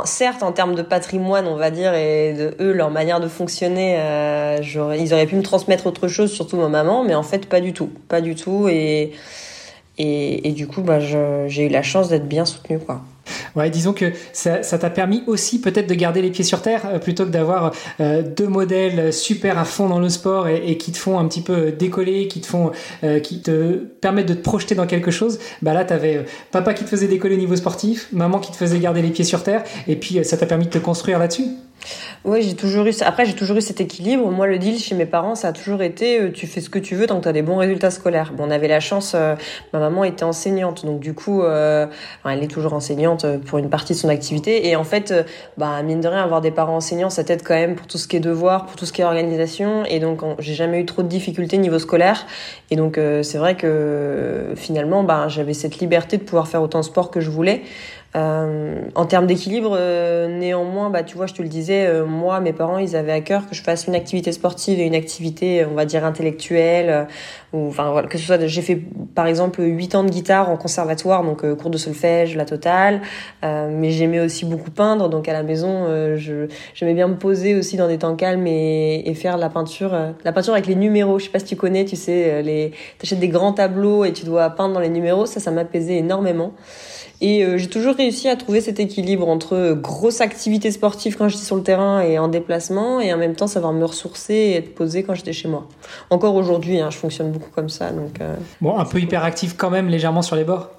certes, 0.06 0.44
en 0.44 0.52
termes 0.52 0.76
de 0.76 0.82
patrimoine, 0.82 1.48
on 1.48 1.56
va 1.56 1.72
dire, 1.72 1.94
et 1.94 2.34
de 2.34 2.56
eux, 2.60 2.72
leur 2.72 2.92
manière 2.92 3.20
de 3.20 3.28
fonctionner, 3.28 3.96
euh, 4.00 4.60
ils 4.98 5.14
auraient 5.14 5.26
pu 5.26 5.36
me 5.36 5.44
transmettre 5.44 5.88
autre 5.88 6.08
chose, 6.08 6.32
surtout 6.32 6.58
ma 6.58 6.68
maman, 6.68 7.04
mais 7.04 7.16
en 7.16 7.24
fait, 7.24 7.48
pas 7.48 7.62
du 7.62 7.74
tout. 7.74 7.90
Pas 8.08 8.22
du 8.22 8.36
tout. 8.36 8.68
Et, 8.70 9.12
et, 9.98 10.48
et 10.48 10.52
du 10.52 10.68
coup, 10.68 10.82
bah, 10.82 11.00
j'ai 11.00 11.66
eu 11.66 11.70
la 11.70 11.82
chance 11.82 12.10
d'être 12.10 12.28
bien 12.28 12.46
soutenue, 12.46 12.80
quoi. 12.80 13.02
Ouais, 13.56 13.70
disons 13.70 13.94
que 13.94 14.12
ça 14.34 14.62
t'a 14.62 14.90
permis 14.90 15.24
aussi 15.28 15.62
peut-être 15.62 15.88
de 15.88 15.96
garder 15.96 16.22
les 16.22 16.30
pieds 16.30 16.44
sur 16.44 16.62
terre 16.62 16.84
euh, 16.86 17.00
plutôt 17.00 17.26
que 17.26 17.30
d'avoir 17.30 17.72
euh, 18.00 18.22
deux 18.22 18.48
modèles 18.48 19.14
super 19.14 19.58
à 19.58 19.66
fond 19.66 19.88
dans 19.88 20.00
le 20.00 20.10
sport 20.10 20.48
et, 20.48 20.78
qui 20.78 20.92
te 20.92 20.98
font 20.98 21.20
un 21.20 21.28
petit 21.28 21.42
peu 21.42 21.72
décoller, 21.72 22.28
qui 22.28 22.42
te 22.42 22.48
font, 22.48 22.72
euh, 23.04 23.20
permettent 24.02 24.28
de 24.28 24.34
te 24.34 24.42
projeter 24.42 24.76
dans 24.76 24.88
quelque 24.88 25.12
chose. 25.12 25.40
Bah 25.62 25.74
là, 25.74 25.84
t'avais 25.86 26.26
papa 26.52 26.74
qui 26.74 26.84
te 26.84 26.90
faisait 26.90 27.08
décoller 27.08 27.36
au 27.36 27.40
niveau 27.40 27.56
sportif, 27.56 28.08
maman 28.12 28.40
qui 28.40 28.52
te 28.52 28.58
faisait 28.58 28.80
garder 28.80 29.02
les 29.02 29.10
pieds 29.10 29.26
sur 29.26 29.44
terre, 29.44 29.64
et 29.88 29.96
puis 29.96 30.24
ça 30.24 30.38
t'a 30.38 30.46
permis 30.46 30.66
de 30.66 30.72
te 30.72 30.78
construire 30.78 31.20
là-dessus. 31.20 31.46
Oui, 32.26 32.42
j'ai 32.42 32.56
toujours 32.56 32.86
eu. 32.86 32.92
Après, 33.02 33.26
j'ai 33.26 33.34
toujours 33.34 33.58
eu 33.58 33.62
cet 33.62 33.80
équilibre. 33.80 34.30
Moi, 34.30 34.48
le 34.48 34.60
deal 34.60 34.78
chez 34.78 34.96
mes 34.96 35.06
parents, 35.06 35.36
ça 35.36 35.50
a 35.50 35.54
toujours 35.54 35.82
été 35.82 36.20
euh, 36.20 36.32
tu 36.32 36.48
fais 36.48 36.62
ce 36.62 36.70
que 36.70 36.80
tu 36.80 36.96
veux 36.96 37.08
tant 37.08 37.18
que 37.18 37.24
tu 37.24 37.30
as 37.30 37.34
des 37.34 37.42
bons 37.42 37.58
résultats 37.58 37.92
scolaires. 37.92 38.34
Bon, 38.34 38.46
on 38.48 38.52
avait 38.52 38.68
la 38.68 38.80
chance. 38.80 39.14
Euh, 39.16 39.36
ma 39.74 39.80
maman 39.80 40.04
était 40.04 40.24
enseignante, 40.24 40.86
donc 40.86 41.00
du 41.00 41.14
coup, 41.14 41.44
euh, 41.44 41.88
elle 42.26 42.44
est 42.44 42.48
toujours 42.48 42.74
enseignante 42.74 43.26
pour 43.46 43.58
une 43.58 43.70
partie 43.70 43.94
de 43.94 43.98
son 43.98 44.10
activité. 44.10 44.68
Et 44.68 44.76
en 44.76 44.84
fait, 44.84 45.14
bah 45.58 45.82
mine 45.84 46.02
de 46.02 46.08
rien, 46.08 46.24
avoir 46.24 46.42
des 46.42 46.52
parents 46.52 46.76
enseignants, 46.76 47.10
ça 47.10 47.24
t'aide 47.24 47.44
quand 47.44 47.56
même 47.56 47.76
pour 47.76 47.88
tout 47.88 47.98
ce 47.98 48.08
qui 48.08 48.18
est 48.18 48.22
devoir, 48.22 48.66
pour 48.66 48.76
tout 48.76 48.86
ce 48.86 48.94
qui 48.94 49.02
est 49.02 49.06
organisation. 49.06 49.86
Et 49.86 50.00
donc, 50.00 50.22
j'ai 50.40 50.54
jamais 50.54 50.82
eu 50.82 50.86
trop 50.86 51.04
de 51.04 51.08
difficultés 51.08 51.58
niveau 51.58 51.80
scolaire. 51.80 52.26
Et 52.70 52.76
donc, 52.76 53.00
c'est 53.24 53.38
vrai 53.38 53.56
que 53.56 54.54
finalement, 54.56 55.04
bah, 55.04 55.28
j'avais 55.28 55.54
cette 55.54 55.80
liberté 55.80 56.18
de 56.18 56.24
pouvoir 56.24 56.48
faire 56.48 56.62
autant 56.62 56.80
de 56.80 56.86
sport 56.86 57.12
que 57.12 57.20
je 57.20 57.30
voulais. 57.30 57.64
Euh, 58.16 58.82
en 58.96 59.06
termes 59.06 59.28
d'équilibre, 59.28 59.78
euh, 59.80 60.28
néanmoins, 60.28 60.90
bah, 60.90 61.04
tu 61.04 61.16
vois, 61.16 61.28
je 61.28 61.36
te 61.36 61.44
le 61.44 61.48
disais, 61.48 61.86
euh, 61.86 62.06
moi, 62.06 62.40
mes 62.40 62.54
parents, 62.54 62.80
ils 62.80 62.96
avaient 62.96 63.12
à 63.12 63.22
cœur 63.22 63.48
que 63.48 63.54
je 63.54 63.62
fasse 63.62 63.86
une 63.86 63.94
activité 63.94 64.32
sportive 64.32 64.80
et 64.80 64.86
une 64.86 64.96
activité, 64.96 65.64
on 65.70 65.76
va 65.76 65.86
dire, 65.86 66.04
intellectuelle. 66.04 67.08
ou, 67.54 67.68
enfin, 67.68 67.92
voilà, 67.92 68.08
que 68.08 68.18
ce 68.18 68.26
soit, 68.26 68.44
j'ai 68.48 68.62
fait, 68.64 68.82
par 69.14 69.28
exemple, 69.28 69.62
8 69.62 69.94
ans 69.94 70.04
de 70.04 70.10
guitare 70.10 70.50
en 70.50 70.58
conservatoire, 70.58 71.24
donc 71.24 71.46
cours 71.56 71.70
de 71.70 71.78
solfège, 71.78 72.36
la 72.36 72.46
totale. 72.46 73.02
mais 73.44 73.92
j'aimais 73.92 74.20
aussi 74.20 74.46
beaucoup 74.46 74.72
peindre, 74.72 75.10
donc 75.10 75.28
à 75.28 75.34
la 75.34 75.44
maison, 75.44 75.86
je, 76.16 76.48
j'aimais 76.74 76.94
bien 76.94 77.08
me 77.08 77.16
poser 77.16 77.56
aussi 77.56 77.78
dans 77.78 77.88
des 77.88 77.98
temps 77.98 78.16
calmes 78.16 78.48
et, 78.48 79.08
et 79.10 79.14
faire 79.14 79.38
la 79.38 79.50
peinture, 79.50 79.96
la 80.24 80.32
peinture 80.32 80.54
avec 80.54 80.68
les 80.68 80.76
numéros. 80.76 81.20
Je 81.20 81.26
sais 81.26 81.32
pas 81.32 81.40
si 81.40 81.46
tu 81.46 81.56
connais, 81.56 81.86
tu 81.86 81.96
sais, 81.96 82.42
les, 82.44 82.72
t'achètes 83.00 83.20
des 83.20 83.30
grands 83.30 83.54
tableaux 83.54 84.06
et 84.06 84.14
tu 84.14 84.26
dois 84.26 84.50
peindre 84.52 84.74
dans 84.76 84.80
les 84.80 84.90
numéros. 84.90 85.26
Ça, 85.26 85.40
ça 85.40 85.52
m'apaisait 85.52 85.98
énormément. 85.98 86.54
Et 87.22 87.44
euh, 87.44 87.58
j'ai 87.58 87.68
toujours 87.68 87.96
réussi 87.96 88.30
à 88.30 88.36
trouver 88.38 88.62
cet 88.62 88.80
équilibre 88.80 89.28
entre 89.28 89.54
euh, 89.54 89.76
grosse 89.76 90.22
activité 90.22 90.72
sportive 90.72 91.18
quand 91.18 91.28
j'étais 91.28 91.44
sur 91.44 91.58
le 91.58 91.64
terrain 91.64 92.02
et 92.02 92.18
en 92.18 92.30
déplacement, 92.30 93.02
et 93.02 93.14
en 93.14 93.18
même 93.18 93.36
temps 93.36 93.48
savoir 93.48 93.74
me 93.74 93.84
ressourcer 93.84 94.34
et 94.34 94.56
être 94.56 94.74
posé 94.74 95.04
quand 95.04 95.16
j'étais 95.16 95.34
chez 95.34 95.50
moi. 95.50 95.68
Encore 96.10 96.36
aujourd'hui, 96.36 96.80
hein, 96.80 96.90
je 96.90 96.98
fonctionne 96.98 97.32
beaucoup 97.32 97.50
comme 97.54 97.70
ça. 97.70 97.92
Donc, 97.92 98.22
euh... 98.22 98.36
Bon, 98.62 98.78
un 98.78 98.86
peu 98.86 99.00
hyperactif 99.00 99.56
quand 99.58 99.70
même, 99.70 99.90
légèrement 99.90 100.22
sur 100.22 100.36
les 100.36 100.44
bords 100.44 100.70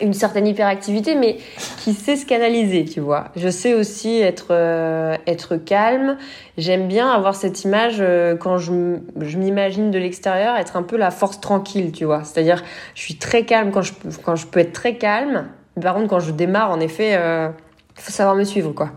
une 0.00 0.14
certaine 0.14 0.48
hyperactivité, 0.48 1.14
mais 1.14 1.36
qui 1.78 1.92
sait 1.92 2.16
se 2.16 2.26
canaliser, 2.26 2.84
tu 2.86 2.98
vois. 2.98 3.28
Je 3.36 3.48
sais 3.48 3.72
aussi 3.72 4.18
être 4.18 4.48
euh, 4.50 5.16
être 5.28 5.54
calme. 5.54 6.16
J'aime 6.58 6.88
bien 6.88 7.08
avoir 7.08 7.36
cette 7.36 7.62
image 7.62 8.02
quand 8.40 8.58
je, 8.58 8.96
je 9.20 9.38
m'imagine 9.38 9.92
de 9.92 9.98
l'extérieur, 10.00 10.56
être 10.56 10.76
un 10.76 10.82
peu 10.82 10.96
la 10.96 11.12
force 11.12 11.40
tranquille, 11.40 11.92
tu 11.92 12.04
vois. 12.04 12.24
C'est-à-dire, 12.24 12.64
je 12.96 13.02
suis 13.02 13.14
très 13.14 13.44
calme 13.44 13.70
quand 13.70 13.82
je 13.82 13.92
quand 14.24 14.34
je 14.34 14.48
peux 14.48 14.58
être 14.58 14.72
très 14.72 14.96
calme, 14.96 15.46
par 15.80 15.94
contre, 15.94 16.08
quand 16.08 16.20
je 16.20 16.32
démarre, 16.32 16.70
en 16.70 16.80
effet, 16.80 17.10
il 17.10 17.18
euh, 17.18 17.48
faut 17.94 18.12
savoir 18.12 18.34
me 18.34 18.44
suivre, 18.44 18.72
quoi. 18.72 18.90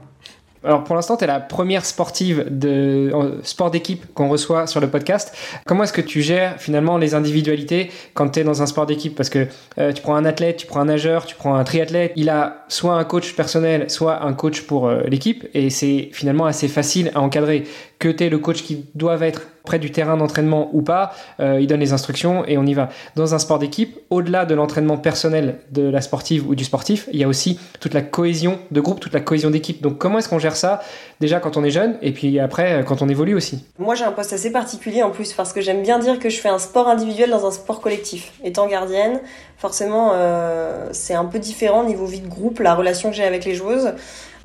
Alors 0.63 0.83
pour 0.83 0.95
l'instant, 0.95 1.15
tu 1.15 1.23
es 1.23 1.27
la 1.27 1.39
première 1.39 1.85
sportive 1.85 2.45
de 2.49 3.39
sport 3.43 3.71
d'équipe 3.71 4.13
qu'on 4.13 4.27
reçoit 4.27 4.67
sur 4.67 4.81
le 4.81 4.89
podcast. 4.89 5.33
Comment 5.65 5.83
est-ce 5.83 5.93
que 5.93 6.01
tu 6.01 6.21
gères 6.21 6.59
finalement 6.59 6.97
les 6.97 7.15
individualités 7.15 7.91
quand 8.13 8.29
tu 8.29 8.41
es 8.41 8.43
dans 8.43 8.61
un 8.61 8.65
sport 8.65 8.85
d'équipe? 8.85 9.15
Parce 9.15 9.29
que 9.29 9.47
euh, 9.77 9.93
tu 9.93 10.01
prends 10.01 10.15
un 10.15 10.25
athlète, 10.25 10.57
tu 10.57 10.67
prends 10.67 10.81
un 10.81 10.85
nageur, 10.85 11.25
tu 11.25 11.35
prends 11.35 11.55
un 11.55 11.63
triathlète, 11.63 12.11
il 12.17 12.29
a 12.29 12.65
soit 12.67 12.95
un 12.95 13.05
coach 13.05 13.35
personnel, 13.35 13.89
soit 13.89 14.21
un 14.23 14.33
coach 14.33 14.63
pour 14.63 14.87
euh, 14.87 15.03
l'équipe, 15.07 15.47
et 15.53 15.69
c'est 15.69 16.09
finalement 16.11 16.45
assez 16.45 16.67
facile 16.67 17.11
à 17.15 17.21
encadrer. 17.21 17.63
Que 17.99 18.07
tu 18.07 18.23
es 18.23 18.29
le 18.29 18.37
coach 18.37 18.63
qui 18.63 18.85
doit 18.95 19.17
être 19.19 19.41
près 19.69 19.77
du 19.77 19.91
terrain 19.91 20.17
d'entraînement 20.17 20.69
ou 20.73 20.81
pas, 20.81 21.11
euh, 21.39 21.59
il 21.59 21.67
donne 21.67 21.81
les 21.81 21.93
instructions 21.93 22.43
et 22.45 22.57
on 22.57 22.65
y 22.65 22.73
va. 22.73 22.89
Dans 23.15 23.35
un 23.35 23.39
sport 23.39 23.59
d'équipe, 23.59 23.99
au-delà 24.09 24.45
de 24.45 24.55
l'entraînement 24.55 24.97
personnel 24.97 25.59
de 25.71 25.87
la 25.87 26.01
sportive 26.01 26.49
ou 26.49 26.55
du 26.55 26.63
sportif, 26.63 27.07
il 27.11 27.19
y 27.19 27.23
a 27.23 27.27
aussi 27.27 27.59
toute 27.79 27.93
la 27.93 28.01
cohésion 28.01 28.57
de 28.71 28.81
groupe, 28.81 28.99
toute 28.99 29.13
la 29.13 29.19
cohésion 29.19 29.51
d'équipe. 29.51 29.81
Donc 29.81 29.97
comment 29.97 30.17
est-ce 30.17 30.29
qu'on 30.29 30.39
gère 30.39 30.55
ça 30.55 30.81
déjà 31.19 31.39
quand 31.39 31.57
on 31.57 31.63
est 31.63 31.69
jeune 31.69 31.97
et 32.01 32.11
puis 32.13 32.39
après 32.39 32.83
quand 32.87 33.01
on 33.01 33.09
évolue 33.09 33.35
aussi? 33.35 33.65
Moi 33.77 33.95
j'ai 33.95 34.05
un 34.05 34.11
poste 34.11 34.33
assez 34.33 34.51
particulier 34.51 35.03
en 35.03 35.11
plus 35.11 35.33
parce 35.33 35.53
que 35.53 35.61
j'aime 35.61 35.83
bien 35.83 35.99
dire 35.99 36.19
que 36.19 36.29
je 36.29 36.39
fais 36.39 36.49
un 36.49 36.57
sport 36.57 36.87
individuel 36.87 37.29
dans 37.29 37.45
un 37.45 37.51
sport 37.51 37.81
collectif. 37.81 38.31
Étant 38.43 38.67
gardienne, 38.67 39.19
forcément 39.57 40.13
euh, 40.13 40.87
c'est 40.93 41.15
un 41.15 41.25
peu 41.25 41.37
différent 41.37 41.83
niveau 41.83 42.05
vie 42.05 42.21
de 42.21 42.29
groupe, 42.29 42.59
la 42.59 42.73
relation 42.73 43.09
que 43.09 43.15
j'ai 43.15 43.25
avec 43.25 43.45
les 43.45 43.55
joueuses. 43.55 43.91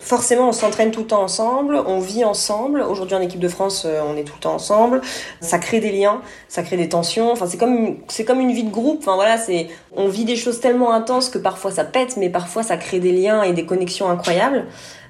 Forcément, 0.05 0.51
on 0.51 0.53
s'entraîne 0.53 0.91
tout 0.91 1.01
le 1.01 1.07
temps 1.07 1.23
ensemble, 1.23 1.83
on 1.87 1.99
vit 1.99 2.27
ensemble. 2.27 2.83
Aujourd'hui, 2.83 3.17
en 3.17 3.23
équipe 3.23 3.41
de 3.41 3.49
France, 3.49 3.85
euh, 3.87 4.03
on 4.07 4.19
est 4.19 4.25
tout 4.25 4.35
le 4.37 4.41
temps 4.41 4.53
ensemble. 4.53 5.01
Ça 5.41 5.59
crée 5.59 5.81
des 5.81 5.93
liens, 5.93 6.21
ça 6.47 6.63
crée 6.63 6.77
des 6.77 6.91
tensions. 6.91 7.33
Enfin, 7.33 7.47
c'est 7.47 7.57
comme 7.57 7.97
c'est 8.09 8.27
comme 8.27 8.39
une 8.39 8.53
vie 8.53 8.65
de 8.65 8.71
groupe. 8.71 8.99
Enfin 9.01 9.15
voilà, 9.15 9.39
c'est 9.39 9.69
on 9.97 10.09
vit 10.09 10.27
des 10.27 10.37
choses 10.37 10.61
tellement 10.61 10.93
intenses 10.93 11.31
que 11.31 11.39
parfois 11.39 11.71
ça 11.71 11.85
pète, 11.85 12.19
mais 12.19 12.29
parfois 12.29 12.63
ça 12.63 12.77
crée 12.77 13.01
des 13.01 13.13
liens 13.13 13.45
et 13.45 13.55
des 13.55 13.65
connexions 13.65 14.11
incroyables. 14.11 14.67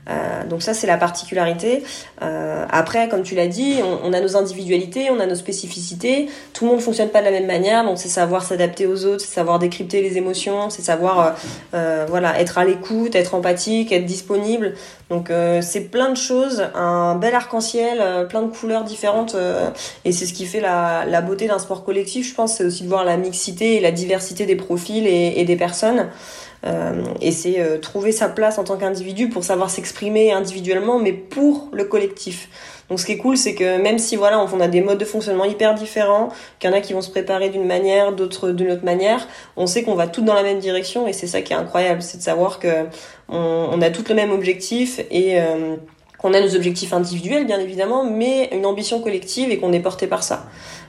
Euh, 0.09 0.45
donc 0.45 0.63
ça, 0.63 0.75
c'est 0.75 0.87
la 0.87 0.97
particularité. 0.97 1.83
Euh, 2.23 2.67
après, 2.71 3.09
comme 3.09 3.23
tu 3.23 3.35
l'as 3.35 3.47
dit, 3.47 3.77
on, 4.03 4.13
a 4.13 4.21
nos 4.21 4.37
individualités, 4.37 5.11
on 5.11 5.21
a 5.21 5.27
nos 5.27 5.35
spécificités. 5.35 6.29
Tout 6.53 6.65
le 6.65 6.73
monde 6.73 6.81
fonctionne 6.81 7.09
pas 7.09 7.21
de 7.21 7.27
la 7.27 7.31
même 7.31 7.47
manière, 7.47 7.85
donc 7.85 7.99
c'est 7.99 8.09
savoir 8.09 8.43
s'adapter 8.45 8.87
aux 8.87 9.05
autres, 9.05 9.21
c'est 9.21 9.35
savoir 9.35 9.59
décrypter 9.59 10.03
les 10.03 10.19
émotions, 10.19 10.71
c'est 10.71 10.83
savoir 10.83 11.37
euh, 11.75 12.07
voilà 12.09 12.39
être 12.41 12.59
à 12.59 12.65
l'écoute, 12.65 13.15
être 13.15 13.35
empathique, 13.35 13.93
être 13.93 14.07
disponible. 14.07 14.75
Donc 15.11 15.31
c'est 15.61 15.91
plein 15.91 16.11
de 16.11 16.17
choses, 16.17 16.65
un 16.75 17.15
bel 17.15 17.35
arc-en-ciel, 17.35 18.27
plein 18.29 18.43
de 18.43 18.49
couleurs 18.49 18.85
différentes, 18.85 19.37
et 20.05 20.13
c'est 20.13 20.25
ce 20.25 20.33
qui 20.33 20.47
fait 20.47 20.61
la, 20.61 21.05
la 21.05 21.21
beauté 21.21 21.47
d'un 21.47 21.59
sport 21.59 21.85
collectif. 21.85 22.27
Je 22.29 22.35
pense, 22.35 22.57
c'est 22.57 22.65
aussi 22.65 22.85
de 22.85 22.89
voir 22.89 23.05
la 23.05 23.17
mixité 23.19 23.77
et 23.77 23.81
la 23.81 23.93
diversité 23.93 24.47
des 24.47 24.57
profils 24.57 25.07
et 25.07 25.45
des 25.45 25.57
personnes. 25.57 26.09
Euh, 26.67 27.03
et 27.21 27.31
c'est 27.31 27.61
euh, 27.61 27.79
trouver 27.79 28.13
sa 28.13 28.29
place 28.29 28.59
en 28.59 28.65
tant 28.65 28.77
qu'individu 28.77 29.29
pour 29.29 29.45
savoir 29.45 29.71
s'exprimer 29.71 30.33
individuellement, 30.33 30.99
mais 30.99 31.13
pour 31.13 31.69
le 31.73 31.85
collectif. 31.85 32.49
Donc 32.89 33.01
ce 33.01 33.07
qui 33.07 33.13
est 33.13 33.19
cool, 33.19 33.37
c'est 33.37 33.55
que 33.55 33.81
même 33.81 33.99
si 33.99 34.17
voilà, 34.17 34.41
on 34.41 34.61
a 34.61 34.69
des 34.69 34.81
modes 34.81 34.99
de 34.99 35.05
fonctionnement 35.05 35.45
hyper 35.45 35.75
différents, 35.75 36.29
qu'il 36.59 36.71
y 36.71 36.73
en 36.73 36.77
a 36.77 36.81
qui 36.81 36.93
vont 36.93 37.01
se 37.01 37.11
préparer 37.11 37.49
d'une 37.49 37.67
manière, 37.67 38.13
d'autres 38.13 38.51
d'une 38.51 38.71
autre 38.71 38.85
manière, 38.85 39.27
on 39.57 39.67
sait 39.67 39.83
qu'on 39.83 39.95
va 39.95 40.07
toutes 40.07 40.25
dans 40.25 40.35
la 40.35 40.43
même 40.43 40.59
direction 40.59 41.07
et 41.07 41.13
c'est 41.13 41.27
ça 41.27 41.41
qui 41.43 41.53
est 41.53 41.57
incroyable, 41.57 42.03
c'est 42.03 42.19
de 42.19 42.23
savoir 42.23 42.59
que 42.59 42.87
on, 43.29 43.81
a 43.81 43.91
toutes 43.91 44.11
le 44.11 44.15
même 44.15 44.31
objectif 44.33 45.01
et 45.11 45.41
euh, 45.41 45.77
qu'on 46.19 46.35
a 46.35 46.41
nos 46.41 46.55
objectifs 46.55 46.93
individuels 46.93 47.47
bien 47.47 47.59
évidemment, 47.59 48.05
mais 48.05 48.51
une 48.53 48.67
ambition 48.67 49.01
collective 49.01 49.51
et 49.51 49.59
qu'on 49.59 49.73
est 49.73 49.81
porté 49.81 50.07
par 50.07 50.23
ça. 50.23 50.47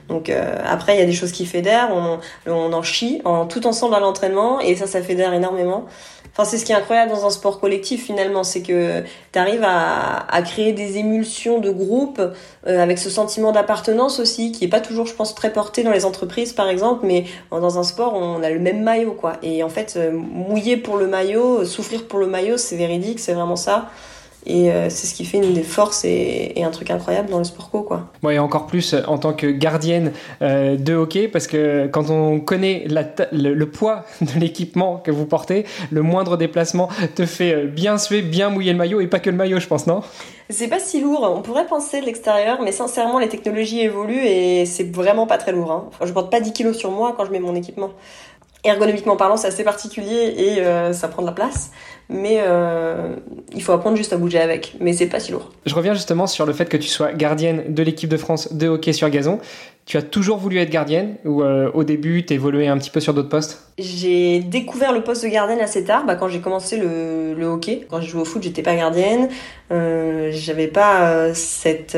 Donc 0.08 0.30
euh, 0.30 0.56
après, 0.64 0.96
il 0.96 1.00
y 1.00 1.02
a 1.02 1.06
des 1.06 1.12
choses 1.12 1.32
qui 1.32 1.46
fédèrent, 1.46 1.90
on, 1.92 2.18
on 2.50 2.72
en 2.72 2.82
chie 2.82 3.20
en, 3.24 3.46
tout 3.46 3.66
ensemble 3.66 3.94
à 3.94 4.00
l'entraînement 4.00 4.60
et 4.60 4.76
ça, 4.76 4.86
ça 4.86 5.02
fédère 5.02 5.32
énormément. 5.32 5.86
Enfin, 6.32 6.44
c'est 6.44 6.58
ce 6.58 6.66
qui 6.66 6.72
est 6.72 6.74
incroyable 6.74 7.10
dans 7.10 7.24
un 7.24 7.30
sport 7.30 7.60
collectif 7.60 8.04
finalement, 8.04 8.44
c'est 8.44 8.60
que 8.60 9.02
tu 9.32 9.38
arrives 9.38 9.64
à, 9.64 10.18
à, 10.30 10.42
créer 10.42 10.74
des 10.74 10.98
émulsions 10.98 11.60
de 11.60 11.70
groupe 11.70 12.20
euh, 12.66 12.82
avec 12.82 12.98
ce 12.98 13.08
sentiment 13.08 13.52
d'appartenance 13.52 14.20
aussi, 14.20 14.52
qui 14.52 14.66
est 14.66 14.68
pas 14.68 14.80
toujours, 14.80 15.06
je 15.06 15.14
pense, 15.14 15.34
très 15.34 15.50
porté 15.50 15.82
dans 15.82 15.92
les 15.92 16.04
entreprises 16.04 16.52
par 16.52 16.68
exemple, 16.68 17.06
mais 17.06 17.24
dans 17.50 17.78
un 17.78 17.82
sport, 17.82 18.14
on 18.14 18.42
a 18.42 18.50
le 18.50 18.58
même 18.58 18.82
maillot 18.82 19.12
quoi. 19.12 19.38
Et 19.42 19.62
en 19.62 19.70
fait, 19.70 19.94
euh, 19.96 20.10
mouiller 20.12 20.76
pour 20.76 20.98
le 20.98 21.06
maillot, 21.06 21.64
souffrir 21.64 22.06
pour 22.06 22.18
le 22.18 22.26
maillot, 22.26 22.58
c'est 22.58 22.76
véridique, 22.76 23.18
c'est 23.18 23.32
vraiment 23.32 23.56
ça. 23.56 23.88
Et 24.46 24.70
euh, 24.70 24.88
c'est 24.90 25.06
ce 25.06 25.14
qui 25.14 25.24
fait 25.24 25.38
une 25.38 25.52
des 25.52 25.62
forces 25.62 26.04
et, 26.04 26.54
un 26.62 26.70
truc 26.70 26.90
incroyable 26.90 27.30
dans 27.30 27.38
le 27.38 27.44
sport 27.44 27.70
co. 27.70 27.82
Quoi. 27.82 28.08
Ouais, 28.22 28.36
et 28.36 28.38
encore 28.38 28.66
plus 28.66 28.94
euh, 28.94 29.02
en 29.06 29.18
tant 29.18 29.32
que 29.32 29.46
gardienne 29.46 30.12
euh, 30.42 30.76
de 30.76 30.94
hockey, 30.94 31.28
parce 31.28 31.46
que 31.46 31.86
quand 31.88 32.10
on 32.10 32.40
connaît 32.40 32.84
la 32.88 33.04
le, 33.32 33.64
poids 33.66 34.04
de 34.20 34.38
l'équipement 34.38 34.98
que 34.98 35.10
vous 35.10 35.26
portez, 35.26 35.64
le 35.90 36.02
moindre 36.02 36.36
déplacement 36.36 36.88
te 37.14 37.26
fait 37.26 37.66
bien 37.66 37.98
suer, 37.98 38.22
bien 38.22 38.48
mouiller 38.50 38.72
le 38.72 38.78
maillot, 38.78 39.00
et 39.00 39.06
pas 39.06 39.18
que 39.18 39.30
le 39.30 39.36
maillot, 39.36 39.58
je 39.58 39.66
pense, 39.66 39.86
non? 39.86 40.02
C'est 40.48 40.68
pas 40.68 40.78
si 40.78 41.00
lourd, 41.00 41.28
on 41.36 41.42
pourrait 41.42 41.66
penser 41.66 42.00
de 42.00 42.06
l'extérieur, 42.06 42.62
mais 42.62 42.70
sincèrement, 42.70 43.18
les 43.18 43.28
technologies 43.28 43.80
évoluent 43.80 44.24
et 44.24 44.64
c'est 44.64 44.94
vraiment 44.94 45.26
pas 45.26 45.38
très 45.38 45.50
lourd. 45.50 45.72
Hein. 45.72 45.90
je 46.04 46.12
porte 46.12 46.30
pas 46.30 46.40
10 46.40 46.52
kilos 46.52 46.76
sur 46.76 46.92
moi 46.92 47.14
quand 47.16 47.24
je 47.24 47.32
mets 47.32 47.40
mon 47.40 47.56
équipement 47.56 47.90
ergonomiquement 48.66 49.16
parlant, 49.16 49.36
c'est 49.36 49.48
assez 49.48 49.64
particulier 49.64 50.34
et 50.36 50.60
euh, 50.60 50.92
ça 50.92 51.08
prend 51.08 51.22
de 51.22 51.26
la 51.26 51.32
place. 51.32 51.70
Mais 52.08 52.38
euh, 52.40 53.16
il 53.52 53.62
faut 53.62 53.72
apprendre 53.72 53.96
juste 53.96 54.12
à 54.12 54.16
bouger 54.16 54.38
avec. 54.38 54.74
Mais 54.80 54.92
c'est 54.92 55.08
pas 55.08 55.18
si 55.18 55.32
lourd. 55.32 55.50
Je 55.66 55.74
reviens 55.74 55.94
justement 55.94 56.26
sur 56.26 56.46
le 56.46 56.52
fait 56.52 56.68
que 56.68 56.76
tu 56.76 56.88
sois 56.88 57.12
gardienne 57.12 57.74
de 57.74 57.82
l'équipe 57.82 58.08
de 58.08 58.16
France 58.16 58.52
de 58.52 58.68
hockey 58.68 58.92
sur 58.92 59.10
gazon. 59.10 59.40
Tu 59.86 59.96
as 59.96 60.02
toujours 60.02 60.38
voulu 60.38 60.58
être 60.58 60.70
gardienne 60.70 61.16
ou 61.24 61.42
euh, 61.42 61.70
au 61.72 61.84
début 61.84 62.24
tu 62.24 62.34
évolué 62.34 62.66
un 62.66 62.78
petit 62.78 62.90
peu 62.90 63.00
sur 63.00 63.14
d'autres 63.14 63.28
postes? 63.28 63.70
J'ai 63.78 64.40
découvert 64.40 64.92
le 64.92 65.02
poste 65.02 65.24
de 65.24 65.28
gardienne 65.28 65.60
assez 65.60 65.84
tard, 65.84 66.04
bah, 66.06 66.16
quand 66.16 66.28
j'ai 66.28 66.40
commencé 66.40 66.76
le, 66.76 67.34
le, 67.34 67.46
hockey. 67.46 67.86
Quand 67.88 68.00
j'ai 68.00 68.08
joué 68.08 68.22
au 68.22 68.24
foot, 68.24 68.42
j'étais 68.42 68.62
pas 68.62 68.74
gardienne. 68.74 69.28
J'avais 69.70 70.68
pas 70.68 71.34
cette 71.34 71.96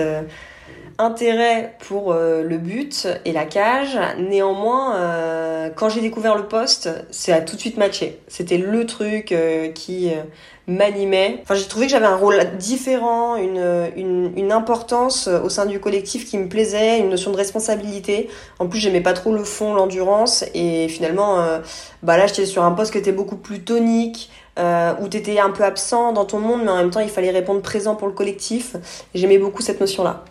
intérêt 0.98 1.76
pour 1.86 2.12
euh, 2.12 2.42
le 2.42 2.58
but 2.58 3.06
et 3.24 3.32
la 3.32 3.44
cage. 3.44 3.98
Néanmoins, 4.18 4.96
euh, 4.96 5.70
quand 5.74 5.88
j'ai 5.88 6.00
découvert 6.00 6.36
le 6.36 6.46
poste, 6.46 6.90
ça 7.10 7.36
a 7.36 7.40
tout 7.40 7.54
de 7.54 7.60
suite 7.60 7.76
matché. 7.76 8.20
C'était 8.26 8.58
le 8.58 8.84
truc 8.84 9.30
euh, 9.30 9.68
qui 9.68 10.10
m'animait. 10.66 11.38
Enfin, 11.42 11.54
j'ai 11.54 11.66
trouvé 11.66 11.86
que 11.86 11.92
j'avais 11.92 12.06
un 12.06 12.16
rôle 12.16 12.40
différent, 12.58 13.36
une, 13.36 14.32
une, 14.36 14.52
importance 14.52 15.28
au 15.28 15.48
sein 15.48 15.66
du 15.66 15.78
collectif 15.78 16.26
qui 16.26 16.36
me 16.36 16.48
plaisait, 16.48 16.98
une 16.98 17.10
notion 17.10 17.30
de 17.30 17.36
responsabilité. 17.36 18.28
En 18.58 18.66
plus, 18.66 18.78
j'aimais 18.78 19.00
pas 19.00 19.12
trop 19.12 19.32
le 19.32 19.44
fond, 19.44 19.72
l'endurance. 19.74 20.44
Et 20.54 20.88
finalement, 20.88 21.42
bah 22.02 22.16
là, 22.16 22.26
j'étais 22.26 22.44
sur 22.44 22.64
un 22.64 22.72
poste 22.72 22.92
qui 22.92 22.98
était 22.98 23.12
beaucoup 23.12 23.36
plus 23.36 23.60
tonique. 23.60 24.30
Où 24.58 25.08
tu 25.08 25.16
étais 25.16 25.38
un 25.38 25.50
peu 25.50 25.64
absent 25.64 26.12
dans 26.12 26.24
ton 26.24 26.40
monde, 26.40 26.62
mais 26.64 26.70
en 26.70 26.76
même 26.76 26.90
temps, 26.90 27.00
il 27.00 27.08
fallait 27.08 27.30
répondre 27.30 27.62
présent 27.62 27.94
pour 27.94 28.08
le 28.08 28.14
collectif. 28.14 28.74
J'aimais 29.14 29.38
beaucoup 29.38 29.62
cette 29.62 29.80
notion-là. 29.80 30.24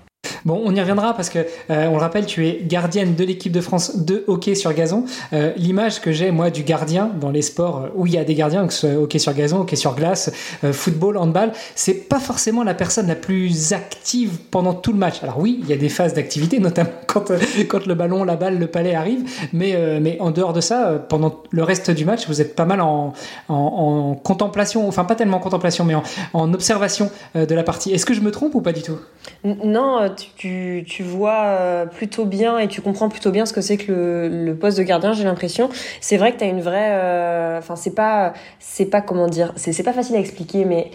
Bon, 0.46 0.62
on 0.64 0.74
y 0.74 0.80
reviendra 0.80 1.14
parce 1.14 1.30
que, 1.30 1.40
euh, 1.70 1.88
on 1.88 1.94
le 1.94 2.02
rappelle, 2.02 2.26
tu 2.26 2.48
es 2.48 2.62
gardienne 2.64 3.16
de 3.16 3.24
l'équipe 3.24 3.52
de 3.52 3.62
France 3.62 3.98
de 3.98 4.24
hockey 4.28 4.56
sur 4.56 4.74
gazon. 4.74 5.06
Euh, 5.34 5.52
l'image 5.58 6.02
que 6.02 6.12
j'ai, 6.12 6.32
moi, 6.32 6.50
du 6.50 6.64
gardien 6.64 7.12
dans 7.20 7.32
les 7.32 7.42
sports 7.42 7.78
euh, 7.78 7.90
où 7.96 8.08
il 8.08 8.14
y 8.14 8.18
a 8.18 8.24
des 8.24 8.36
gardiens, 8.36 8.68
que 8.68 8.74
ce 8.74 8.88
soit 8.88 9.02
hockey 9.02 9.20
sur 9.20 9.34
gazon, 9.34 9.62
hockey 9.62 9.76
sur 9.76 9.96
glace, 9.96 10.32
football, 10.72 11.18
handball, 11.18 11.52
c'est 11.76 11.94
pas 11.94 12.20
forcément 12.20 12.64
la 12.64 12.74
personne 12.74 13.08
la 13.08 13.16
plus 13.16 13.74
active 13.74 14.38
pendant 14.52 14.74
tout 14.74 14.92
le 14.92 14.98
match. 14.98 15.24
Alors 15.24 15.40
oui, 15.40 15.60
il 15.62 15.70
y 15.70 15.74
a 15.74 15.78
des 15.78 15.90
phases 15.90 16.14
d'activité, 16.14 16.60
notamment 16.62 16.92
quand, 17.08 17.32
quand 17.68 17.86
le 17.86 17.96
ballon, 17.96 18.24
la 18.24 18.36
balle, 18.36 18.58
le 18.58 18.68
palais 18.68 18.96
arrive, 18.96 19.30
mais, 19.54 20.00
mais 20.00 20.18
en 20.20 20.32
dehors 20.32 20.54
de 20.54 20.62
ça, 20.62 21.06
pendant 21.10 21.44
le 21.50 21.64
reste 21.64 21.92
du 21.92 22.06
match, 22.06 22.28
vous 22.28 22.42
êtes 22.42 22.56
pas 22.56 22.66
mal 22.66 22.82
en, 22.82 23.14
en, 23.50 24.16
contemplation, 24.16 24.88
enfin 24.88 25.04
pas 25.04 25.16
tellement 25.16 25.38
en 25.38 25.42
contemplation, 25.42 25.84
mais 25.84 25.96
en, 25.96 26.04
en 26.34 26.54
observation 26.54 27.12
de 27.36 27.56
la 27.56 27.64
partie. 27.64 27.92
Est-ce 27.92 28.06
que 28.06 28.14
je 28.14 28.22
me 28.22 28.32
trompe 28.32 28.56
ou 28.56 28.62
pas 28.62 28.74
du 28.74 28.82
tout? 28.82 28.98
Non, 29.44 30.10
tu, 30.18 30.84
tu, 30.88 31.04
vois 31.04 31.46
euh, 31.46 31.86
plutôt 31.86 32.26
bien 32.26 32.58
et 32.60 32.68
tu 32.68 32.82
comprends 32.82 33.10
plutôt 33.10 33.32
bien 33.32 33.46
ce 33.46 33.54
que 33.54 33.62
c'est 33.62 33.78
que 33.78 34.30
le, 34.32 34.56
poste 34.56 34.78
de 34.78 34.84
gardien, 34.84 35.14
j'ai 35.14 35.24
l'impression. 35.24 35.70
C'est 36.02 36.18
vrai 36.18 36.34
que 36.34 36.38
tu 36.38 36.44
as 36.44 36.48
une 36.48 36.62
vraie. 36.62 36.92
Euh, 36.92 37.60
enfin, 37.60 37.76
c'est 37.76 37.96
pas. 37.96 38.34
C'est 38.60 38.86
pas 38.86 39.02
comment 39.02 39.28
dire. 39.28 39.54
C'est 39.56 39.84
pas 39.84 39.94
facile 39.94 40.16
à 40.16 40.20
expliquer, 40.20 40.66
mais 40.66 40.92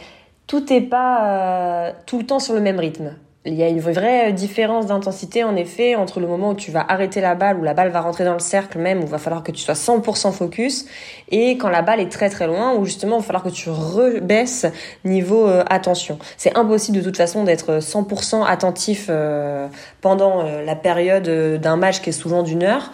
tout 0.47 0.73
est 0.73 0.81
pas 0.81 1.89
euh, 1.89 1.93
tout 2.07 2.19
le 2.19 2.27
temps 2.27 2.39
sur 2.39 2.55
le 2.55 2.61
même 2.61 2.79
rythme. 2.79 3.17
Il 3.45 3.55
y 3.55 3.65
a 3.65 3.69
une 3.69 3.81
vraie 3.81 4.33
différence 4.33 4.87
d'intensité 4.87 5.43
en 5.43 5.57
effet 5.57 5.97
entre 5.97 6.21
le 6.21 6.29
moment 6.29 6.51
où 6.51 6.55
tu 6.55 6.71
vas 6.71 6.85
arrêter 6.89 7.21
la 7.21 7.35
balle, 7.35 7.59
où 7.59 7.65
la 7.65 7.75
balle 7.75 7.91
va 7.91 8.01
rentrer 8.01 8.25
dans 8.25 8.35
le 8.35 8.39
cercle 8.39 8.79
même, 8.79 9.01
où 9.01 9.03
il 9.03 9.09
va 9.09 9.19
falloir 9.19 9.43
que 9.43 9.51
tu 9.51 9.61
sois 9.61 9.75
100% 9.75 10.31
focus, 10.31 10.87
et 11.29 11.59
quand 11.59 11.69
la 11.69 11.83
balle 11.83 11.99
est 11.99 12.09
très 12.09 12.31
très 12.31 12.47
loin, 12.47 12.75
où 12.75 12.85
justement 12.85 13.17
il 13.17 13.19
va 13.19 13.27
falloir 13.27 13.43
que 13.43 13.49
tu 13.49 13.69
rebaisses 13.69 14.67
niveau 15.05 15.49
euh, 15.49 15.65
attention. 15.69 16.21
C'est 16.37 16.57
impossible 16.57 16.99
de 16.99 17.03
toute 17.03 17.17
façon 17.17 17.43
d'être 17.43 17.81
100% 17.81 18.47
attentif 18.47 19.07
euh, 19.09 19.67
pendant 20.03 20.47
euh, 20.47 20.65
la 20.65 20.77
période 20.77 21.29
d'un 21.61 21.77
match 21.77 22.01
qui 22.01 22.11
est 22.11 22.13
souvent 22.13 22.45
d'une 22.45 22.63
heure. 22.63 22.93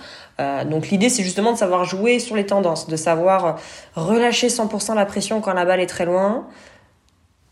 donc 0.64 0.88
l'idée 0.88 1.10
c'est 1.10 1.24
justement 1.24 1.52
de 1.52 1.58
savoir 1.58 1.84
jouer 1.84 2.20
sur 2.20 2.36
les 2.36 2.46
tendances, 2.46 2.86
de 2.86 2.96
savoir 2.96 3.58
relâcher 3.96 4.48
100% 4.48 4.94
la 4.94 5.04
pression 5.04 5.42
quand 5.42 5.52
la 5.52 5.66
balle 5.66 5.80
est 5.80 5.86
très 5.86 6.06
loin, 6.06 6.46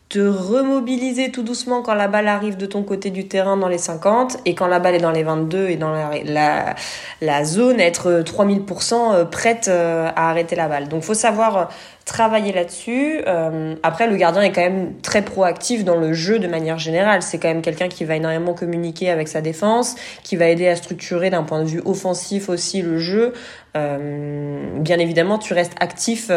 te 0.08 0.20
remobiliser 0.20 1.32
tout 1.32 1.42
doucement 1.42 1.82
quand 1.82 1.94
la 1.94 2.06
balle 2.06 2.28
arrive 2.28 2.56
de 2.56 2.66
ton 2.66 2.84
côté 2.84 3.10
du 3.10 3.26
terrain 3.26 3.56
dans 3.56 3.66
les 3.66 3.78
50 3.78 4.38
et 4.44 4.54
quand 4.54 4.68
la 4.68 4.78
balle 4.78 4.94
est 4.94 5.00
dans 5.00 5.10
les 5.10 5.24
22 5.24 5.68
et 5.68 5.76
dans 5.76 5.90
la, 5.90 6.76
la, 7.20 7.44
zone 7.44 7.80
être 7.80 8.22
3000% 8.24 8.94
euh, 8.94 9.24
prête 9.24 9.66
euh, 9.66 10.08
à 10.14 10.30
arrêter 10.30 10.54
la 10.54 10.68
balle. 10.68 10.86
Donc 10.88 11.02
faut 11.02 11.14
savoir 11.14 11.58
euh, 11.58 11.64
travailler 12.04 12.52
là-dessus. 12.52 13.20
après 13.82 14.06
le 14.06 14.14
gardien 14.14 14.42
est 14.42 14.52
quand 14.52 14.60
même 14.60 14.92
très 15.02 15.22
proactif 15.22 15.84
dans 15.84 15.96
le 15.96 16.12
jeu 16.12 16.38
de 16.38 16.46
manière 16.46 16.78
générale. 16.78 17.20
C'est 17.22 17.38
quand 17.38 17.48
même 17.48 17.62
quelqu'un 17.62 17.88
qui 17.88 18.04
va 18.04 18.14
énormément 18.14 18.54
communiquer 18.54 19.10
avec 19.10 19.26
sa 19.26 19.40
défense, 19.40 19.96
qui 20.22 20.36
va 20.36 20.48
aider 20.48 20.68
à 20.68 20.76
structurer 20.76 21.30
d'un 21.30 21.42
point 21.42 21.58
de 21.64 21.68
vue 21.68 21.82
offensif 21.84 22.48
aussi 22.48 22.80
le 22.80 22.98
jeu. 22.98 23.32
bien 23.74 24.98
évidemment 25.00 25.38
tu 25.38 25.52
restes 25.52 25.74
actif 25.80 26.30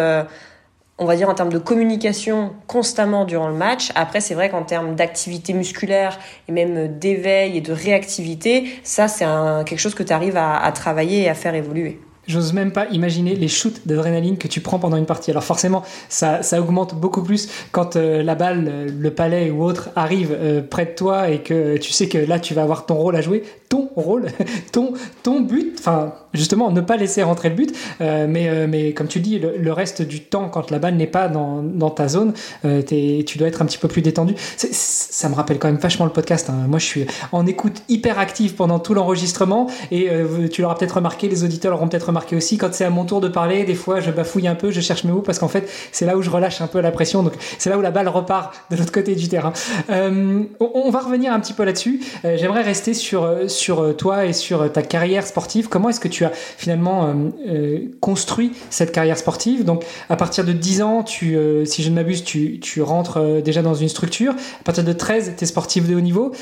on 0.99 1.05
va 1.05 1.15
dire 1.15 1.29
en 1.29 1.33
termes 1.33 1.51
de 1.51 1.57
communication 1.57 2.53
constamment 2.67 3.25
durant 3.25 3.47
le 3.47 3.55
match. 3.55 3.91
Après, 3.95 4.19
c'est 4.19 4.35
vrai 4.35 4.49
qu'en 4.49 4.63
termes 4.63 4.95
d'activité 4.95 5.53
musculaire 5.53 6.19
et 6.47 6.51
même 6.51 6.99
d'éveil 6.99 7.57
et 7.57 7.61
de 7.61 7.71
réactivité, 7.71 8.69
ça, 8.83 9.07
c'est 9.07 9.25
quelque 9.65 9.79
chose 9.79 9.95
que 9.95 10.03
tu 10.03 10.13
arrives 10.13 10.37
à, 10.37 10.71
travailler 10.73 11.23
et 11.23 11.29
à 11.29 11.33
faire 11.33 11.55
évoluer. 11.55 11.99
J'ose 12.29 12.53
même 12.53 12.71
pas 12.71 12.85
imaginer 12.91 13.35
les 13.35 13.47
shoots 13.47 13.87
d'adrénaline 13.87 14.37
que 14.37 14.47
tu 14.47 14.61
prends 14.61 14.77
pendant 14.77 14.97
une 14.97 15.07
partie. 15.07 15.31
Alors 15.31 15.43
forcément, 15.43 15.83
ça, 16.09 16.41
augmente 16.59 16.93
beaucoup 16.93 17.23
plus 17.23 17.49
quand 17.71 17.95
euh, 17.95 18.21
la 18.21 18.35
balle, 18.35 18.93
le 18.95 19.11
palais 19.11 19.49
ou 19.49 19.63
autre 19.63 19.89
arrive 19.95 20.29
euh, 20.31 20.61
près 20.61 20.85
de 20.85 20.91
toi 20.91 21.29
et 21.29 21.39
que 21.41 21.77
tu 21.77 21.91
sais 21.91 22.07
que 22.07 22.19
là, 22.19 22.39
tu 22.39 22.53
vas 22.53 22.61
avoir 22.61 22.85
ton 22.85 22.93
rôle 22.93 23.15
à 23.15 23.21
jouer. 23.21 23.43
ton 23.67 23.89
rôle, 23.95 24.27
ton, 24.71 24.93
ton 25.23 25.41
but, 25.41 25.75
enfin 25.79 26.13
justement 26.33 26.71
ne 26.71 26.81
pas 26.81 26.97
laisser 26.97 27.23
rentrer 27.23 27.49
le 27.49 27.55
but, 27.55 27.75
euh, 28.01 28.27
mais, 28.29 28.49
euh, 28.49 28.67
mais 28.69 28.93
comme 28.93 29.07
tu 29.07 29.19
dis, 29.19 29.39
le, 29.39 29.71
reste 29.71 30.01
du 30.01 30.21
temps, 30.21 30.49
quand 30.49 30.71
la 30.71 30.79
balle 30.79 30.95
n'est 30.95 31.07
pas 31.07 31.27
dans, 31.27 31.61
dans, 31.61 31.89
ta 31.89 32.07
zone, 32.07 32.33
euh, 32.65 32.81
tu 32.81 33.37
dois 33.37 33.47
être 33.47 33.61
un 33.61 33.65
petit 33.65 33.77
peu 33.77 33.87
plus 33.87 34.01
détendu. 34.01 34.35
ça 34.57 35.29
me 35.29 35.35
rappelle 35.35 35.59
quand 35.59 35.67
même 35.67 35.77
vachement 35.77 36.05
le 36.05 36.11
podcast. 36.11 36.49
Hein. 36.49 36.65
Moi, 36.67 36.79
je 36.79 36.85
suis 36.85 37.05
en 37.31 37.45
écoute 37.45 37.83
hyper 37.87 38.19
active 38.19 38.55
pendant 38.55 38.79
tout 38.79 38.93
l'enregistrement, 38.93 39.67
et 39.91 40.09
tu 40.51 40.61
l'auras 40.61 40.75
peut-être 40.75 40.95
remarqué, 40.95 41.27
les 41.27 41.43
auditeurs 41.43 41.71
l'auront 41.71 41.87
peut-être 41.87 42.07
remarqué 42.07 42.18
aussi, 42.35 42.57
quand 42.57 42.73
c'est 42.73 42.85
à 42.85 42.89
mon 42.89 43.05
tour 43.05 43.21
de 43.21 43.27
parler, 43.27 43.63
des 43.63 43.75
fois 43.75 43.99
je 43.99 44.11
bafouille 44.11 44.47
un 44.47 44.55
peu, 44.55 44.71
je 44.71 44.81
cherche 44.81 45.03
mes 45.03 45.11
mots, 45.11 45.21
parce 45.21 45.39
qu'en 45.39 45.47
fait, 45.47 45.69
c'est 45.91 46.05
là 46.05 46.17
où 46.17 46.21
je 46.21 46.29
relâche 46.29 46.61
un 46.61 46.67
peu 46.67 46.79
la 46.79 46.91
pression, 46.91 47.23
donc 47.23 47.33
c'est 47.57 47.69
là 47.69 47.77
où 47.77 47.81
la 47.81 47.91
balle 47.91 48.07
repart 48.07 48.53
de 48.71 48.75
l'autre 48.75 48.91
côté 48.91 49.15
du 49.15 49.27
terrain. 49.27 49.53
On, 49.89 50.45
on, 50.59 50.89
va 50.89 50.99
revenir 50.99 51.33
un 51.33 51.39
petit 51.39 51.53
peu 51.53 51.63
là-dessus. 51.63 52.01
J'aimerais 52.23 52.61
rester 52.61 52.93
sur, 52.93 53.27
sur 53.47 53.95
toi 53.95 54.25
et 54.25 54.33
sur 54.33 54.71
ta 54.71 54.81
carrière 54.81 55.25
sportive. 55.25 55.69
Comment 55.69 55.89
est-ce 55.89 55.99
que 55.99 56.07
tu 56.07 56.25
as 56.25 56.31
finalement 56.33 57.07
euh, 57.07 57.13
euh, 57.47 57.79
construit 58.01 58.53
cette 58.69 58.91
carrière 58.91 59.17
sportive? 59.17 59.63
Donc 59.63 59.85
à 60.09 60.15
partir 60.15 60.43
de 60.43 60.51
10 60.51 60.81
ans, 60.81 61.03
tu, 61.03 61.35
euh, 61.35 61.65
si 61.65 61.83
je 61.83 61.89
ne 61.89 61.95
m'abuse, 61.95 62.23
tu, 62.23 62.59
tu 62.59 62.81
rentres 62.81 63.41
déjà 63.41 63.61
dans 63.61 63.75
une 63.75 63.89
structure. 63.89 64.33
À 64.33 64.63
partir 64.63 64.83
de 64.83 64.93
13, 64.93 65.33
tu 65.37 65.43
es 65.43 65.47
sportif 65.47 65.87
de 65.87 65.95
haut 65.95 66.01
niveau. 66.01 66.33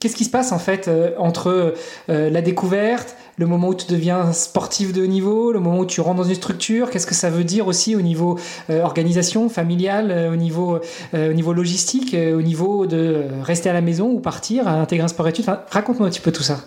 Qu'est-ce 0.00 0.16
qui 0.16 0.24
se 0.24 0.30
passe 0.30 0.52
en 0.52 0.58
fait 0.58 0.90
entre 1.18 1.74
la 2.08 2.42
découverte, 2.42 3.16
le 3.36 3.46
moment 3.46 3.68
où 3.68 3.74
tu 3.74 3.86
deviens 3.86 4.32
sportif 4.32 4.92
de 4.92 5.02
haut 5.02 5.06
niveau, 5.06 5.50
le 5.50 5.60
moment 5.60 5.78
où 5.78 5.86
tu 5.86 6.00
rentres 6.00 6.16
dans 6.16 6.28
une 6.28 6.34
structure? 6.34 6.90
Qu'est-ce 6.90 7.06
que 7.06 7.14
ça 7.14 7.30
veut 7.30 7.44
dire 7.44 7.66
aussi 7.66 7.96
au 7.96 8.02
niveau 8.02 8.38
organisation 8.68 9.48
familiale, 9.48 10.30
au 10.30 10.36
niveau 10.36 10.78
au 11.14 11.32
niveau 11.32 11.52
logistique, 11.54 12.14
au 12.14 12.42
niveau 12.42 12.86
de 12.86 13.24
rester 13.42 13.70
à 13.70 13.72
la 13.72 13.80
maison 13.80 14.10
ou 14.10 14.20
partir, 14.20 14.68
intégrer 14.68 15.04
un 15.04 15.08
sport 15.08 15.28
études 15.28 15.46
Raconte-moi 15.70 16.08
un 16.08 16.10
petit 16.10 16.20
peu 16.20 16.32
tout 16.32 16.42
ça. 16.42 16.60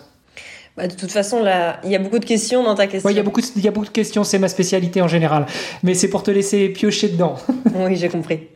Bah, 0.78 0.86
de 0.86 0.94
toute 0.94 1.10
façon, 1.10 1.42
là, 1.42 1.80
il 1.82 1.90
y 1.90 1.96
a 1.96 1.98
beaucoup 1.98 2.20
de 2.20 2.24
questions 2.24 2.62
dans 2.62 2.76
ta 2.76 2.86
question. 2.86 3.08
Oui, 3.08 3.12
il 3.12 3.16
y 3.16 3.20
a 3.20 3.24
beaucoup, 3.24 3.40
il 3.56 3.64
y 3.64 3.66
a 3.66 3.72
beaucoup 3.72 3.88
de 3.88 3.92
questions. 3.92 4.22
C'est 4.22 4.38
ma 4.38 4.46
spécialité 4.46 5.02
en 5.02 5.08
général, 5.08 5.46
mais 5.82 5.94
c'est 5.94 6.06
pour 6.06 6.22
te 6.22 6.30
laisser 6.30 6.68
piocher 6.68 7.08
dedans. 7.08 7.34
oui, 7.74 7.96
j'ai 7.96 8.08
compris. 8.08 8.46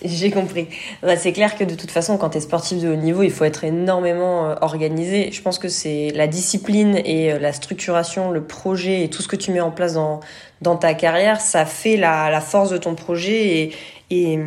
J'ai 0.04 0.30
compris. 0.30 0.68
Bah, 1.02 1.16
c'est 1.16 1.32
clair 1.32 1.56
que 1.56 1.64
de 1.64 1.74
toute 1.74 1.90
façon, 1.90 2.16
quand 2.16 2.30
tu 2.30 2.38
es 2.38 2.40
sportif 2.40 2.80
de 2.80 2.88
haut 2.88 2.96
niveau, 2.96 3.22
il 3.22 3.30
faut 3.30 3.44
être 3.44 3.64
énormément 3.64 4.50
euh, 4.50 4.54
organisé. 4.60 5.30
Je 5.32 5.42
pense 5.42 5.58
que 5.58 5.68
c'est 5.68 6.10
la 6.14 6.26
discipline 6.26 7.00
et 7.04 7.32
euh, 7.32 7.38
la 7.38 7.52
structuration, 7.52 8.30
le 8.30 8.42
projet 8.42 9.04
et 9.04 9.10
tout 9.10 9.22
ce 9.22 9.28
que 9.28 9.36
tu 9.36 9.50
mets 9.50 9.60
en 9.60 9.70
place 9.70 9.94
dans, 9.94 10.20
dans 10.62 10.76
ta 10.76 10.94
carrière, 10.94 11.40
ça 11.40 11.66
fait 11.66 11.96
la, 11.96 12.30
la 12.30 12.40
force 12.40 12.70
de 12.70 12.78
ton 12.78 12.94
projet 12.94 13.46
et, 13.46 13.72
et 14.10 14.38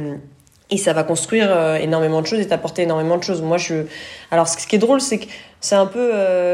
et 0.70 0.78
ça 0.78 0.92
va 0.94 1.04
construire 1.04 1.50
euh, 1.52 1.76
énormément 1.76 2.20
de 2.20 2.26
choses 2.26 2.40
et 2.40 2.48
t'apporter 2.48 2.84
énormément 2.84 3.18
de 3.18 3.24
choses. 3.24 3.44
Moi, 3.44 3.58
je, 3.58 3.86
alors 4.32 4.48
ce 4.48 4.66
qui 4.66 4.76
est 4.76 4.80
drôle, 4.80 5.02
c'est 5.02 5.20
que 5.20 5.26
c'est 5.60 5.76
un 5.76 5.86
peu 5.86 6.10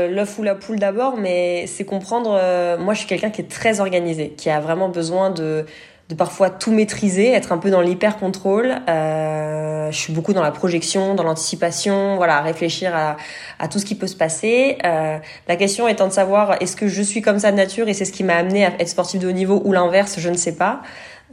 l'œuf 0.09 0.38
ou 0.39 0.43
la 0.43 0.55
poule 0.55 0.77
d'abord, 0.77 1.15
mais 1.15 1.65
c'est 1.67 1.85
comprendre. 1.85 2.31
Moi, 2.79 2.93
je 2.93 2.99
suis 2.99 3.07
quelqu'un 3.07 3.29
qui 3.29 3.41
est 3.41 3.49
très 3.49 3.79
organisé, 3.79 4.31
qui 4.31 4.49
a 4.49 4.59
vraiment 4.59 4.89
besoin 4.89 5.29
de 5.29 5.65
de 6.09 6.15
parfois 6.15 6.49
tout 6.49 6.71
maîtriser, 6.71 7.31
être 7.31 7.51
un 7.51 7.59
peu 7.59 7.69
dans 7.69 7.81
l'hyper 7.81 8.17
contrôle. 8.17 8.75
je 8.87 9.89
suis 9.91 10.11
beaucoup 10.11 10.33
dans 10.33 10.41
la 10.41 10.51
projection, 10.51 11.13
dans 11.13 11.23
l'anticipation, 11.23 12.15
voilà, 12.17 12.41
réfléchir 12.41 12.95
à, 12.95 13.15
à 13.59 13.67
tout 13.67 13.77
ce 13.77 13.85
qui 13.85 13.93
peut 13.93 14.07
se 14.07 14.15
passer. 14.15 14.79
la 14.83 15.55
question 15.55 15.87
étant 15.87 16.07
de 16.07 16.13
savoir 16.13 16.61
est-ce 16.61 16.75
que 16.75 16.87
je 16.87 17.03
suis 17.03 17.21
comme 17.21 17.37
ça 17.37 17.51
de 17.51 17.57
nature 17.57 17.87
et 17.89 17.93
c'est 17.93 18.05
ce 18.05 18.11
qui 18.11 18.23
m'a 18.23 18.35
amené 18.35 18.65
à 18.65 18.73
être 18.79 18.89
sportif 18.89 19.19
de 19.19 19.27
haut 19.27 19.33
niveau 19.33 19.61
ou 19.63 19.71
l'inverse, 19.71 20.15
je 20.17 20.29
ne 20.29 20.37
sais 20.37 20.55
pas. 20.55 20.81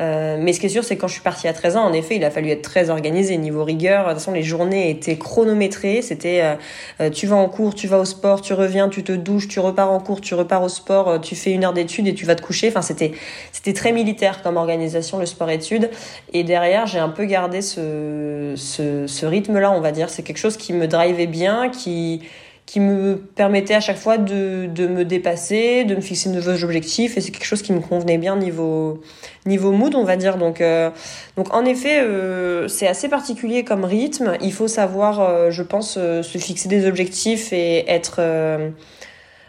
Euh, 0.01 0.37
mais 0.39 0.53
ce 0.53 0.61
qui 0.61 0.67
est 0.67 0.71
sûr, 0.71 0.85
c'est 0.85 0.97
quand 0.97 1.09
je 1.09 1.15
suis 1.15 1.23
partie 1.23 1.49
à 1.49 1.53
13 1.53 1.77
ans, 1.77 1.85
en 1.85 1.93
effet, 1.93 2.17
il 2.17 2.25
a 2.25 2.31
fallu 2.31 2.51
être 2.51 2.63
très 2.63 2.91
organisé 2.91 3.37
niveau 3.39 3.65
rigueur. 3.65 4.05
De 4.05 4.11
toute 4.11 4.19
façon, 4.19 4.33
les 4.33 4.43
journées 4.43 4.91
étaient 4.91 5.17
chronométrées. 5.17 6.03
C'était 6.03 6.43
euh, 6.43 6.55
euh, 7.01 7.11
tu 7.11 7.27
vas 7.27 7.37
en 7.37 7.49
cours, 7.49 7.75
tu 7.75 7.87
vas 7.87 7.99
au 7.99 8.05
sport, 8.05 8.43
tu 8.43 8.53
reviens, 8.53 8.89
tu 8.89 9.03
te 9.03 9.13
douches, 9.13 9.49
tu 9.49 9.61
repars 9.61 9.91
en 9.91 10.01
cours, 10.01 10.21
tu 10.21 10.35
repars 10.35 10.63
au 10.63 10.69
sport, 10.69 11.21
tu 11.21 11.35
fais 11.35 11.53
une 11.53 11.65
heure 11.65 11.73
d'études 11.73 12.07
et 12.07 12.15
tu 12.15 12.27
vas 12.27 12.35
te 12.35 12.43
coucher. 12.43 12.69
Enfin, 12.69 12.83
c'était 12.83 13.13
c'était 13.53 13.73
très 13.73 13.93
militaire 13.93 14.43
comme 14.43 14.57
organisation 14.57 15.19
le 15.19 15.27
sport-études. 15.27 15.91
Et 16.33 16.45
derrière, 16.45 16.87
j'ai 16.87 16.99
un 16.99 17.09
peu 17.09 17.25
gardé 17.25 17.63
ce 17.63 18.55
ce, 18.57 19.07
ce 19.07 19.27
rythme-là, 19.27 19.71
on 19.73 19.81
va 19.81 19.93
dire. 19.93 20.11
C'est 20.11 20.23
quelque 20.23 20.39
chose 20.39 20.57
qui 20.57 20.73
me 20.73 20.87
drivait 20.87 21.27
bien, 21.27 21.71
qui 21.71 22.21
qui 22.67 22.81
me 22.81 23.17
permettait 23.17 23.75
à 23.75 23.81
chaque 23.81 23.97
fois 23.97 24.19
de, 24.19 24.67
de 24.67 24.89
me 24.89 25.05
dépasser, 25.05 25.85
de 25.85 25.95
me 25.95 26.01
fixer 26.01 26.29
de 26.31 26.35
nouveaux 26.35 26.65
objectifs, 26.65 27.17
et 27.17 27.21
c'est 27.21 27.31
quelque 27.31 27.45
chose 27.47 27.63
qui 27.63 27.73
me 27.73 27.81
convenait 27.81 28.19
bien 28.19 28.37
niveau 28.37 29.01
niveau 29.47 29.71
mood, 29.71 29.95
on 29.95 30.03
va 30.03 30.17
dire. 30.17 30.37
Donc, 30.37 30.61
euh, 30.61 30.91
donc 31.37 31.55
en 31.55 31.65
effet, 31.65 32.01
euh, 32.01 32.67
c'est 32.67 32.89
assez 32.89 33.09
particulier 33.09 33.63
comme 33.63 33.85
rythme. 33.85 34.37
Il 34.43 34.53
faut 34.53 34.67
savoir, 34.67 35.21
euh, 35.21 35.51
je 35.53 35.63
pense, 35.63 35.95
se 35.95 36.39
fixer 36.39 36.69
des 36.69 36.87
objectifs 36.87 37.53
et 37.53 37.89
être 37.89 38.21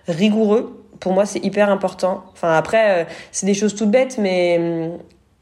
rigoureux. 0.07 0.83
Pour 0.99 1.13
moi, 1.13 1.25
c'est 1.25 1.43
hyper 1.43 1.69
important. 1.71 2.23
Enfin, 2.33 2.53
après, 2.53 3.07
c'est 3.31 3.47
des 3.47 3.55
choses 3.55 3.75
toutes 3.75 3.91
bêtes, 3.91 4.17
mais 4.19 4.91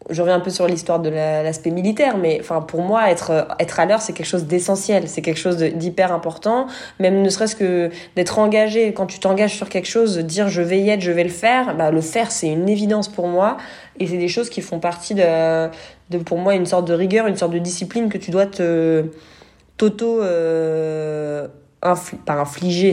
je 0.10 0.22
reviens 0.22 0.36
un 0.36 0.40
peu 0.40 0.50
sur 0.50 0.68
l'histoire 0.68 1.00
de 1.00 1.10
l'aspect 1.10 1.72
militaire, 1.72 2.18
mais 2.18 2.38
enfin 2.40 2.62
pour 2.62 2.82
moi 2.82 3.10
être 3.10 3.48
être 3.60 3.80
à 3.80 3.86
l'heure 3.86 4.02
c'est 4.02 4.14
quelque 4.14 4.28
chose 4.28 4.46
d'essentiel, 4.46 5.08
c'est 5.08 5.22
quelque 5.22 5.40
chose 5.40 5.58
d'hyper 5.58 6.14
important, 6.14 6.68
même 7.00 7.22
ne 7.22 7.30
serait-ce 7.30 7.56
que 7.56 7.90
d'être 8.16 8.38
engagé. 8.38 8.94
Quand 8.94 9.08
tu 9.08 9.20
t'engages 9.20 9.56
sur 9.56 9.70
quelque 9.70 9.88
chose, 9.88 10.20
dire 10.20 10.48
je 10.48 10.62
vais 10.62 10.80
y 10.80 10.90
être, 10.90 11.02
je 11.02 11.12
vais 11.12 11.24
le 11.24 11.30
faire, 11.30 11.76
bah 11.76 11.92
le 11.92 12.02
faire 12.02 12.32
c'est 12.32 12.50
une 12.50 12.70
évidence 12.70 13.08
pour 13.08 13.28
moi 13.28 13.58
et 14.00 14.08
c'est 14.08 14.18
des 14.18 14.28
choses 14.28 14.50
qui 14.50 14.62
font 14.62 14.80
partie 14.80 15.16
de, 15.16 16.18
pour 16.26 16.38
moi 16.38 16.56
une 16.56 16.66
sorte 16.66 16.88
de 16.88 16.94
rigueur, 16.94 17.28
une 17.28 17.38
sorte 17.38 17.54
de 17.54 17.60
discipline 17.60 18.10
que 18.10 18.18
tu 18.18 18.32
dois 18.32 18.46
te 18.46 19.06
t'auto 19.78 20.22
euh, 20.22 21.48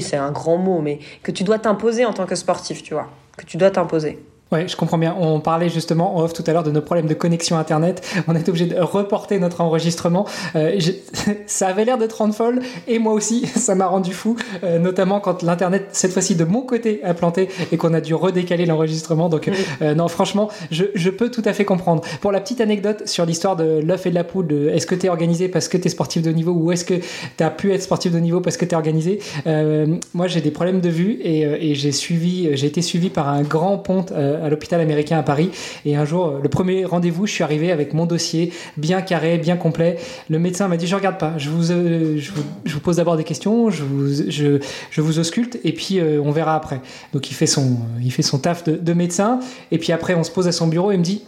c'est 0.01 0.17
un 0.17 0.33
grand 0.33 0.59
mot, 0.59 0.81
mais 0.81 0.99
que 1.23 1.31
tu 1.31 1.45
dois 1.45 1.59
t'imposer 1.59 2.05
en 2.05 2.13
tant 2.13 2.27
que 2.27 2.35
sportif, 2.35 2.83
tu 2.83 2.95
vois, 2.95 3.09
que 3.37 3.45
tu 3.45 3.57
dois 3.57 3.71
t'imposer. 3.71 4.19
Ouais, 4.53 4.69
je 4.69 4.77
comprends 4.77 4.99
bien. 4.99 5.17
On 5.19 5.41
parlait 5.41 5.71
justement 5.71 6.15
en 6.15 6.25
off 6.25 6.35
tout 6.35 6.45
à 6.47 6.53
l'heure 6.53 6.63
de 6.63 6.71
nos 6.71 6.83
problèmes 6.83 7.07
de 7.07 7.15
connexion 7.15 7.57
Internet. 7.57 8.07
On 8.29 8.37
est 8.37 8.47
obligé 8.51 8.67
de 8.67 8.79
reporter 8.79 9.39
notre 9.39 9.63
enregistrement. 9.63 10.27
Euh, 10.57 10.79
ça 11.47 11.69
avait 11.69 11.87
l'air 11.87 11.97
d'être 11.97 12.21
en 12.21 12.31
folle 12.33 12.61
et 12.87 12.99
moi 12.99 13.15
aussi, 13.15 13.47
ça 13.55 13.75
m'a 13.75 13.87
rendu 13.87 14.13
fou, 14.13 14.37
euh, 14.63 14.79
notamment 14.79 15.21
quand 15.21 15.43
l'Internet, 15.43 15.89
cette 15.93 16.13
fois-ci 16.13 16.35
de 16.35 16.45
mon 16.45 16.61
côté, 16.61 17.01
a 17.03 17.15
planté 17.15 17.49
et 17.73 17.79
qu'on 17.79 17.95
a 17.95 18.03
dû 18.03 18.15
redécaler 18.15 18.67
l'enregistrement. 18.67 19.31
Donc 19.31 19.51
euh, 19.81 19.95
non, 19.95 20.07
franchement, 20.09 20.51
je, 20.71 20.85
je, 20.95 21.09
peux 21.09 21.31
tout 21.31 21.43
à 21.47 21.55
fait 21.55 21.65
comprendre. 21.65 22.03
Pour 22.21 22.31
la 22.31 22.41
petite 22.41 22.61
anecdote 22.61 23.09
sur 23.09 23.25
l'histoire 23.25 23.57
de 23.57 23.81
l'œuf 23.83 24.05
et 24.05 24.11
de 24.11 24.15
la 24.15 24.25
poule, 24.25 24.71
est-ce 24.71 24.87
que 24.87 24.95
tu 24.95 25.07
es 25.07 25.09
organisé 25.09 25.49
parce 25.49 25.69
que 25.69 25.79
tu 25.79 25.87
es 25.87 25.91
sportif 25.91 26.21
de 26.21 26.31
niveau 26.31 26.53
ou 26.53 26.73
est-ce 26.73 26.85
que 26.85 26.95
tu 27.39 27.43
as 27.43 27.51
pu 27.51 27.73
être 27.73 27.83
sportif 27.83 28.13
de 28.13 28.19
niveau 28.19 28.43
parce 28.43 28.59
que 28.59 28.67
tu 28.67 28.73
es 28.73 28.77
organisé 28.77 29.19
Moi, 29.47 30.27
j'ai 30.27 30.43
des 30.43 30.51
problèmes 30.51 30.83
de 30.83 30.91
vue 30.91 31.13
et, 31.23 31.41
et 31.71 31.75
j'ai 31.75 31.93
suivi, 31.93 32.55
j'ai 32.55 32.67
été 32.67 32.83
suivi 32.83 33.09
par 33.09 33.29
un 33.29 33.43
grand 33.43 33.79
ponte 33.79 34.13
à 34.43 34.49
l'hôpital 34.49 34.81
américain 34.81 35.19
à 35.19 35.23
Paris. 35.23 35.51
Et 35.85 35.97
un 35.97 36.05
jour, 36.05 36.39
le 36.43 36.49
premier 36.49 36.85
rendez-vous, 36.85 37.27
je 37.27 37.33
suis 37.33 37.45
arrivé 37.45 37.73
avec 37.73 37.95
mon 37.95 38.07
dossier 38.07 38.53
bien 38.77 39.03
carré, 39.03 39.39
bien 39.39 39.57
complet. 39.57 39.99
Le 40.29 40.39
médecin 40.39 40.69
m'a 40.69 40.77
dit 40.77 40.87
Je 40.87 40.97
regarde 40.97 41.19
pas, 41.19 41.35
je 41.39 41.51
vous, 41.51 41.71
euh, 41.71 42.19
je 42.19 42.73
vous, 42.73 42.81
pose 42.81 42.97
d'abord 42.97 43.17
des 43.17 43.25
questions, 43.25 43.71
je 43.71 43.83
vous, 43.83 44.31
je, 44.31 44.59
je 44.91 45.01
vous 45.01 45.19
ausculte 45.19 45.59
et 45.65 45.73
puis 45.73 46.01
euh, 46.01 46.21
on 46.23 46.31
verra 46.31 46.57
après. 46.57 46.81
Donc 47.13 47.31
il 47.31 47.35
fait 47.35 47.47
son, 47.47 47.79
il 48.03 48.13
fait 48.13 48.23
son 48.23 48.39
taf 48.39 48.65
de, 48.65 48.77
de 48.77 48.93
médecin. 48.93 49.41
Et 49.71 49.79
puis 49.79 49.93
après, 49.93 50.15
on 50.15 50.25
se 50.25 50.31
pose 50.31 50.49
à 50.49 50.53
son 50.53 50.67
bureau 50.67 50.93
et 50.93 50.97
me 50.97 51.03
dit 51.03 51.23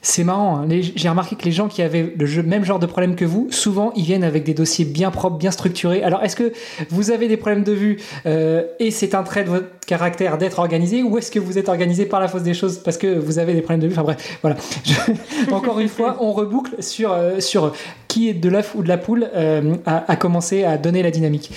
c'est 0.00 0.22
marrant, 0.22 0.58
hein. 0.58 0.68
j'ai 0.68 1.08
remarqué 1.08 1.34
que 1.34 1.44
les 1.44 1.52
gens 1.52 1.66
qui 1.66 1.82
avaient 1.82 2.14
le 2.16 2.42
même 2.44 2.64
genre 2.64 2.78
de 2.78 2.86
problème 2.86 3.16
que 3.16 3.24
vous, 3.24 3.48
souvent 3.50 3.92
ils 3.96 4.04
viennent 4.04 4.22
avec 4.22 4.44
des 4.44 4.54
dossiers 4.54 4.84
bien 4.84 5.10
propres, 5.10 5.38
bien 5.38 5.50
structurés. 5.50 6.04
Alors 6.04 6.22
est-ce 6.22 6.36
que 6.36 6.52
vous 6.90 7.10
avez 7.10 7.26
des 7.26 7.36
problèmes 7.36 7.64
de 7.64 7.72
vue 7.72 7.98
euh, 8.26 8.62
et 8.78 8.92
c'est 8.92 9.14
un 9.14 9.24
trait 9.24 9.42
de 9.42 9.50
votre 9.50 9.66
caractère 9.86 10.38
d'être 10.38 10.60
organisé 10.60 11.02
ou 11.02 11.18
est-ce 11.18 11.32
que 11.32 11.40
vous 11.40 11.58
êtes 11.58 11.68
organisé 11.68 12.06
par 12.06 12.20
la 12.20 12.28
force 12.28 12.44
des 12.44 12.54
choses 12.54 12.78
parce 12.78 12.96
que 12.96 13.18
vous 13.18 13.40
avez 13.40 13.54
des 13.54 13.60
problèmes 13.60 13.80
de 13.80 13.88
vue? 13.88 13.92
Enfin 13.92 14.04
bref, 14.04 14.38
voilà. 14.40 14.56
Encore 15.52 15.80
une 15.80 15.88
fois, 15.88 16.16
on 16.20 16.32
reboucle 16.32 16.80
sur, 16.80 17.12
euh, 17.12 17.40
sur 17.40 17.72
qui 18.06 18.28
est 18.28 18.34
de 18.34 18.48
l'œuf 18.48 18.74
ou 18.76 18.82
de 18.82 18.88
la 18.88 18.98
poule 18.98 19.28
euh, 19.34 19.74
à, 19.84 20.14
commencer 20.16 20.62
à 20.62 20.78
donner 20.78 21.02
la 21.02 21.10
dynamique. 21.10 21.50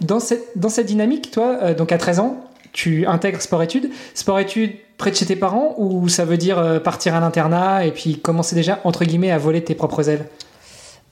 Dans, 0.00 0.20
cette, 0.20 0.44
dans 0.56 0.68
cette 0.68 0.86
dynamique, 0.86 1.30
toi, 1.30 1.74
donc 1.74 1.92
à 1.92 1.98
13 1.98 2.20
ans, 2.20 2.49
tu 2.72 3.06
intègres 3.06 3.40
sport-études. 3.40 3.90
Sport-études 4.14 4.72
près 4.96 5.10
de 5.10 5.16
chez 5.16 5.26
tes 5.26 5.36
parents 5.36 5.74
ou 5.78 6.08
ça 6.08 6.24
veut 6.24 6.36
dire 6.36 6.58
euh, 6.58 6.78
partir 6.78 7.14
à 7.14 7.20
l'internat 7.20 7.86
et 7.86 7.90
puis 7.90 8.18
commencer 8.18 8.54
déjà, 8.54 8.80
entre 8.84 9.04
guillemets, 9.04 9.30
à 9.30 9.38
voler 9.38 9.64
tes 9.64 9.74
propres 9.74 10.08
ailes? 10.08 10.26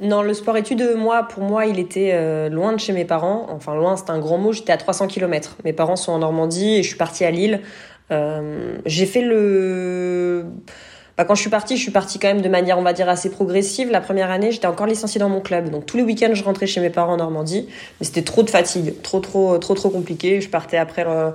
Non, 0.01 0.23
le 0.23 0.33
sport-études, 0.33 0.95
moi, 0.97 1.25
pour 1.25 1.43
moi, 1.43 1.67
il 1.67 1.81
était 1.81 2.13
euh, 2.13 2.49
loin 2.49 2.73
de 2.73 2.79
chez 2.79 2.93
mes 2.93 3.05
parents. 3.05 3.47
Enfin, 3.51 3.75
loin, 3.75 3.97
c'est 3.97 4.11
un 4.11 4.21
grand 4.21 4.39
mot. 4.39 4.53
J'étais 4.53 4.73
à 4.73 4.77
300 4.77 5.09
km. 5.09 5.57
Mes 5.65 5.73
parents 5.73 5.97
sont 5.97 6.13
en 6.13 6.19
Normandie 6.19 6.77
et 6.77 6.83
je 6.83 6.89
suis 6.89 6.97
partie 6.97 7.25
à 7.25 7.31
Lille. 7.33 7.61
Euh, 8.11 8.79
j'ai 8.87 9.07
fait 9.07 9.23
le... 9.23 10.47
Bah, 11.19 11.25
quand 11.25 11.35
je 11.35 11.41
suis 11.41 11.51
partie, 11.51 11.77
je 11.77 11.83
suis 11.83 11.91
partie 11.91 12.21
quand 12.21 12.29
même 12.29 12.43
de 12.43 12.49
manière, 12.49 12.79
on 12.79 12.83
va 12.83 12.93
dire, 12.93 13.09
assez 13.09 13.29
progressive. 13.29 13.91
La 13.91 14.01
première 14.01 14.31
année, 14.31 14.53
j'étais 14.53 14.69
encore 14.69 14.87
licenciée 14.87 15.19
dans 15.19 15.29
mon 15.29 15.41
club. 15.41 15.69
Donc 15.69 15.85
tous 15.85 15.97
les 15.97 16.05
week-ends, 16.05 16.33
je 16.33 16.45
rentrais 16.45 16.69
chez 16.69 16.81
mes 16.81 16.91
parents 16.91 17.15
en 17.15 17.17
Normandie. 17.17 17.67
Mais 17.99 18.07
c'était 18.07 18.23
trop 18.23 18.45
de 18.45 18.51
fatigue, 18.51 19.03
trop, 19.03 19.19
trop, 19.19 19.59
trop, 19.59 19.75
trop 19.75 19.91
compliqué. 19.91 20.41
Je 20.41 20.49
partais 20.49 20.77
après 20.77 21.03
le, 21.03 21.33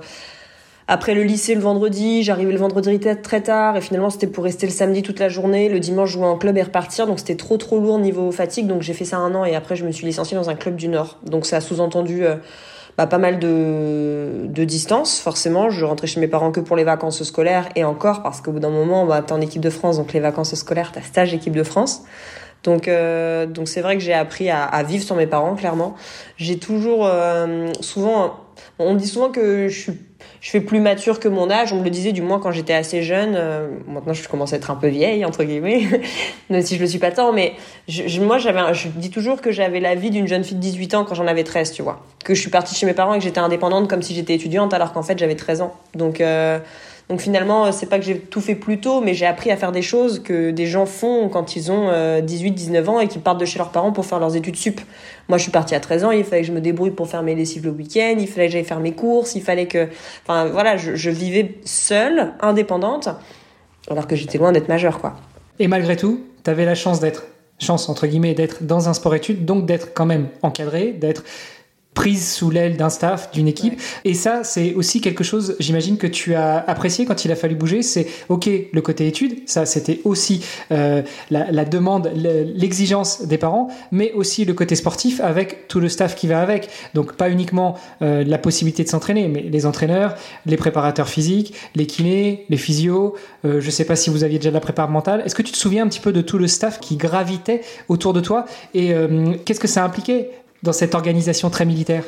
après 0.88 1.14
le 1.14 1.22
lycée 1.22 1.54
le 1.54 1.60
vendredi, 1.60 2.22
j'arrivais 2.22 2.52
le 2.52 2.58
vendredi 2.58 2.98
très 2.98 3.42
tard 3.42 3.76
et 3.76 3.82
finalement 3.82 4.08
c'était 4.08 4.26
pour 4.26 4.44
rester 4.44 4.66
le 4.66 4.72
samedi 4.72 5.02
toute 5.02 5.18
la 5.18 5.28
journée, 5.28 5.68
le 5.68 5.80
dimanche 5.80 6.12
jouer 6.12 6.24
en 6.24 6.38
club 6.38 6.56
et 6.56 6.62
repartir. 6.62 7.06
Donc 7.06 7.18
c'était 7.18 7.36
trop 7.36 7.58
trop 7.58 7.78
lourd 7.78 7.98
niveau 7.98 8.32
fatigue. 8.32 8.66
Donc 8.66 8.80
j'ai 8.80 8.94
fait 8.94 9.04
ça 9.04 9.18
un 9.18 9.34
an 9.34 9.44
et 9.44 9.54
après 9.54 9.76
je 9.76 9.84
me 9.84 9.92
suis 9.92 10.06
licenciée 10.06 10.34
dans 10.34 10.48
un 10.48 10.54
club 10.54 10.76
du 10.76 10.88
Nord. 10.88 11.18
Donc 11.26 11.44
ça 11.44 11.58
a 11.58 11.60
sous-entendu... 11.60 12.24
Euh, 12.24 12.36
bah, 12.96 13.06
pas 13.06 13.18
mal 13.18 13.38
de, 13.38 14.46
de 14.46 14.64
distance, 14.64 15.18
forcément. 15.18 15.70
Je 15.70 15.84
rentrais 15.84 16.06
chez 16.06 16.20
mes 16.20 16.28
parents 16.28 16.52
que 16.52 16.60
pour 16.60 16.76
les 16.76 16.84
vacances 16.84 17.22
scolaires 17.22 17.68
et 17.74 17.84
encore 17.84 18.22
parce 18.22 18.40
qu'au 18.40 18.52
bout 18.52 18.60
d'un 18.60 18.70
moment, 18.70 19.06
bah, 19.06 19.22
t'es 19.22 19.32
en 19.32 19.40
équipe 19.40 19.62
de 19.62 19.70
France, 19.70 19.96
donc 19.96 20.12
les 20.12 20.20
vacances 20.20 20.54
scolaires, 20.54 20.92
t'as 20.92 21.02
stage 21.02 21.34
équipe 21.34 21.54
de 21.54 21.64
France. 21.64 22.02
Donc, 22.62 22.88
euh, 22.88 23.46
donc 23.46 23.68
c'est 23.68 23.82
vrai 23.82 23.96
que 23.96 24.02
j'ai 24.02 24.14
appris 24.14 24.48
à, 24.48 24.64
à, 24.64 24.82
vivre 24.82 25.04
sans 25.04 25.16
mes 25.16 25.26
parents, 25.26 25.54
clairement. 25.54 25.94
J'ai 26.38 26.58
toujours, 26.58 27.06
euh, 27.06 27.68
souvent, 27.80 28.40
on 28.78 28.94
me 28.94 28.98
dit 28.98 29.06
souvent 29.06 29.30
que 29.30 29.68
je 29.68 29.78
suis 29.78 29.92
je 30.44 30.50
fais 30.50 30.60
plus 30.60 30.78
mature 30.78 31.20
que 31.20 31.28
mon 31.28 31.50
âge. 31.50 31.72
On 31.72 31.78
me 31.78 31.84
le 31.84 31.88
disait 31.88 32.12
du 32.12 32.20
moins 32.20 32.38
quand 32.38 32.52
j'étais 32.52 32.74
assez 32.74 33.02
jeune. 33.02 33.32
Euh, 33.34 33.66
maintenant, 33.88 34.12
je 34.12 34.28
commence 34.28 34.52
à 34.52 34.56
être 34.56 34.70
un 34.70 34.74
peu 34.74 34.88
vieille 34.88 35.24
entre 35.24 35.42
guillemets, 35.42 35.84
même 36.50 36.60
si 36.60 36.76
je 36.76 36.82
le 36.82 36.86
suis 36.86 36.98
pas 36.98 37.10
tant. 37.10 37.32
Mais 37.32 37.54
moi, 38.20 38.36
j'avais, 38.36 38.74
je 38.74 38.88
dis 38.88 39.08
toujours 39.08 39.40
que 39.40 39.50
j'avais 39.50 39.80
la 39.80 39.94
vie 39.94 40.10
d'une 40.10 40.28
jeune 40.28 40.44
fille 40.44 40.58
de 40.58 40.60
18 40.60 40.94
ans 40.96 41.04
quand 41.06 41.14
j'en 41.14 41.26
avais 41.26 41.44
13, 41.44 41.72
tu 41.72 41.80
vois. 41.80 42.02
Que 42.22 42.34
je 42.34 42.42
suis 42.42 42.50
partie 42.50 42.74
chez 42.74 42.84
mes 42.84 42.92
parents 42.92 43.14
et 43.14 43.18
que 43.18 43.24
j'étais 43.24 43.40
indépendante 43.40 43.88
comme 43.88 44.02
si 44.02 44.14
j'étais 44.14 44.34
étudiante, 44.34 44.74
alors 44.74 44.92
qu'en 44.92 45.02
fait 45.02 45.18
j'avais 45.18 45.34
13 45.34 45.62
ans. 45.62 45.72
Donc 45.94 46.20
euh, 46.20 46.58
donc 47.10 47.20
finalement, 47.20 47.70
c'est 47.70 47.86
pas 47.86 47.98
que 47.98 48.04
j'ai 48.04 48.18
tout 48.18 48.40
fait 48.40 48.54
plus 48.54 48.80
tôt, 48.80 49.02
mais 49.02 49.12
j'ai 49.12 49.26
appris 49.26 49.50
à 49.50 49.56
faire 49.56 49.72
des 49.72 49.82
choses 49.82 50.22
que 50.22 50.50
des 50.50 50.66
gens 50.66 50.86
font 50.86 51.28
quand 51.28 51.54
ils 51.54 51.70
ont 51.70 51.90
18, 52.22 52.50
euh, 52.50 52.54
19 52.54 52.88
ans 52.88 53.00
et 53.00 53.08
qui 53.08 53.18
partent 53.18 53.40
de 53.40 53.44
chez 53.44 53.58
leurs 53.58 53.70
parents 53.70 53.92
pour 53.92 54.06
faire 54.06 54.18
leurs 54.18 54.36
études 54.36 54.56
sup. 54.56 54.80
Moi, 55.28 55.36
je 55.36 55.42
suis 55.42 55.52
partie 55.52 55.74
à 55.74 55.80
13 55.80 56.04
ans, 56.04 56.10
il 56.12 56.24
fallait 56.24 56.40
que 56.40 56.48
je 56.48 56.52
me 56.52 56.62
débrouille 56.62 56.92
pour 56.92 57.08
faire 57.08 57.22
mes 57.22 57.34
lessives 57.34 57.64
le 57.64 57.72
week-end, 57.72 58.16
il 58.18 58.26
fallait 58.26 58.46
que 58.46 58.52
j'aille 58.54 58.64
faire 58.64 58.80
mes 58.80 58.92
courses, 58.92 59.34
il 59.34 59.42
fallait 59.42 59.66
que... 59.66 59.88
Enfin 60.22 60.46
voilà, 60.46 60.78
je, 60.78 61.10
vivais 61.10 61.56
seule, 61.64 62.32
indépendante, 62.40 63.10
alors 63.90 64.06
que 64.06 64.16
j'étais 64.16 64.38
loin 64.38 64.52
d'être 64.52 64.68
majeure, 64.68 64.98
quoi. 64.98 65.14
Et 65.58 65.68
malgré 65.68 65.96
tout, 65.96 66.24
tu 66.42 66.50
avais 66.50 66.64
la 66.64 66.74
chance 66.74 67.00
d'être 67.00 67.24
chance 67.60 67.88
entre 67.88 68.08
guillemets 68.08 68.34
d'être 68.34 68.64
dans 68.64 68.88
un 68.88 68.94
sport 68.94 69.14
études 69.14 69.44
donc 69.44 69.64
d'être 69.64 69.94
quand 69.94 70.06
même 70.06 70.26
encadré 70.42 70.90
d'être 70.90 71.22
prise 71.94 72.32
sous 72.32 72.50
l'aile 72.50 72.76
d'un 72.76 72.90
staff, 72.90 73.30
d'une 73.32 73.48
équipe. 73.48 73.80
Et 74.04 74.14
ça, 74.14 74.44
c'est 74.44 74.74
aussi 74.74 75.00
quelque 75.00 75.24
chose, 75.24 75.56
j'imagine, 75.60 75.96
que 75.96 76.06
tu 76.06 76.34
as 76.34 76.58
apprécié 76.66 77.06
quand 77.06 77.24
il 77.24 77.32
a 77.32 77.36
fallu 77.36 77.54
bouger. 77.54 77.82
C'est, 77.82 78.06
OK, 78.28 78.48
le 78.72 78.80
côté 78.82 79.06
études, 79.06 79.38
ça, 79.46 79.64
c'était 79.64 80.00
aussi 80.04 80.44
euh, 80.72 81.02
la, 81.30 81.50
la, 81.50 81.64
demande, 81.64 82.10
l'exigence 82.14 83.22
des 83.26 83.38
parents, 83.38 83.68
mais 83.92 84.12
aussi 84.12 84.44
le 84.44 84.54
côté 84.54 84.74
sportif 84.74 85.20
avec 85.20 85.68
tout 85.68 85.80
le 85.80 85.88
staff 85.88 86.14
qui 86.14 86.26
va 86.26 86.40
avec. 86.40 86.68
Donc, 86.94 87.14
pas 87.14 87.30
uniquement 87.30 87.76
euh, 88.02 88.24
la 88.24 88.38
possibilité 88.38 88.84
de 88.84 88.88
s'entraîner, 88.88 89.28
mais 89.28 89.42
les 89.42 89.66
entraîneurs, 89.66 90.14
les 90.46 90.56
préparateurs 90.56 91.08
physiques, 91.08 91.54
les 91.74 91.86
kinés, 91.86 92.44
les 92.48 92.56
physios. 92.56 93.14
Euh, 93.44 93.60
je 93.60 93.70
sais 93.70 93.84
pas 93.84 93.96
si 93.96 94.10
vous 94.10 94.24
aviez 94.24 94.38
déjà 94.38 94.50
de 94.50 94.54
la 94.54 94.60
préparation 94.60 94.74
mentale. 94.92 95.22
Est-ce 95.24 95.34
que 95.34 95.42
tu 95.42 95.52
te 95.52 95.56
souviens 95.56 95.84
un 95.84 95.88
petit 95.88 96.00
peu 96.00 96.12
de 96.12 96.20
tout 96.20 96.38
le 96.38 96.48
staff 96.48 96.80
qui 96.80 96.96
gravitait 96.96 97.60
autour 97.88 98.12
de 98.12 98.20
toi? 98.20 98.44
Et 98.74 98.92
euh, 98.92 99.34
qu'est-ce 99.44 99.60
que 99.60 99.68
ça 99.68 99.84
impliquait 99.84 100.30
dans 100.64 100.72
cette 100.72 100.94
organisation 100.94 101.50
très 101.50 101.66
militaire 101.66 102.04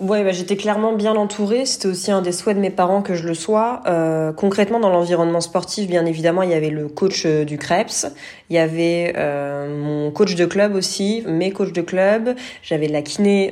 Ouais, 0.00 0.22
bah, 0.22 0.30
j'étais 0.30 0.56
clairement 0.56 0.92
bien 0.92 1.16
entourée. 1.16 1.66
C'était 1.66 1.88
aussi 1.88 2.12
un 2.12 2.22
des 2.22 2.30
souhaits 2.30 2.56
de 2.56 2.60
mes 2.60 2.70
parents 2.70 3.02
que 3.02 3.14
je 3.14 3.26
le 3.26 3.34
sois. 3.34 3.80
Euh, 3.88 4.32
concrètement, 4.32 4.78
dans 4.78 4.90
l'environnement 4.90 5.40
sportif, 5.40 5.88
bien 5.88 6.06
évidemment, 6.06 6.42
il 6.42 6.50
y 6.50 6.54
avait 6.54 6.70
le 6.70 6.86
coach 6.86 7.24
euh, 7.26 7.44
du 7.44 7.58
Krebs, 7.58 8.12
il 8.48 8.54
y 8.54 8.60
avait 8.60 9.14
euh, 9.16 9.76
mon 9.76 10.12
coach 10.12 10.36
de 10.36 10.46
club 10.46 10.76
aussi, 10.76 11.24
mes 11.26 11.50
coachs 11.50 11.72
de 11.72 11.80
club. 11.80 12.36
J'avais 12.62 12.86
la 12.86 13.02
kiné 13.02 13.50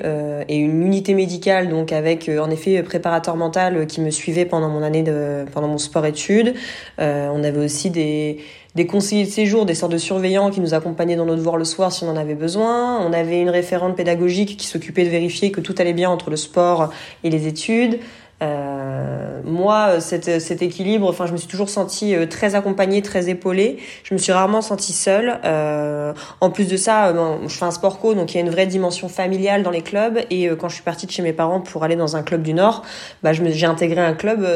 et 0.48 0.56
une 0.56 0.82
unité 0.82 1.14
médicale, 1.14 1.68
donc 1.68 1.90
avec 1.90 2.30
en 2.30 2.48
effet 2.50 2.80
préparateur 2.84 3.34
mental 3.34 3.88
qui 3.88 4.00
me 4.00 4.10
suivait 4.10 4.44
pendant 4.44 4.68
mon 4.68 4.84
année 4.84 5.02
de, 5.02 5.44
pendant 5.52 5.68
mon 5.68 5.78
sport-études. 5.78 6.54
on 6.98 7.44
avait 7.44 7.64
aussi 7.64 7.90
des 7.90 8.38
des 8.76 8.86
conseillers 8.86 9.24
de 9.24 9.30
séjour, 9.30 9.64
des 9.64 9.74
sortes 9.74 9.92
de 9.92 9.98
surveillants 9.98 10.50
qui 10.50 10.60
nous 10.60 10.74
accompagnaient 10.74 11.16
dans 11.16 11.24
nos 11.24 11.34
devoirs 11.34 11.56
le 11.56 11.64
soir 11.64 11.92
si 11.92 12.04
on 12.04 12.10
en 12.10 12.16
avait 12.16 12.34
besoin. 12.34 13.00
On 13.00 13.14
avait 13.14 13.40
une 13.40 13.48
référente 13.48 13.96
pédagogique 13.96 14.58
qui 14.58 14.66
s'occupait 14.66 15.04
de 15.04 15.08
vérifier 15.08 15.50
que 15.50 15.62
tout 15.62 15.74
allait 15.78 15.94
bien 15.94 16.10
entre 16.10 16.28
le 16.28 16.36
sport 16.36 16.92
et 17.24 17.30
les 17.30 17.46
études. 17.46 17.98
Euh, 18.42 19.40
moi, 19.46 20.01
cet, 20.01 20.40
cet, 20.40 20.61
équilibre, 20.61 21.09
enfin, 21.09 21.27
je 21.27 21.33
me 21.33 21.37
suis 21.37 21.49
toujours 21.49 21.68
sentie 21.68 22.14
euh, 22.14 22.27
très 22.27 22.55
accompagnée, 22.55 23.01
très 23.01 23.29
épaulée. 23.29 23.79
Je 24.03 24.12
me 24.12 24.18
suis 24.18 24.33
rarement 24.33 24.61
sentie 24.61 24.92
seule. 24.92 25.38
Euh, 25.44 26.12
en 26.40 26.51
plus 26.51 26.68
de 26.68 26.77
ça, 26.77 27.09
euh, 27.09 27.37
je 27.46 27.55
fais 27.55 27.64
un 27.64 27.70
sport 27.70 27.99
co, 27.99 28.14
donc 28.14 28.35
il 28.35 28.38
y 28.38 28.40
a 28.40 28.42
une 28.42 28.51
vraie 28.51 28.66
dimension 28.66 29.09
familiale 29.09 29.62
dans 29.62 29.70
les 29.70 29.83
clubs. 29.83 30.18
Et 30.31 30.49
quand 30.59 30.68
je 30.68 30.75
suis 30.75 30.83
partie 30.83 31.07
de 31.07 31.12
chez 31.12 31.22
mes 31.22 31.33
parents 31.33 31.61
pour 31.61 31.85
aller 31.85 31.96
dans 31.96 32.16
un 32.16 32.22
club 32.22 32.42
du 32.42 32.55
Nord, 32.55 32.83
bah, 33.22 33.33
j'ai 33.33 33.66
intégré 33.66 34.01
un 34.01 34.14
club 34.14 34.46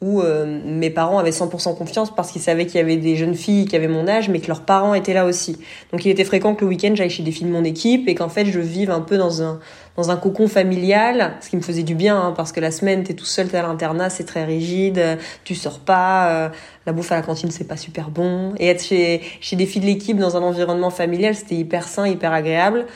où 0.00 0.22
mes 0.64 0.90
parents 0.90 1.18
avaient 1.18 1.30
100% 1.30 1.76
confiance 1.76 2.14
parce 2.14 2.30
qu'ils 2.30 2.42
savaient 2.42 2.66
qu'il 2.66 2.76
y 2.76 2.80
avait 2.80 2.96
des 2.96 3.16
jeunes 3.16 3.34
filles 3.34 3.66
qui 3.66 3.76
avaient 3.76 3.88
mon 3.88 4.06
âge, 4.06 4.28
mais 4.28 4.40
que 4.40 4.48
leurs 4.48 4.62
parents 4.62 4.94
étaient 4.94 5.14
là 5.14 5.24
aussi. 5.24 5.58
Donc 5.92 6.04
il 6.04 6.10
était 6.10 6.24
fréquent 6.24 6.54
que 6.54 6.64
le 6.64 6.68
week-end, 6.68 6.92
j'aille 6.94 7.10
chez 7.10 7.22
des 7.22 7.30
filles 7.30 7.46
de 7.46 7.52
mon 7.52 7.64
équipe 7.64 8.08
et 8.08 8.14
qu'en 8.14 8.28
fait, 8.28 8.44
je 8.44 8.60
vive 8.60 8.90
un 8.90 9.00
peu 9.00 9.16
dans 9.16 9.42
un 9.42 9.60
dans 9.96 10.10
un 10.10 10.16
cocon 10.16 10.48
familial, 10.48 11.34
ce 11.40 11.50
qui 11.50 11.56
me 11.56 11.62
faisait 11.62 11.84
du 11.84 11.94
bien, 11.94 12.20
hein, 12.20 12.34
parce 12.36 12.50
que 12.50 12.60
la 12.60 12.70
semaine, 12.70 13.04
t'es 13.04 13.14
tout 13.14 13.24
seul, 13.24 13.48
t'es 13.48 13.58
à 13.58 13.62
l'internat, 13.62 14.10
c'est 14.10 14.24
très 14.24 14.44
rigide, 14.44 15.18
tu 15.44 15.54
sors 15.54 15.78
pas, 15.78 16.30
euh, 16.30 16.48
la 16.86 16.92
bouffe 16.92 17.12
à 17.12 17.16
la 17.16 17.22
cantine, 17.22 17.50
c'est 17.50 17.68
pas 17.68 17.76
super 17.76 18.10
bon. 18.10 18.54
Et 18.58 18.68
être 18.68 18.82
chez, 18.82 19.20
chez 19.40 19.54
des 19.56 19.66
filles 19.66 19.82
de 19.82 19.86
l'équipe 19.86 20.18
dans 20.18 20.36
un 20.36 20.42
environnement 20.42 20.90
familial, 20.90 21.34
c'était 21.34 21.54
hyper 21.54 21.86
sain, 21.86 22.08
hyper 22.08 22.32
agréable. 22.32 22.86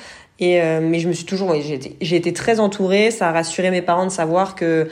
Et 0.40 0.60
euh, 0.60 0.80
mais 0.80 0.98
je 1.00 1.08
me 1.08 1.12
suis 1.12 1.24
toujours, 1.24 1.54
j'ai 1.60 1.74
été, 1.74 1.96
j'ai 2.00 2.16
été 2.16 2.32
très 2.32 2.60
entourée. 2.60 3.10
Ça 3.10 3.28
a 3.28 3.32
rassuré 3.32 3.70
mes 3.70 3.82
parents 3.82 4.06
de 4.06 4.10
savoir 4.10 4.54
que 4.54 4.88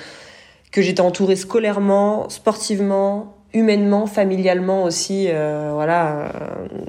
que 0.72 0.82
j'étais 0.82 1.00
entourée 1.00 1.36
scolairement, 1.36 2.28
sportivement, 2.28 3.36
humainement, 3.54 4.06
familialement 4.06 4.82
aussi, 4.82 5.26
euh, 5.28 5.70
voilà, 5.72 6.32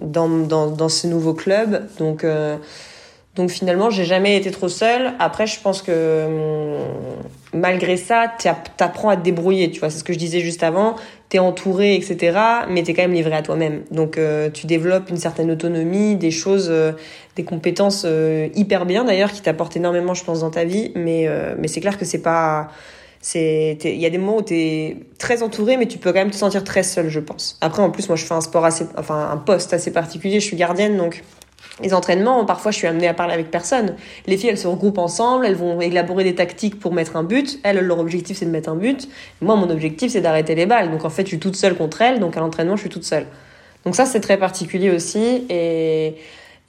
dans, 0.02 0.28
dans, 0.28 0.68
dans 0.68 0.90
ce 0.90 1.08
nouveau 1.08 1.34
club. 1.34 1.88
Donc 2.00 2.26
donc 3.38 3.52
finalement, 3.52 3.92
j'ai 3.92 4.04
jamais 4.04 4.36
été 4.36 4.50
trop 4.50 4.68
seule. 4.68 5.14
Après, 5.20 5.46
je 5.46 5.60
pense 5.62 5.84
que 5.84 6.26
hum, 6.26 6.88
malgré 7.54 7.96
ça, 7.96 8.26
t'apprends 8.78 9.10
à 9.10 9.16
te 9.16 9.22
débrouiller. 9.22 9.70
Tu 9.70 9.80
vois, 9.80 9.92
c'est 9.92 10.00
ce 10.00 10.04
que 10.04 10.12
je 10.12 10.18
disais 10.18 10.40
juste 10.40 10.64
avant. 10.64 10.96
T'es 11.30 11.38
entouré, 11.38 11.96
etc. 11.96 12.38
Mais 12.68 12.82
t'es 12.82 12.96
quand 12.96 13.04
même 13.04 13.14
livré 13.14 13.36
à 13.36 13.44
toi-même. 13.44 13.84
Donc 13.92 14.18
euh, 14.18 14.50
tu 14.50 14.66
développes 14.66 15.10
une 15.12 15.18
certaine 15.18 15.52
autonomie, 15.52 16.16
des 16.16 16.32
choses, 16.32 16.70
euh, 16.72 16.94
des 17.36 17.44
compétences 17.44 18.04
euh, 18.06 18.48
hyper 18.56 18.88
bien 18.88 19.04
d'ailleurs 19.04 19.32
qui 19.32 19.42
t'apportent 19.42 19.78
énormément, 19.78 20.16
je 20.16 20.24
pense, 20.24 20.40
dans 20.40 20.52
ta 20.52 20.66
vie. 20.66 20.92
Mais 20.96 21.30
mais 21.60 21.68
c'est 21.68 21.80
clair 21.80 21.98
que 21.98 22.06
c'est 22.06 22.22
pas 22.22 22.70
c'est 23.22 23.78
il 23.84 24.00
y 24.00 24.06
a 24.06 24.10
des 24.10 24.18
moments 24.18 24.38
où 24.38 24.42
tu 24.42 24.56
es 24.56 24.98
très 25.18 25.44
entouré 25.44 25.76
mais 25.76 25.88
tu 25.88 25.98
peux 25.98 26.12
quand 26.12 26.20
même 26.20 26.32
te 26.32 26.36
sentir 26.36 26.64
très 26.64 26.84
seul 26.84 27.10
je 27.10 27.20
pense 27.20 27.58
après 27.62 27.82
en 27.82 27.90
plus 27.90 28.08
moi 28.10 28.16
je 28.16 28.24
fais 28.24 28.36
un 28.36 28.42
sport 28.42 28.64
assez 28.64 28.86
enfin 28.96 29.30
un 29.32 29.38
poste 29.38 29.74
assez 29.74 29.92
particulier 29.92 30.40
je 30.40 30.46
suis 30.46 30.56
gardienne 30.56 30.98
donc 30.98 31.24
les 31.82 31.94
entraînements, 31.94 32.44
parfois 32.46 32.72
je 32.72 32.78
suis 32.78 32.88
amenée 32.88 33.08
à 33.08 33.14
parler 33.14 33.34
avec 33.34 33.52
personne. 33.52 33.96
Les 34.26 34.38
filles, 34.38 34.50
elles 34.50 34.58
se 34.58 34.68
regroupent 34.68 34.98
ensemble, 34.98 35.46
elles 35.46 35.56
vont 35.56 35.80
élaborer 35.80 36.24
des 36.24 36.36
tactiques 36.36 36.80
pour 36.80 36.94
mettre 36.94 37.16
un 37.16 37.24
but. 37.24 37.60
Elles, 37.64 37.80
leur 37.80 38.00
objectif, 38.00 38.38
c'est 38.38 38.46
de 38.46 38.52
mettre 38.52 38.70
un 38.70 38.76
but. 38.76 39.08
Moi, 39.42 39.56
mon 39.56 39.70
objectif, 39.70 40.12
c'est 40.12 40.22
d'arrêter 40.22 40.56
les 40.56 40.66
balles. 40.66 40.92
Donc 40.92 41.06
en 41.06 41.10
fait, 41.10 41.24
je 41.24 41.30
suis 41.30 41.40
toute 41.40 41.56
seule 41.56 41.76
contre 41.76 42.02
elles, 42.02 42.20
donc 42.20 42.36
à 42.36 42.40
l'entraînement, 42.40 42.76
je 42.76 42.82
suis 42.82 42.90
toute 42.90 43.04
seule. 43.04 43.28
Donc 43.86 43.96
ça, 43.96 44.06
c'est 44.06 44.22
très 44.22 44.38
particulier 44.38 44.90
aussi. 44.90 45.46
Et 45.50 46.16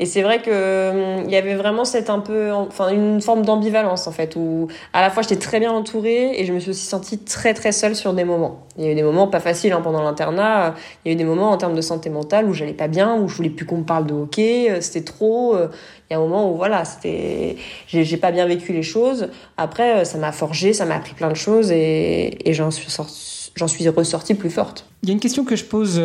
et 0.00 0.06
c'est 0.06 0.22
vrai 0.22 0.40
que 0.40 0.90
hum, 0.90 1.24
il 1.26 1.30
y 1.30 1.36
avait 1.36 1.54
vraiment 1.54 1.84
cette 1.84 2.10
un 2.10 2.20
peu, 2.20 2.52
enfin 2.52 2.88
une 2.90 3.20
forme 3.20 3.44
d'ambivalence 3.44 4.06
en 4.06 4.12
fait, 4.12 4.36
où 4.36 4.68
à 4.92 5.00
la 5.00 5.10
fois 5.10 5.22
j'étais 5.22 5.36
très 5.36 5.58
bien 5.60 5.72
entourée 5.72 6.38
et 6.40 6.44
je 6.44 6.52
me 6.52 6.60
suis 6.60 6.70
aussi 6.70 6.86
sentie 6.86 7.18
très 7.18 7.54
très 7.54 7.72
seule 7.72 7.96
sur 7.96 8.12
des 8.14 8.24
moments. 8.24 8.66
Il 8.76 8.84
y 8.84 8.88
a 8.88 8.92
eu 8.92 8.94
des 8.94 9.02
moments 9.02 9.26
pas 9.26 9.40
faciles 9.40 9.72
hein, 9.72 9.80
pendant 9.82 10.02
l'internat. 10.02 10.74
Il 11.04 11.08
y 11.08 11.10
a 11.10 11.14
eu 11.14 11.16
des 11.16 11.24
moments 11.24 11.50
en 11.50 11.56
termes 11.56 11.74
de 11.74 11.80
santé 11.80 12.10
mentale 12.10 12.46
où 12.46 12.54
j'allais 12.54 12.72
pas 12.72 12.86
bien, 12.86 13.16
où 13.16 13.28
je 13.28 13.34
voulais 13.34 13.50
plus 13.50 13.66
qu'on 13.66 13.78
me 13.78 13.84
parle 13.84 14.06
de 14.06 14.14
hockey, 14.14 14.70
euh, 14.70 14.80
c'était 14.80 15.04
trop. 15.04 15.56
Euh, 15.56 15.68
il 16.08 16.14
y 16.14 16.16
a 16.16 16.18
un 16.18 16.22
moment 16.22 16.50
où 16.50 16.56
voilà, 16.56 16.84
c'était, 16.84 17.56
j'ai 17.88 18.16
pas 18.16 18.30
bien 18.30 18.46
vécu 18.46 18.72
les 18.72 18.82
choses. 18.82 19.28
Après, 19.56 19.98
euh, 19.98 20.04
ça 20.04 20.16
m'a 20.16 20.32
forgé, 20.32 20.72
ça 20.72 20.84
m'a 20.84 20.94
appris 20.94 21.14
plein 21.14 21.28
de 21.28 21.34
choses 21.34 21.72
et, 21.72 22.38
j'en 22.52 22.70
suis 22.70 23.88
ressortie 23.88 24.34
plus 24.34 24.50
forte. 24.50 24.86
Il 25.02 25.08
y 25.08 25.12
a 25.12 25.14
une 25.14 25.20
question 25.20 25.44
que 25.44 25.56
je 25.56 25.64
pose 25.64 26.00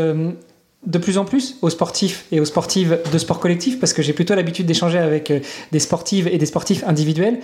de 0.85 0.97
plus 0.97 1.17
en 1.17 1.25
plus 1.25 1.57
aux 1.61 1.69
sportifs 1.69 2.25
et 2.31 2.39
aux 2.39 2.45
sportives 2.45 2.99
de 3.11 3.17
sport 3.17 3.39
collectif, 3.39 3.79
parce 3.79 3.93
que 3.93 4.01
j'ai 4.01 4.13
plutôt 4.13 4.35
l'habitude 4.35 4.65
d'échanger 4.65 4.99
avec 4.99 5.31
euh, 5.31 5.39
des 5.71 5.79
sportives 5.79 6.27
et 6.27 6.37
des 6.37 6.45
sportifs 6.45 6.83
individuels. 6.85 7.39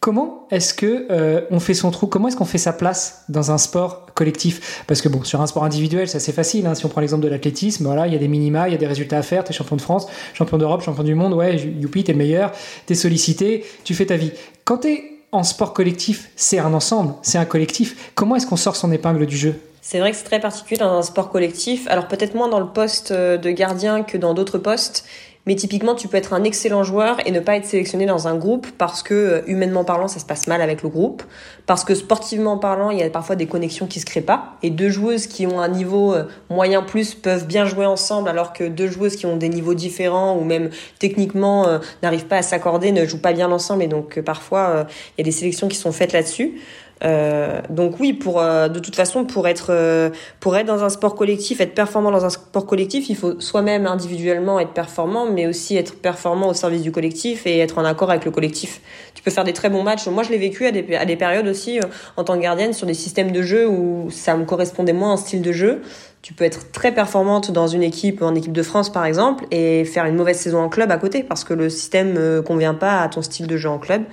Comment 0.00 0.48
est-ce 0.50 0.74
que 0.74 1.06
euh, 1.12 1.42
on 1.52 1.60
fait 1.60 1.74
son 1.74 1.92
trou? 1.92 2.08
Comment 2.08 2.26
est-ce 2.26 2.36
qu'on 2.36 2.44
fait 2.44 2.58
sa 2.58 2.72
place 2.72 3.22
dans 3.28 3.52
un 3.52 3.58
sport 3.58 4.06
collectif? 4.14 4.82
Parce 4.88 5.00
que 5.00 5.08
bon, 5.08 5.22
sur 5.22 5.40
un 5.40 5.46
sport 5.46 5.62
individuel, 5.62 6.08
c'est 6.08 6.16
assez 6.16 6.32
facile. 6.32 6.66
Hein. 6.66 6.74
Si 6.74 6.84
on 6.84 6.88
prend 6.88 7.00
l'exemple 7.00 7.22
de 7.22 7.28
l'athlétisme, 7.28 7.84
voilà, 7.84 8.08
il 8.08 8.12
y 8.12 8.16
a 8.16 8.18
des 8.18 8.26
minima, 8.26 8.68
il 8.68 8.72
y 8.72 8.74
a 8.74 8.78
des 8.78 8.86
résultats 8.88 9.18
à 9.18 9.22
faire. 9.22 9.44
T'es 9.44 9.52
champion 9.52 9.76
de 9.76 9.80
France, 9.80 10.08
champion 10.34 10.58
d'Europe, 10.58 10.82
champion 10.82 11.04
du 11.04 11.14
monde. 11.14 11.34
Ouais, 11.34 11.56
youpi, 11.56 12.02
t'es 12.02 12.10
le 12.10 12.18
meilleur. 12.18 12.50
T'es 12.86 12.96
sollicité, 12.96 13.64
tu 13.84 13.94
fais 13.94 14.06
ta 14.06 14.16
vie. 14.16 14.32
Quand 14.64 14.78
t'es 14.78 15.04
en 15.30 15.44
sport 15.44 15.72
collectif, 15.72 16.30
c'est 16.34 16.58
un 16.58 16.74
ensemble, 16.74 17.14
c'est 17.22 17.38
un 17.38 17.44
collectif. 17.44 18.10
Comment 18.16 18.34
est-ce 18.34 18.48
qu'on 18.48 18.56
sort 18.56 18.74
son 18.74 18.90
épingle 18.90 19.24
du 19.24 19.36
jeu? 19.36 19.54
C'est 19.84 19.98
vrai 19.98 20.12
que 20.12 20.16
c'est 20.16 20.24
très 20.24 20.40
particulier 20.40 20.78
dans 20.78 20.96
un 20.96 21.02
sport 21.02 21.28
collectif. 21.28 21.86
Alors 21.88 22.06
peut-être 22.06 22.34
moins 22.34 22.48
dans 22.48 22.60
le 22.60 22.68
poste 22.68 23.10
euh, 23.10 23.36
de 23.36 23.50
gardien 23.50 24.04
que 24.04 24.16
dans 24.16 24.32
d'autres 24.32 24.58
postes, 24.58 25.04
Mais 25.44 25.56
typiquement, 25.56 25.96
tu 25.96 26.06
peux 26.06 26.16
être 26.16 26.34
un 26.34 26.44
excellent 26.44 26.84
joueur 26.84 27.16
et 27.26 27.32
ne 27.32 27.40
pas 27.40 27.56
être 27.56 27.64
sélectionné 27.64 28.06
dans 28.06 28.28
un 28.28 28.36
groupe 28.36 28.68
parce 28.78 29.02
que, 29.02 29.12
euh, 29.12 29.42
humainement 29.48 29.82
parlant, 29.82 30.06
ça 30.06 30.20
se 30.20 30.24
passe 30.24 30.46
mal 30.46 30.62
avec 30.62 30.84
le 30.84 30.88
groupe. 30.88 31.24
Parce 31.66 31.82
que 31.82 31.96
sportivement 31.96 32.58
parlant, 32.58 32.90
il 32.90 32.98
y 33.00 33.02
a 33.02 33.10
parfois 33.10 33.34
des 33.34 33.46
connexions 33.46 33.88
qui 33.88 33.98
se 33.98 34.06
créent 34.06 34.20
pas. 34.20 34.56
Et 34.62 34.70
deux 34.70 34.88
joueuses 34.88 35.26
qui 35.26 35.48
ont 35.48 35.58
un 35.58 35.66
niveau 35.66 36.14
euh, 36.14 36.28
moyen 36.48 36.82
plus 36.82 37.14
peuvent 37.14 37.48
bien 37.48 37.66
jouer 37.66 37.86
ensemble 37.86 38.28
alors 38.28 38.52
que 38.52 38.62
deux 38.62 38.86
joueuses 38.86 39.16
qui 39.16 39.26
ont 39.26 39.36
des 39.36 39.48
niveaux 39.48 39.74
différents 39.74 40.36
ou 40.36 40.44
même 40.44 40.70
techniquement 41.00 41.66
n'arrivent 42.04 42.26
pas 42.26 42.36
à 42.36 42.42
s'accorder, 42.42 42.92
ne 42.92 43.04
jouent 43.04 43.20
pas 43.20 43.32
bien 43.32 43.50
ensemble. 43.50 43.82
Et 43.82 43.88
donc, 43.88 44.20
parfois, 44.20 44.86
il 45.18 45.20
y 45.20 45.22
a 45.22 45.24
des 45.24 45.32
sélections 45.32 45.66
qui 45.66 45.76
sont 45.76 45.90
faites 45.90 46.12
là-dessus. 46.12 46.60
Euh, 47.04 47.60
donc 47.68 47.98
oui, 48.00 48.12
pour 48.12 48.40
euh, 48.40 48.68
de 48.68 48.78
toute 48.78 48.94
façon, 48.94 49.24
pour 49.24 49.48
être 49.48 49.68
euh, 49.70 50.10
pour 50.40 50.56
être 50.56 50.66
dans 50.66 50.84
un 50.84 50.88
sport 50.88 51.14
collectif, 51.14 51.60
être 51.60 51.74
performant 51.74 52.10
dans 52.10 52.24
un 52.24 52.30
sport 52.30 52.66
collectif, 52.66 53.08
il 53.08 53.16
faut 53.16 53.40
soi-même 53.40 53.86
individuellement 53.86 54.60
être 54.60 54.72
performant, 54.72 55.26
mais 55.26 55.46
aussi 55.46 55.76
être 55.76 55.96
performant 55.96 56.48
au 56.48 56.54
service 56.54 56.82
du 56.82 56.92
collectif 56.92 57.46
et 57.46 57.58
être 57.58 57.78
en 57.78 57.84
accord 57.84 58.10
avec 58.10 58.24
le 58.24 58.30
collectif. 58.30 58.80
Tu 59.14 59.22
peux 59.22 59.30
faire 59.30 59.44
des 59.44 59.52
très 59.52 59.68
bons 59.70 59.82
matchs. 59.82 60.06
Moi, 60.06 60.22
je 60.22 60.30
l'ai 60.30 60.38
vécu 60.38 60.66
à 60.66 60.70
des, 60.70 60.94
à 60.94 61.04
des 61.04 61.16
périodes 61.16 61.48
aussi 61.48 61.80
en 62.16 62.24
tant 62.24 62.36
que 62.36 62.42
gardienne 62.42 62.72
sur 62.72 62.86
des 62.86 62.94
systèmes 62.94 63.32
de 63.32 63.42
jeu 63.42 63.68
où 63.68 64.10
ça 64.10 64.36
me 64.36 64.44
correspondait 64.44 64.92
moins 64.92 65.12
en 65.12 65.16
style 65.16 65.42
de 65.42 65.52
jeu. 65.52 65.82
Tu 66.22 66.34
peux 66.34 66.44
être 66.44 66.70
très 66.70 66.94
performante 66.94 67.50
dans 67.50 67.66
une 67.66 67.82
équipe, 67.82 68.22
en 68.22 68.36
équipe 68.36 68.52
de 68.52 68.62
France 68.62 68.92
par 68.92 69.04
exemple, 69.04 69.44
et 69.50 69.84
faire 69.84 70.04
une 70.04 70.14
mauvaise 70.14 70.38
saison 70.38 70.60
en 70.60 70.68
club 70.68 70.92
à 70.92 70.96
côté 70.96 71.24
parce 71.24 71.42
que 71.42 71.52
le 71.52 71.68
système 71.68 72.12
ne 72.12 72.38
convient 72.38 72.74
pas 72.74 73.00
à 73.00 73.08
ton 73.08 73.22
style 73.22 73.48
de 73.48 73.56
jeu 73.56 73.68
en 73.68 73.80
club 73.80 74.04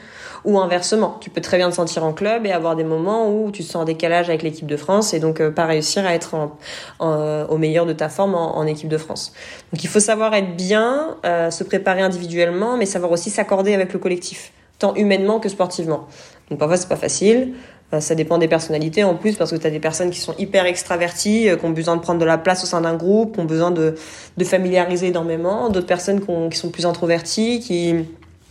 ou 0.43 0.59
inversement. 0.59 1.17
Tu 1.21 1.29
peux 1.29 1.41
très 1.41 1.57
bien 1.57 1.69
te 1.69 1.75
sentir 1.75 2.03
en 2.03 2.13
club 2.13 2.47
et 2.47 2.51
avoir 2.51 2.75
des 2.75 2.83
moments 2.83 3.31
où 3.31 3.51
tu 3.51 3.63
te 3.63 3.67
sens 3.67 3.83
en 3.83 3.85
décalage 3.85 4.27
avec 4.27 4.41
l'équipe 4.41 4.65
de 4.65 4.75
France 4.75 5.13
et 5.13 5.19
donc 5.19 5.39
euh, 5.39 5.51
pas 5.51 5.67
réussir 5.67 6.03
à 6.03 6.15
être 6.15 6.33
en, 6.33 7.45
au 7.47 7.57
meilleur 7.59 7.85
de 7.85 7.93
ta 7.93 8.09
forme 8.09 8.33
en, 8.33 8.65
équipe 8.65 8.89
de 8.89 8.97
France. 8.97 9.31
Donc 9.71 9.83
il 9.83 9.87
faut 9.87 9.99
savoir 9.99 10.33
être 10.33 10.55
bien, 10.55 11.15
euh, 11.25 11.51
se 11.51 11.63
préparer 11.63 12.01
individuellement, 12.01 12.75
mais 12.75 12.87
savoir 12.87 13.11
aussi 13.11 13.29
s'accorder 13.29 13.75
avec 13.75 13.93
le 13.93 13.99
collectif, 13.99 14.51
tant 14.79 14.95
humainement 14.95 15.39
que 15.39 15.49
sportivement. 15.49 16.07
Donc 16.49 16.57
parfois 16.57 16.77
c'est 16.77 16.89
pas 16.89 16.95
facile. 16.95 17.53
Euh, 17.93 17.99
ça 17.99 18.15
dépend 18.15 18.37
des 18.37 18.47
personnalités 18.47 19.03
en 19.03 19.15
plus 19.15 19.35
parce 19.35 19.51
que 19.51 19.55
tu 19.55 19.65
as 19.65 19.71
des 19.71 19.79
personnes 19.79 20.11
qui 20.11 20.19
sont 20.19 20.35
hyper 20.37 20.65
extraverties, 20.65 21.49
qui 21.59 21.65
ont 21.65 21.71
besoin 21.71 21.95
de 21.95 22.01
prendre 22.01 22.19
de 22.19 22.25
la 22.25 22.37
place 22.37 22.63
au 22.63 22.67
sein 22.67 22.81
d'un 22.81 22.95
groupe, 22.95 23.35
qui 23.35 23.39
ont 23.41 23.45
besoin 23.45 23.71
de, 23.71 23.95
de 24.37 24.43
familiariser 24.43 25.07
énormément, 25.07 25.69
d'autres 25.69 25.87
personnes 25.87 26.21
qui, 26.21 26.31
qui, 26.51 26.57
sont 26.57 26.69
plus 26.69 26.85
introverties, 26.85 27.59
qui 27.59 28.05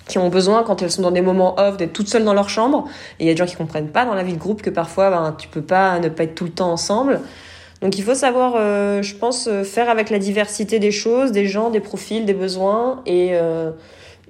qui 0.09 0.19
ont 0.19 0.29
besoin, 0.29 0.65
quand 0.65 0.83
elles 0.83 0.91
sont 0.91 1.03
dans 1.03 1.11
des 1.11 1.21
moments 1.21 1.55
off, 1.61 1.77
d'être 1.77 1.93
toutes 1.93 2.09
seules 2.09 2.25
dans 2.25 2.35
leur 2.35 2.49
chambre. 2.49 2.89
Et 3.21 3.25
il 3.25 3.27
y 3.27 3.31
a 3.31 3.35
des 3.35 3.37
gens 3.37 3.47
qui 3.47 3.57
comprennent 3.57 3.91
pas 3.91 4.05
dans 4.05 4.15
la 4.15 4.25
vie 4.25 4.33
de 4.33 4.39
groupe 4.39 4.63
que 4.63 4.71
parfois, 4.71 5.11
ben, 5.11 5.37
tu 5.39 5.49
peux 5.49 5.63
pas 5.63 6.01
ne 6.01 6.09
pas 6.09 6.25
être 6.25 6.35
tout 6.35 6.45
le 6.45 6.51
temps 6.51 6.73
ensemble. 6.73 7.21
Donc 7.81 7.97
il 7.97 8.03
faut 8.03 8.15
savoir, 8.15 8.55
euh, 8.57 9.03
je 9.03 9.15
pense, 9.15 9.47
euh, 9.47 9.63
faire 9.63 9.89
avec 9.89 10.11
la 10.11 10.19
diversité 10.19 10.81
des 10.81 10.91
choses, 10.91 11.31
des 11.31 11.47
gens, 11.47 11.71
des 11.71 11.81
profils, 11.81 12.25
des 12.25 12.35
besoins. 12.35 13.03
Et, 13.07 13.31
euh, 13.33 13.71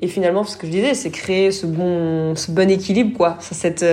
et 0.01 0.09
finalement, 0.09 0.45
ce 0.45 0.57
que 0.57 0.67
je 0.67 0.73
disais, 0.73 0.95
c'est 0.95 1.11
créer 1.11 1.51
ce 1.51 1.67
bon, 1.67 2.37
ce 2.37 2.51
bon 2.51 2.71
équilibre, 2.71 3.17
quoi. 3.17 3.37
Cette, 3.41 3.85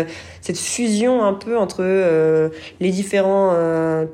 cette 0.42 0.58
fusion 0.58 1.24
un 1.24 1.34
peu 1.34 1.58
entre 1.58 1.84
les 2.80 2.90
différents 2.92 3.56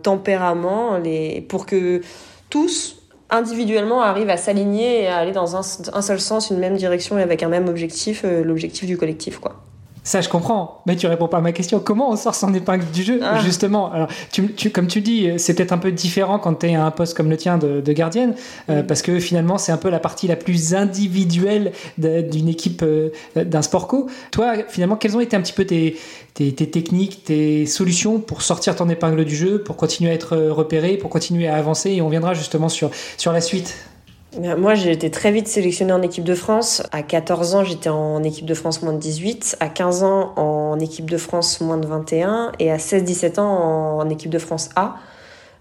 tempéraments, 0.01 0.97
les, 0.97 1.41
pour 1.41 1.65
que 1.65 2.01
tous 2.49 3.01
individuellement 3.31 4.01
arrivent 4.01 4.29
à 4.29 4.37
s'aligner 4.37 5.03
et 5.03 5.07
à 5.07 5.17
aller 5.17 5.31
dans 5.31 5.55
un, 5.55 5.63
seul 5.63 6.19
sens, 6.19 6.49
une 6.51 6.59
même 6.59 6.75
direction 6.75 7.17
et 7.17 7.21
avec 7.21 7.41
un 7.41 7.47
même 7.47 7.67
objectif, 7.69 8.23
euh, 8.25 8.43
l'objectif 8.43 8.85
du 8.85 8.97
collectif, 8.97 9.39
quoi. 9.39 9.55
Ça, 10.03 10.21
je 10.21 10.29
comprends, 10.29 10.81
mais 10.87 10.95
tu 10.95 11.05
réponds 11.05 11.27
pas 11.27 11.37
à 11.37 11.41
ma 11.41 11.51
question. 11.51 11.79
Comment 11.79 12.09
on 12.09 12.15
sort 12.15 12.33
son 12.33 12.51
épingle 12.55 12.85
du 12.91 13.03
jeu, 13.03 13.19
ah. 13.21 13.39
justement? 13.39 13.91
Alors, 13.91 14.07
tu, 14.31 14.51
tu, 14.53 14.71
comme 14.71 14.87
tu 14.87 14.99
dis, 14.99 15.29
c'est 15.37 15.53
peut-être 15.53 15.73
un 15.73 15.77
peu 15.77 15.91
différent 15.91 16.39
quand 16.39 16.55
tu 16.55 16.67
es 16.67 16.75
à 16.75 16.83
un 16.83 16.89
poste 16.89 17.15
comme 17.15 17.29
le 17.29 17.37
tien 17.37 17.59
de, 17.59 17.81
de 17.81 17.93
gardienne, 17.93 18.33
euh, 18.69 18.81
parce 18.81 19.03
que 19.03 19.19
finalement, 19.19 19.59
c'est 19.59 19.71
un 19.71 19.77
peu 19.77 19.91
la 19.91 19.99
partie 19.99 20.27
la 20.27 20.35
plus 20.35 20.73
individuelle 20.73 21.71
d'une 21.99 22.47
équipe 22.47 22.81
euh, 22.81 23.09
d'un 23.35 23.61
sport 23.61 23.87
co. 23.87 24.07
Toi, 24.31 24.53
finalement, 24.67 24.95
quelles 24.95 25.15
ont 25.15 25.19
été 25.21 25.35
un 25.35 25.41
petit 25.41 25.53
peu 25.53 25.65
tes, 25.65 25.97
tes, 26.33 26.51
tes, 26.51 26.71
techniques, 26.71 27.23
tes 27.25 27.67
solutions 27.67 28.19
pour 28.19 28.41
sortir 28.41 28.75
ton 28.75 28.89
épingle 28.89 29.23
du 29.23 29.35
jeu, 29.35 29.61
pour 29.61 29.77
continuer 29.77 30.09
à 30.09 30.15
être 30.15 30.35
repéré, 30.35 30.97
pour 30.97 31.11
continuer 31.11 31.47
à 31.47 31.57
avancer? 31.57 31.91
Et 31.91 32.01
on 32.01 32.09
viendra 32.09 32.33
justement 32.33 32.69
sur, 32.69 32.89
sur 33.17 33.31
la 33.31 33.41
suite. 33.41 33.90
Moi, 34.39 34.75
j'ai 34.75 34.91
été 34.91 35.11
très 35.11 35.31
vite 35.31 35.49
sélectionnée 35.49 35.91
en 35.91 36.01
équipe 36.01 36.23
de 36.23 36.35
France. 36.35 36.83
À 36.93 37.03
14 37.03 37.55
ans, 37.55 37.63
j'étais 37.65 37.89
en 37.89 38.23
équipe 38.23 38.45
de 38.45 38.53
France 38.53 38.81
moins 38.81 38.93
de 38.93 38.97
18. 38.97 39.57
À 39.59 39.67
15 39.67 40.03
ans, 40.03 40.33
en 40.37 40.79
équipe 40.79 41.09
de 41.09 41.17
France 41.17 41.59
moins 41.59 41.77
de 41.77 41.85
21. 41.85 42.53
Et 42.59 42.71
à 42.71 42.77
16-17 42.77 43.39
ans, 43.41 43.97
en 43.97 44.09
équipe 44.09 44.29
de 44.29 44.39
France 44.39 44.69
A. 44.77 44.95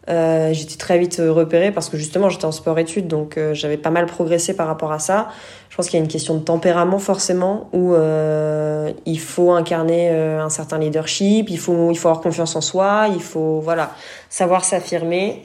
Euh, 0.09 0.53
j'étais 0.53 0.77
très 0.77 0.99
vite 0.99 1.21
repérée 1.25 1.73
parce 1.73 1.91
que 1.91 1.99
justement 1.99 2.31
j'étais 2.31 2.47
en 2.47 2.53
sport-études 2.53 3.07
donc 3.07 3.37
euh, 3.37 3.53
j'avais 3.53 3.77
pas 3.77 3.91
mal 3.91 4.07
progressé 4.07 4.57
par 4.57 4.67
rapport 4.67 4.93
à 4.93 4.99
ça. 4.99 5.29
Je 5.69 5.77
pense 5.77 5.87
qu'il 5.89 5.99
y 5.99 6.01
a 6.01 6.05
une 6.05 6.11
question 6.11 6.35
de 6.35 6.41
tempérament 6.41 6.99
forcément 6.99 7.69
où 7.75 7.95
euh, 7.95 8.91
il 9.05 9.21
faut 9.21 9.53
incarner 9.53 10.09
euh, 10.11 10.43
un 10.43 10.49
certain 10.49 10.79
leadership, 10.79 11.51
il 11.51 11.59
faut 11.59 11.91
il 11.91 11.99
faut 11.99 12.09
avoir 12.09 12.23
confiance 12.23 12.57
en 12.57 12.63
soi, 12.63 13.09
il 13.15 13.23
faut 13.23 13.61
voilà 13.61 13.93
savoir 14.31 14.65
s'affirmer. 14.65 15.45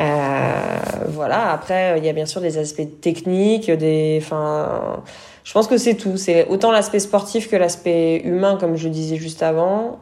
Euh, 0.00 0.78
voilà. 1.08 1.52
Après, 1.52 1.98
il 1.98 2.04
y 2.04 2.08
a 2.08 2.12
bien 2.12 2.26
sûr 2.26 2.40
des 2.40 2.58
aspects 2.58 3.00
techniques, 3.00 3.70
des, 3.70 4.18
enfin, 4.22 5.02
je 5.44 5.52
pense 5.52 5.66
que 5.66 5.76
c'est 5.76 5.94
tout. 5.94 6.16
C'est 6.16 6.46
autant 6.48 6.72
l'aspect 6.72 7.00
sportif 7.00 7.50
que 7.50 7.56
l'aspect 7.56 8.18
humain, 8.24 8.56
comme 8.58 8.76
je 8.76 8.88
disais 8.88 9.16
juste 9.16 9.42
avant. 9.42 10.00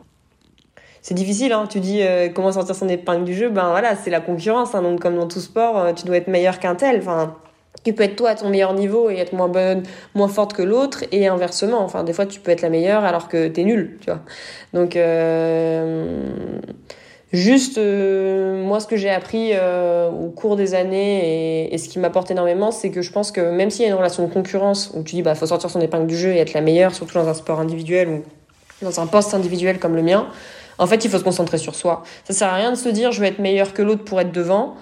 C'est 1.02 1.14
difficile, 1.14 1.52
hein. 1.52 1.66
Tu 1.68 1.80
dis 1.80 2.02
euh, 2.02 2.28
comment 2.28 2.52
sortir 2.52 2.74
son 2.74 2.88
épingle 2.88 3.24
du 3.24 3.34
jeu. 3.34 3.48
Ben 3.48 3.70
voilà, 3.70 3.96
c'est 3.96 4.10
la 4.10 4.20
concurrence. 4.20 4.74
Hein. 4.74 4.82
Donc 4.82 5.00
comme 5.00 5.16
dans 5.16 5.28
tout 5.28 5.40
sport, 5.40 5.78
euh, 5.78 5.92
tu 5.92 6.04
dois 6.04 6.16
être 6.16 6.28
meilleur 6.28 6.58
qu'un 6.58 6.74
tel. 6.74 6.98
Enfin, 6.98 7.36
tu 7.84 7.92
peux 7.92 8.02
être 8.02 8.16
toi 8.16 8.30
à 8.30 8.34
ton 8.34 8.50
meilleur 8.50 8.74
niveau 8.74 9.08
et 9.10 9.16
être 9.16 9.32
moins 9.32 9.48
bonne, 9.48 9.84
moins 10.14 10.28
forte 10.28 10.52
que 10.52 10.62
l'autre, 10.62 11.04
et 11.12 11.26
inversement. 11.28 11.80
Enfin, 11.80 12.04
des 12.04 12.12
fois, 12.12 12.26
tu 12.26 12.40
peux 12.40 12.50
être 12.50 12.62
la 12.62 12.70
meilleure 12.70 13.04
alors 13.04 13.28
que 13.28 13.48
t'es 13.48 13.64
nul, 13.64 13.98
tu 14.00 14.10
vois. 14.10 14.20
Donc, 14.74 14.96
Juste, 17.32 17.76
euh, 17.76 18.62
moi, 18.64 18.80
ce 18.80 18.86
que 18.86 18.96
j'ai 18.96 19.10
appris 19.10 19.50
euh, 19.52 20.08
au 20.08 20.30
cours 20.30 20.56
des 20.56 20.74
années 20.74 21.66
et, 21.66 21.74
et 21.74 21.78
ce 21.78 21.88
qui 21.88 21.98
m'apporte 21.98 22.30
énormément, 22.30 22.70
c'est 22.70 22.90
que 22.90 23.02
je 23.02 23.12
pense 23.12 23.32
que 23.32 23.40
même 23.40 23.70
s'il 23.70 23.82
y 23.82 23.84
a 23.84 23.88
une 23.88 23.96
relation 23.98 24.26
de 24.26 24.32
concurrence 24.32 24.92
où 24.94 25.02
tu 25.02 25.16
dis, 25.16 25.22
bah, 25.22 25.34
faut 25.34 25.46
sortir 25.46 25.68
son 25.68 25.80
épingle 25.80 26.06
du 26.06 26.16
jeu 26.16 26.30
et 26.30 26.38
être 26.38 26.54
la 26.54 26.62
meilleure, 26.62 26.94
surtout 26.94 27.14
dans 27.14 27.28
un 27.28 27.34
sport 27.34 27.60
individuel 27.60 28.08
ou 28.08 28.22
dans 28.82 28.98
un 29.00 29.06
poste 29.06 29.34
individuel 29.34 29.78
comme 29.78 29.94
le 29.94 30.02
mien, 30.02 30.26
en 30.78 30.86
fait, 30.86 31.04
il 31.04 31.10
faut 31.10 31.18
se 31.18 31.24
concentrer 31.24 31.58
sur 31.58 31.74
soi. 31.74 32.02
Ça 32.24 32.32
sert 32.32 32.48
à 32.48 32.54
rien 32.54 32.70
de 32.70 32.76
se 32.76 32.88
dire, 32.88 33.12
je 33.12 33.20
vais 33.20 33.28
être 33.28 33.40
meilleur 33.40 33.74
que 33.74 33.82
l'autre 33.82 34.04
pour 34.04 34.20
être 34.20 34.32
devant 34.32 34.76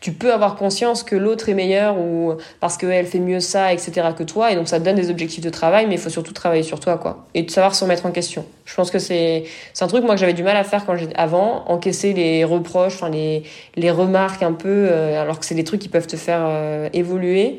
tu 0.00 0.12
peux 0.12 0.32
avoir 0.32 0.54
conscience 0.54 1.02
que 1.02 1.16
l'autre 1.16 1.48
est 1.48 1.54
meilleur 1.54 1.98
ou 1.98 2.34
parce 2.60 2.76
qu'elle 2.76 3.06
fait 3.06 3.18
mieux 3.18 3.40
ça, 3.40 3.72
etc. 3.72 4.08
que 4.16 4.22
toi. 4.22 4.52
Et 4.52 4.54
donc, 4.54 4.68
ça 4.68 4.78
te 4.78 4.84
donne 4.84 4.94
des 4.94 5.10
objectifs 5.10 5.42
de 5.42 5.50
travail, 5.50 5.86
mais 5.86 5.94
il 5.94 6.00
faut 6.00 6.08
surtout 6.08 6.32
travailler 6.32 6.62
sur 6.62 6.78
toi, 6.78 6.98
quoi. 6.98 7.26
Et 7.34 7.42
de 7.42 7.50
savoir 7.50 7.74
se 7.74 7.82
remettre 7.82 8.06
en 8.06 8.12
question. 8.12 8.44
Je 8.64 8.74
pense 8.76 8.92
que 8.92 9.00
c'est, 9.00 9.44
un 9.80 9.86
truc, 9.88 10.04
moi, 10.04 10.14
que 10.14 10.20
j'avais 10.20 10.34
du 10.34 10.44
mal 10.44 10.56
à 10.56 10.62
faire 10.62 10.86
quand 10.86 10.96
avant, 11.16 11.64
encaisser 11.66 12.12
les 12.12 12.44
reproches, 12.44 12.94
enfin, 12.94 13.10
les, 13.10 13.42
les 13.74 13.90
remarques 13.90 14.42
un 14.44 14.52
peu, 14.52 14.68
euh, 14.68 15.20
alors 15.20 15.40
que 15.40 15.44
c'est 15.44 15.56
des 15.56 15.64
trucs 15.64 15.80
qui 15.80 15.88
peuvent 15.88 16.06
te 16.06 16.16
faire 16.16 16.42
euh, 16.42 16.88
évoluer. 16.92 17.58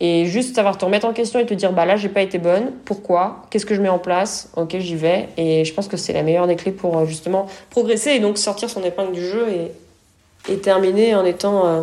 Et 0.00 0.26
juste 0.26 0.56
savoir 0.56 0.76
te 0.78 0.84
remettre 0.84 1.06
en 1.06 1.12
question 1.12 1.38
et 1.38 1.46
te 1.46 1.54
dire, 1.54 1.72
bah 1.72 1.84
là, 1.84 1.96
j'ai 1.96 2.08
pas 2.08 2.22
été 2.22 2.38
bonne. 2.38 2.72
Pourquoi? 2.84 3.42
Qu'est-ce 3.50 3.66
que 3.66 3.74
je 3.74 3.82
mets 3.82 3.90
en 3.90 4.00
place? 4.00 4.50
Ok, 4.56 4.74
j'y 4.78 4.96
vais. 4.96 5.28
Et 5.36 5.64
je 5.66 5.74
pense 5.74 5.86
que 5.86 5.96
c'est 5.98 6.14
la 6.14 6.22
meilleure 6.22 6.46
des 6.46 6.56
clés 6.56 6.72
pour, 6.72 6.96
euh, 6.96 7.04
justement, 7.04 7.46
progresser 7.68 8.12
et 8.12 8.20
donc 8.20 8.38
sortir 8.38 8.70
son 8.70 8.82
épingle 8.82 9.12
du 9.12 9.24
jeu 9.24 9.46
et, 9.50 9.70
et 10.48 10.58
terminer 10.58 11.14
en 11.14 11.24
étant 11.24 11.66
euh, 11.66 11.82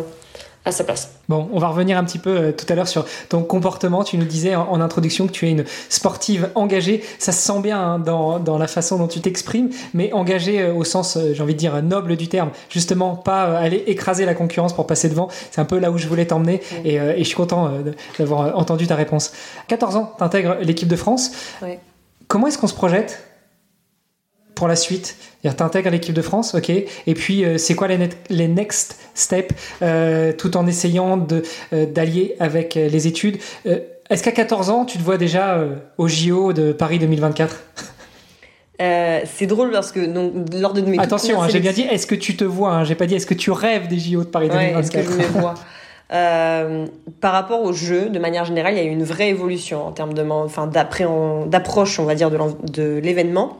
à 0.64 0.70
sa 0.70 0.84
place. 0.84 1.10
Bon, 1.28 1.48
on 1.52 1.58
va 1.58 1.68
revenir 1.68 1.98
un 1.98 2.04
petit 2.04 2.18
peu 2.18 2.30
euh, 2.30 2.52
tout 2.52 2.66
à 2.68 2.74
l'heure 2.74 2.86
sur 2.86 3.04
ton 3.28 3.42
comportement. 3.42 4.04
Tu 4.04 4.16
nous 4.16 4.24
disais 4.24 4.54
en, 4.54 4.80
introduction 4.80 5.26
que 5.26 5.32
tu 5.32 5.46
es 5.46 5.50
une 5.50 5.64
sportive 5.88 6.50
engagée. 6.54 7.02
Ça 7.18 7.32
se 7.32 7.40
sent 7.40 7.60
bien 7.60 7.80
hein, 7.80 7.98
dans, 7.98 8.38
dans, 8.38 8.58
la 8.58 8.68
façon 8.68 8.96
dont 8.98 9.08
tu 9.08 9.20
t'exprimes, 9.20 9.70
mais 9.94 10.12
engagée 10.12 10.60
euh, 10.60 10.74
au 10.74 10.84
sens, 10.84 11.18
j'ai 11.32 11.42
envie 11.42 11.54
de 11.54 11.58
dire, 11.58 11.82
noble 11.82 12.16
du 12.16 12.28
terme. 12.28 12.50
Justement, 12.68 13.16
pas 13.16 13.58
aller 13.58 13.82
écraser 13.86 14.24
la 14.24 14.34
concurrence 14.34 14.72
pour 14.72 14.86
passer 14.86 15.08
devant. 15.08 15.28
C'est 15.50 15.60
un 15.60 15.64
peu 15.64 15.78
là 15.78 15.90
où 15.90 15.98
je 15.98 16.06
voulais 16.06 16.26
t'emmener 16.26 16.60
et, 16.84 16.96
et, 16.96 17.18
je 17.18 17.24
suis 17.24 17.36
content 17.36 17.70
d'avoir 18.18 18.58
entendu 18.58 18.86
ta 18.86 18.94
réponse. 18.94 19.32
14 19.68 19.96
ans, 19.96 20.14
tu 20.16 20.24
intègres 20.24 20.56
l'équipe 20.60 20.88
de 20.88 20.96
France. 20.96 21.32
Comment 22.28 22.46
est-ce 22.46 22.58
qu'on 22.58 22.66
se 22.66 22.74
projette 22.74 23.31
pour 24.54 24.68
la 24.68 24.76
suite. 24.76 25.16
Tu 25.42 25.48
intègres 25.62 25.90
l'équipe 25.90 26.14
de 26.14 26.22
France, 26.22 26.54
ok. 26.54 26.70
Et 26.70 27.14
puis, 27.14 27.44
euh, 27.44 27.58
c'est 27.58 27.74
quoi 27.74 27.88
les, 27.88 28.08
les, 28.30 28.48
next 28.48 29.00
steps 29.14 29.54
euh, 29.82 30.32
tout 30.32 30.56
en 30.56 30.66
essayant 30.66 31.26
euh, 31.72 31.86
d'allier 31.86 32.36
avec 32.38 32.74
les 32.74 33.06
études? 33.06 33.38
Est-ce 33.64 34.22
qu'à 34.22 34.32
14 34.32 34.70
ans, 34.70 34.84
tu 34.84 34.98
te 34.98 35.02
vois 35.02 35.16
déjà 35.16 35.64
au 35.98 36.08
JO 36.08 36.52
de 36.52 36.72
Paris 36.72 36.98
2024 36.98 37.62
c'est 39.24 39.46
drôle 39.46 39.70
parce 39.70 39.92
que 39.92 40.04
donc, 40.04 40.32
lors 40.54 40.72
de 40.72 40.80
mes 40.80 40.98
attention 40.98 41.40
hein, 41.40 41.46
j'ai 41.48 41.60
bien 41.60 41.70
dit 41.70 41.82
est-ce 41.82 42.04
que 42.04 42.16
tu 42.16 42.34
te 42.34 42.42
vois 42.42 42.72
hein, 42.72 42.84
j'ai 42.84 42.96
pas 42.96 43.06
dit 43.06 43.14
est-ce 43.14 43.26
que 43.26 43.34
tu 43.34 43.52
rêves 43.52 43.86
des 43.86 43.96
JO 43.96 44.24
de 44.24 44.28
Paris 44.28 44.48
2024 44.48 44.80
est-ce 44.80 44.90
que 44.90 45.02
je 45.02 45.18
me 45.18 45.40
vois? 45.40 45.54
Par 47.20 47.32
rapport 47.32 47.62
au 47.62 47.72
jeu, 47.72 48.08
de 48.08 48.18
manière 48.18 48.44
générale, 48.44 48.74
il 48.74 48.78
y 48.78 48.80
a 48.80 48.84
eu 48.84 48.90
une 48.90 49.04
vraie 49.04 49.28
évolution 49.28 49.86
en 49.86 49.92
termes 49.92 50.14
de, 50.14 50.22
enfin, 50.28 50.66
d'approche, 50.66 52.00
on 52.00 52.04
va 52.04 52.16
dire, 52.16 52.30
de 52.30 52.98
l'événement 52.98 53.56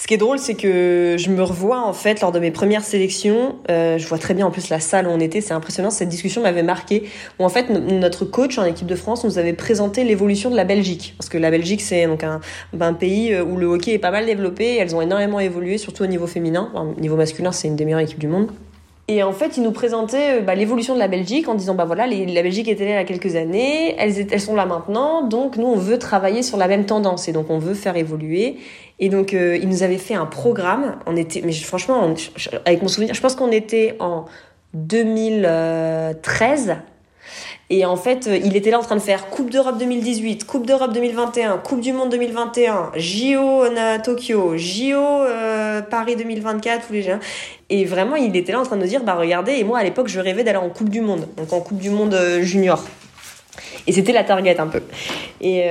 Ce 0.00 0.06
qui 0.06 0.14
est 0.14 0.16
drôle, 0.16 0.38
c'est 0.38 0.54
que 0.54 1.16
je 1.18 1.28
me 1.28 1.42
revois 1.42 1.86
en 1.86 1.92
fait 1.92 2.22
lors 2.22 2.32
de 2.32 2.38
mes 2.38 2.50
premières 2.50 2.84
sélections. 2.84 3.56
Euh, 3.70 3.98
je 3.98 4.08
vois 4.08 4.16
très 4.16 4.32
bien 4.32 4.46
en 4.46 4.50
plus 4.50 4.70
la 4.70 4.80
salle 4.80 5.06
où 5.06 5.10
on 5.10 5.20
était, 5.20 5.42
c'est 5.42 5.52
impressionnant. 5.52 5.90
Cette 5.90 6.08
discussion 6.08 6.40
m'avait 6.40 6.62
marqué. 6.62 7.10
Où 7.38 7.44
en 7.44 7.50
fait 7.50 7.68
notre 7.68 8.24
coach 8.24 8.56
en 8.56 8.64
équipe 8.64 8.86
de 8.86 8.94
France 8.94 9.24
nous 9.24 9.36
avait 9.36 9.52
présenté 9.52 10.04
l'évolution 10.04 10.48
de 10.48 10.56
la 10.56 10.64
Belgique, 10.64 11.14
parce 11.18 11.28
que 11.28 11.36
la 11.36 11.50
Belgique 11.50 11.82
c'est 11.82 12.06
donc 12.06 12.24
un, 12.24 12.40
un, 12.80 12.94
pays 12.94 13.38
où 13.42 13.56
le 13.56 13.66
hockey 13.66 13.92
est 13.92 13.98
pas 13.98 14.10
mal 14.10 14.24
développé. 14.24 14.76
Elles 14.76 14.96
ont 14.96 15.02
énormément 15.02 15.38
évolué, 15.38 15.76
surtout 15.76 16.04
au 16.04 16.06
niveau 16.06 16.26
féminin. 16.26 16.72
Au 16.74 16.98
niveau 16.98 17.16
masculin, 17.16 17.52
c'est 17.52 17.68
une 17.68 17.76
des 17.76 17.84
meilleures 17.84 18.00
équipes 18.00 18.20
du 18.20 18.28
monde. 18.28 18.48
Et 19.10 19.22
en 19.24 19.32
fait, 19.32 19.56
ils 19.56 19.64
nous 19.64 19.72
présentaient 19.72 20.38
euh, 20.38 20.40
bah, 20.40 20.54
l'évolution 20.54 20.94
de 20.94 21.00
la 21.00 21.08
Belgique 21.08 21.48
en 21.48 21.56
disant 21.56 21.74
bah 21.74 21.84
voilà, 21.84 22.06
la 22.06 22.42
Belgique 22.42 22.68
était 22.68 22.84
là 22.84 22.90
il 22.92 22.94
y 22.94 22.98
a 22.98 23.02
quelques 23.02 23.34
années, 23.34 23.96
elles, 23.98 24.40
sont 24.40 24.54
là 24.54 24.66
maintenant, 24.66 25.26
donc 25.26 25.56
nous 25.56 25.66
on 25.66 25.74
veut 25.74 25.98
travailler 25.98 26.44
sur 26.44 26.56
la 26.56 26.68
même 26.68 26.86
tendance 26.86 27.26
et 27.26 27.32
donc 27.32 27.50
on 27.50 27.58
veut 27.58 27.74
faire 27.74 27.96
évoluer. 27.96 28.58
Et 29.00 29.08
donc 29.08 29.34
euh, 29.34 29.58
ils 29.60 29.68
nous 29.68 29.82
avaient 29.82 29.98
fait 29.98 30.14
un 30.14 30.26
programme. 30.26 30.96
On 31.06 31.16
était, 31.16 31.42
mais 31.44 31.52
franchement, 31.52 32.14
avec 32.64 32.82
mon 32.82 32.88
souvenir, 32.88 33.12
je 33.12 33.20
pense 33.20 33.34
qu'on 33.34 33.50
était 33.50 33.96
en 33.98 34.26
2013 34.74 36.76
et 37.72 37.84
en 37.84 37.96
fait, 37.96 38.26
euh, 38.26 38.36
il 38.36 38.56
était 38.56 38.72
là 38.72 38.80
en 38.80 38.82
train 38.82 38.96
de 38.96 39.00
faire 39.00 39.30
Coupe 39.30 39.48
d'Europe 39.48 39.78
2018, 39.78 40.44
Coupe 40.44 40.66
d'Europe 40.66 40.92
2021, 40.92 41.58
Coupe 41.58 41.80
du 41.80 41.92
Monde 41.92 42.10
2021, 42.10 42.90
JO 42.96 43.64
Tokyo, 44.02 44.56
JO 44.56 44.96
euh, 44.96 45.80
Paris 45.80 46.16
2024, 46.16 46.88
tous 46.88 46.92
les 46.92 47.02
gens. 47.02 47.20
Et 47.70 47.84
vraiment, 47.84 48.16
il 48.16 48.36
était 48.36 48.50
là 48.50 48.60
en 48.60 48.64
train 48.64 48.76
de 48.76 48.82
nous 48.82 48.88
dire, 48.88 49.04
bah 49.04 49.14
regardez, 49.14 49.52
et 49.52 49.64
moi 49.64 49.78
à 49.78 49.84
l'époque, 49.84 50.08
je 50.08 50.18
rêvais 50.18 50.42
d'aller 50.42 50.58
en 50.58 50.68
Coupe 50.70 50.88
du 50.88 51.00
Monde, 51.00 51.28
donc 51.36 51.52
en 51.52 51.60
Coupe 51.60 51.78
du 51.78 51.90
Monde 51.90 52.14
euh, 52.14 52.42
junior. 52.42 52.84
Et 53.86 53.92
c'était 53.92 54.12
la 54.12 54.24
target 54.24 54.58
un 54.58 54.66
peu. 54.66 54.82
Et 55.40 55.64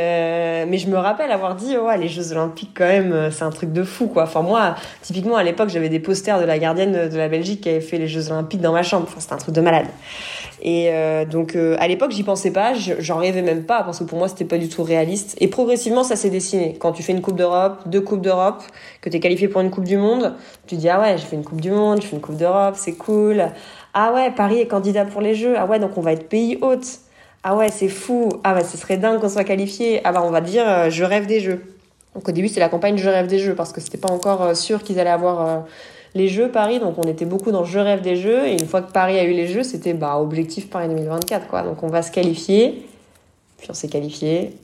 mais 0.67 0.77
je 0.77 0.87
me 0.87 0.97
rappelle 0.97 1.31
avoir 1.31 1.55
dit, 1.55 1.75
oh, 1.77 1.87
les 1.97 2.07
Jeux 2.07 2.31
Olympiques 2.31 2.71
quand 2.75 2.87
même, 2.87 3.29
c'est 3.31 3.43
un 3.43 3.51
truc 3.51 3.71
de 3.71 3.83
fou 3.83 4.07
quoi. 4.07 4.23
Enfin 4.23 4.41
moi, 4.41 4.75
typiquement 5.01 5.35
à 5.35 5.43
l'époque, 5.43 5.69
j'avais 5.69 5.89
des 5.89 5.99
posters 5.99 6.39
de 6.39 6.45
la 6.45 6.57
gardienne 6.59 7.09
de 7.09 7.17
la 7.17 7.27
Belgique 7.27 7.61
qui 7.61 7.69
avait 7.69 7.81
fait 7.81 7.97
les 7.97 8.07
Jeux 8.07 8.31
Olympiques 8.31 8.61
dans 8.61 8.73
ma 8.73 8.83
chambre. 8.83 9.05
Enfin, 9.07 9.19
c'était 9.19 9.33
un 9.33 9.37
truc 9.37 9.55
de 9.55 9.61
malade. 9.61 9.87
Et 10.61 10.89
euh, 10.89 11.25
donc 11.25 11.55
euh, 11.55 11.77
à 11.79 11.87
l'époque, 11.87 12.11
j'y 12.11 12.23
pensais 12.23 12.51
pas, 12.51 12.73
j'en 12.73 13.17
rêvais 13.17 13.41
même 13.41 13.63
pas 13.63 13.83
parce 13.83 13.99
que 13.99 14.03
pour 14.03 14.17
moi 14.17 14.27
c'était 14.27 14.45
pas 14.45 14.57
du 14.57 14.67
tout 14.67 14.83
réaliste. 14.83 15.35
Et 15.39 15.47
progressivement, 15.47 16.03
ça 16.03 16.15
s'est 16.15 16.29
dessiné. 16.29 16.75
Quand 16.79 16.91
tu 16.91 17.03
fais 17.03 17.13
une 17.13 17.21
Coupe 17.21 17.37
d'Europe, 17.37 17.81
deux 17.85 18.01
Coupes 18.01 18.21
d'Europe, 18.21 18.61
que 19.01 19.09
tu 19.09 19.17
es 19.17 19.19
qualifié 19.19 19.47
pour 19.47 19.61
une 19.61 19.71
Coupe 19.71 19.85
du 19.85 19.97
Monde, 19.97 20.35
tu 20.67 20.75
dis 20.75 20.89
ah 20.89 20.99
ouais, 20.99 21.17
j'ai 21.17 21.25
fait 21.25 21.35
une 21.35 21.45
Coupe 21.45 21.61
du 21.61 21.71
Monde, 21.71 22.01
je 22.01 22.07
fais 22.07 22.15
une 22.15 22.21
Coupe 22.21 22.37
d'Europe, 22.37 22.75
c'est 22.77 22.95
cool. 22.95 23.45
Ah 23.93 24.13
ouais, 24.13 24.31
Paris 24.31 24.59
est 24.59 24.67
candidat 24.67 25.05
pour 25.05 25.21
les 25.21 25.35
Jeux. 25.35 25.55
Ah 25.57 25.65
ouais, 25.65 25.79
donc 25.79 25.97
on 25.97 26.01
va 26.01 26.11
être 26.11 26.27
pays 26.27 26.57
hôte. 26.61 26.85
Ah 27.43 27.55
ouais, 27.55 27.69
c'est 27.69 27.87
fou. 27.87 28.29
Ah 28.43 28.53
ouais, 28.55 28.63
ce 28.63 28.77
serait 28.77 28.97
dingue 28.97 29.19
qu'on 29.19 29.29
soit 29.29 29.43
qualifié. 29.43 30.01
Ah 30.03 30.11
bah 30.11 30.21
on 30.23 30.31
va 30.31 30.41
dire 30.41 30.67
euh, 30.67 30.89
je 30.89 31.03
rêve 31.03 31.25
des 31.25 31.39
Jeux. 31.39 31.61
Donc 32.15 32.27
au 32.27 32.31
début, 32.31 32.47
c'est 32.47 32.59
la 32.59 32.69
campagne 32.69 32.97
je 32.97 33.09
rêve 33.09 33.27
des 33.27 33.39
Jeux 33.39 33.55
parce 33.55 33.71
que 33.71 33.81
c'était 33.81 33.97
pas 33.97 34.11
encore 34.11 34.55
sûr 34.55 34.83
qu'ils 34.83 34.99
allaient 34.99 35.09
avoir 35.09 35.65
les 36.15 36.27
Jeux 36.27 36.49
Paris, 36.49 36.79
donc 36.79 36.95
on 36.97 37.03
était 37.03 37.25
beaucoup 37.25 37.51
dans 37.51 37.63
Je 37.63 37.79
rêve 37.79 38.01
des 38.01 38.15
Jeux, 38.15 38.47
et 38.47 38.53
une 38.53 38.65
fois 38.65 38.81
que 38.81 38.91
Paris 38.91 39.19
a 39.19 39.23
eu 39.23 39.33
les 39.33 39.47
Jeux, 39.47 39.63
c'était 39.63 39.93
bah, 39.93 40.17
objectif 40.19 40.69
Paris 40.69 40.87
2024, 40.87 41.47
quoi. 41.47 41.61
Donc 41.61 41.83
on 41.83 41.87
va 41.87 42.01
se 42.01 42.11
qualifier, 42.11 42.85
puis 43.57 43.67
on 43.69 43.73
s'est 43.73 43.89
qualifié. 43.89 44.55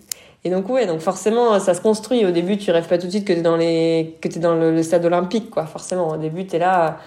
Et 0.43 0.49
donc 0.49 0.69
ouais, 0.69 0.85
donc 0.85 0.99
forcément 0.99 1.59
ça 1.59 1.73
se 1.73 1.81
construit. 1.81 2.25
Au 2.25 2.31
début, 2.31 2.57
tu 2.57 2.71
rêves 2.71 2.87
pas 2.87 2.97
tout 2.97 3.07
de 3.07 3.11
suite 3.11 3.25
que 3.25 3.33
t'es 3.33 3.41
dans 3.41 3.57
les, 3.57 4.15
que 4.21 4.27
es 4.27 4.39
dans 4.39 4.55
le, 4.55 4.81
stade 4.83 5.05
olympique, 5.05 5.49
quoi. 5.49 5.65
Forcément, 5.65 6.09
au 6.09 6.17
début 6.17 6.45
t'es 6.45 6.59
là, 6.59 6.99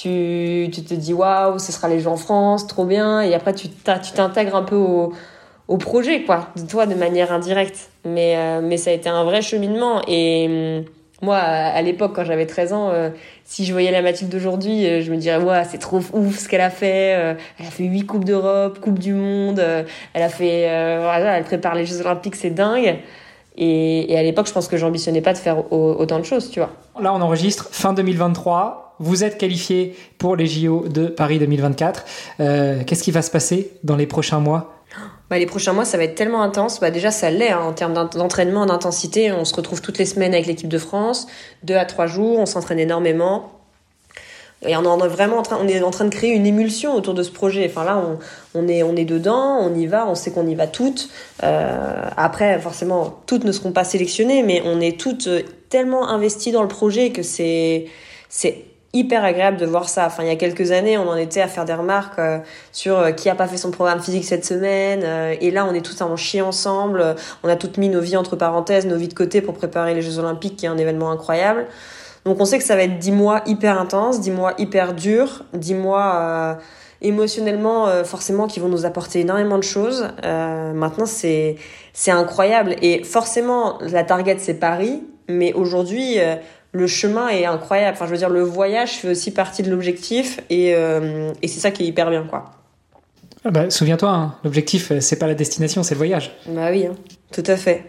tu, 0.00 0.68
tu 0.72 0.84
te 0.84 0.94
dis 0.94 1.12
waouh, 1.12 1.58
ce 1.58 1.72
sera 1.72 1.88
les 1.88 2.00
Jeux 2.00 2.10
en 2.10 2.16
France, 2.16 2.66
trop 2.66 2.84
bien. 2.84 3.20
Et 3.22 3.34
après 3.34 3.54
tu 3.54 3.68
t'intègres 3.68 4.56
un 4.56 4.62
peu 4.62 4.76
au, 4.76 5.12
au 5.68 5.76
projet, 5.76 6.22
quoi, 6.24 6.48
de 6.56 6.66
toi 6.66 6.86
de 6.86 6.94
manière 6.94 7.32
indirecte. 7.32 7.90
Mais 8.04 8.36
euh, 8.36 8.60
mais 8.62 8.76
ça 8.76 8.90
a 8.90 8.92
été 8.92 9.08
un 9.08 9.24
vrai 9.24 9.42
cheminement 9.42 10.02
et 10.06 10.84
hum, 10.84 10.84
moi, 11.20 11.36
à 11.36 11.82
l'époque, 11.82 12.12
quand 12.14 12.24
j'avais 12.24 12.46
13 12.46 12.72
ans, 12.72 12.90
euh, 12.90 13.10
si 13.44 13.64
je 13.64 13.72
voyais 13.72 13.90
la 13.90 14.02
Mathilde 14.02 14.30
d'aujourd'hui, 14.30 14.86
euh, 14.86 15.02
je 15.02 15.10
me 15.10 15.16
dirais, 15.16 15.42
ouais, 15.42 15.64
c'est 15.68 15.78
trop 15.78 16.00
ouf 16.12 16.38
ce 16.38 16.48
qu'elle 16.48 16.60
a 16.60 16.70
fait. 16.70 17.16
Euh, 17.16 17.34
elle 17.58 17.66
a 17.66 17.70
fait 17.70 17.84
8 17.84 18.06
Coupes 18.06 18.24
d'Europe, 18.24 18.78
Coupe 18.78 19.00
du 19.00 19.14
Monde. 19.14 19.60
elle 20.14 20.22
a 20.22 20.28
fait, 20.28 20.66
voilà, 21.00 21.36
elle 21.36 21.44
prépare 21.44 21.74
les 21.74 21.86
Jeux 21.86 22.00
Olympiques, 22.00 22.36
c'est 22.36 22.50
dingue. 22.50 22.98
Et, 23.56 24.12
et, 24.12 24.16
à 24.16 24.22
l'époque, 24.22 24.46
je 24.46 24.52
pense 24.52 24.68
que 24.68 24.76
j'ambitionnais 24.76 25.20
pas 25.20 25.32
de 25.32 25.38
faire 25.38 25.72
autant 25.72 26.20
de 26.20 26.24
choses, 26.24 26.50
tu 26.50 26.60
vois. 26.60 26.70
Là, 27.00 27.12
on 27.12 27.20
enregistre 27.20 27.68
fin 27.72 27.92
2023. 27.92 28.87
Vous 28.98 29.24
êtes 29.24 29.38
qualifié 29.38 29.94
pour 30.18 30.36
les 30.36 30.46
JO 30.46 30.88
de 30.88 31.06
Paris 31.06 31.38
2024. 31.38 32.04
Qu'est-ce 32.38 33.02
qui 33.02 33.10
va 33.10 33.22
se 33.22 33.30
passer 33.30 33.72
dans 33.84 33.96
les 33.96 34.06
prochains 34.06 34.40
mois? 34.40 34.78
Bah, 35.30 35.38
les 35.38 35.46
prochains 35.46 35.74
mois, 35.74 35.84
ça 35.84 35.98
va 35.98 36.04
être 36.04 36.14
tellement 36.14 36.42
intense. 36.42 36.80
Bah, 36.80 36.90
déjà, 36.90 37.10
ça 37.10 37.30
l'est 37.30 37.50
hein, 37.50 37.60
en 37.60 37.72
termes 37.72 37.92
d'entraînement, 37.92 38.64
d'intensité. 38.64 39.30
On 39.30 39.44
se 39.44 39.54
retrouve 39.54 39.82
toutes 39.82 39.98
les 39.98 40.06
semaines 40.06 40.32
avec 40.32 40.46
l'équipe 40.46 40.68
de 40.68 40.78
France, 40.78 41.26
deux 41.62 41.76
à 41.76 41.84
trois 41.84 42.06
jours. 42.06 42.38
On 42.38 42.46
s'entraîne 42.46 42.78
énormément. 42.78 43.52
Et 44.66 44.76
on 44.76 45.04
est 45.04 45.08
vraiment 45.08 45.36
en 45.36 45.42
train, 45.42 45.58
on 45.62 45.68
est 45.68 45.80
en 45.82 45.90
train 45.92 46.04
de 46.04 46.10
créer 46.10 46.32
une 46.32 46.44
émulsion 46.44 46.94
autour 46.94 47.14
de 47.14 47.22
ce 47.22 47.30
projet. 47.30 47.70
Enfin 47.70 47.84
là, 47.84 48.02
on, 48.54 48.66
est, 48.66 48.82
on 48.82 48.96
est 48.96 49.04
dedans, 49.04 49.58
on 49.60 49.72
y 49.72 49.86
va, 49.86 50.08
on 50.08 50.16
sait 50.16 50.32
qu'on 50.32 50.48
y 50.48 50.56
va 50.56 50.66
toutes. 50.66 51.10
Euh, 51.44 52.02
après, 52.16 52.58
forcément, 52.58 53.22
toutes 53.26 53.44
ne 53.44 53.52
seront 53.52 53.70
pas 53.70 53.84
sélectionnées, 53.84 54.42
mais 54.42 54.60
on 54.64 54.80
est 54.80 54.98
toutes 54.98 55.28
tellement 55.68 56.08
investies 56.08 56.50
dans 56.50 56.62
le 56.62 56.68
projet 56.68 57.10
que 57.10 57.22
c'est, 57.22 57.86
c'est 58.28 58.64
hyper 58.94 59.22
agréable 59.22 59.58
de 59.58 59.66
voir 59.66 59.88
ça. 59.88 60.06
Enfin, 60.06 60.22
il 60.22 60.28
y 60.28 60.32
a 60.32 60.36
quelques 60.36 60.70
années, 60.70 60.96
on 60.96 61.08
en 61.08 61.16
était 61.16 61.42
à 61.42 61.48
faire 61.48 61.64
des 61.64 61.74
remarques 61.74 62.18
euh, 62.18 62.38
sur 62.72 62.98
euh, 62.98 63.10
qui 63.10 63.28
a 63.28 63.34
pas 63.34 63.46
fait 63.46 63.58
son 63.58 63.70
programme 63.70 64.00
physique 64.00 64.24
cette 64.24 64.44
semaine. 64.44 65.02
Euh, 65.04 65.34
et 65.40 65.50
là, 65.50 65.66
on 65.66 65.74
est 65.74 65.84
tous 65.84 66.00
en 66.00 66.16
chier 66.16 66.40
ensemble. 66.40 67.16
On 67.42 67.48
a 67.48 67.56
toutes 67.56 67.76
mis 67.76 67.90
nos 67.90 68.00
vies 68.00 68.16
entre 68.16 68.36
parenthèses, 68.36 68.86
nos 68.86 68.96
vies 68.96 69.08
de 69.08 69.14
côté 69.14 69.42
pour 69.42 69.54
préparer 69.54 69.94
les 69.94 70.02
Jeux 70.02 70.18
Olympiques, 70.18 70.56
qui 70.56 70.66
est 70.66 70.70
un 70.70 70.78
événement 70.78 71.10
incroyable. 71.10 71.66
Donc, 72.24 72.40
on 72.40 72.44
sait 72.44 72.58
que 72.58 72.64
ça 72.64 72.76
va 72.76 72.82
être 72.82 72.98
dix 72.98 73.12
mois 73.12 73.42
hyper 73.46 73.78
intenses, 73.80 74.20
dix 74.20 74.30
mois 74.30 74.54
hyper 74.58 74.94
durs, 74.94 75.44
dix 75.52 75.74
mois 75.74 76.58
émotionnellement 77.00 77.86
forcément 78.04 78.48
qui 78.48 78.58
vont 78.58 78.68
nous 78.68 78.84
apporter 78.84 79.20
énormément 79.20 79.56
de 79.56 79.62
choses. 79.62 80.08
maintenant, 80.22 81.06
c'est 81.06 81.56
c'est 81.94 82.10
incroyable. 82.10 82.74
Et 82.82 83.02
forcément, 83.04 83.78
la 83.80 84.02
target 84.02 84.36
c'est 84.40 84.58
Paris, 84.58 85.04
mais 85.28 85.54
aujourd'hui 85.54 86.18
le 86.72 86.86
chemin 86.86 87.28
est 87.28 87.46
incroyable. 87.46 87.96
Enfin, 87.96 88.06
je 88.06 88.10
veux 88.10 88.18
dire, 88.18 88.28
le 88.28 88.42
voyage 88.42 88.92
fait 88.98 89.08
aussi 89.08 89.30
partie 89.30 89.62
de 89.62 89.70
l'objectif 89.70 90.40
et, 90.50 90.74
euh, 90.74 91.32
et 91.42 91.48
c'est 91.48 91.60
ça 91.60 91.70
qui 91.70 91.84
est 91.84 91.86
hyper 91.86 92.10
bien, 92.10 92.24
quoi. 92.24 92.52
Ah 93.44 93.50
bah, 93.50 93.70
souviens-toi, 93.70 94.10
hein, 94.10 94.34
l'objectif, 94.44 94.90
euh, 94.90 95.00
c'est 95.00 95.18
pas 95.18 95.26
la 95.26 95.34
destination, 95.34 95.82
c'est 95.82 95.94
le 95.94 95.98
voyage. 95.98 96.36
Bah 96.46 96.70
oui, 96.70 96.86
hein, 96.86 96.94
tout 97.32 97.44
à 97.46 97.56
fait. 97.56 97.84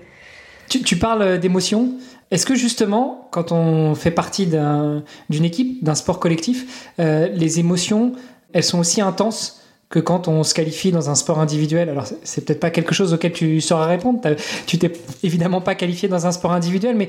Tu, 0.69 0.83
tu 0.83 0.97
parles 0.97 1.21
euh, 1.21 1.37
d'émotion. 1.37 1.93
Est-ce 2.31 2.45
que 2.45 2.55
justement, 2.55 3.27
quand 3.31 3.51
on 3.51 3.95
fait 3.95 4.11
partie 4.11 4.45
d'une 4.45 5.43
équipe, 5.43 5.83
d'un 5.83 5.95
sport 5.95 6.19
collectif, 6.19 6.91
les 6.99 7.59
émotions, 7.59 8.11
elles 8.53 8.63
sont 8.63 8.77
aussi 8.77 9.01
intenses 9.01 9.58
que 9.89 9.99
quand 9.99 10.27
on 10.27 10.43
se 10.43 10.53
qualifie 10.53 10.91
dans 10.91 11.09
un 11.09 11.15
sport 11.15 11.39
individuel. 11.39 11.89
Alors, 11.89 12.05
c'est 12.23 12.45
peut-être 12.45 12.59
pas 12.59 12.69
quelque 12.69 12.93
chose 12.93 13.13
auquel 13.13 13.31
tu 13.31 13.59
sauras 13.59 13.87
répondre. 13.87 14.21
Tu 14.67 14.77
t'es 14.77 14.91
évidemment 15.23 15.61
pas 15.61 15.73
qualifié 15.75 16.07
dans 16.07 16.27
un 16.27 16.31
sport 16.31 16.51
individuel, 16.51 16.95
mais 16.95 17.07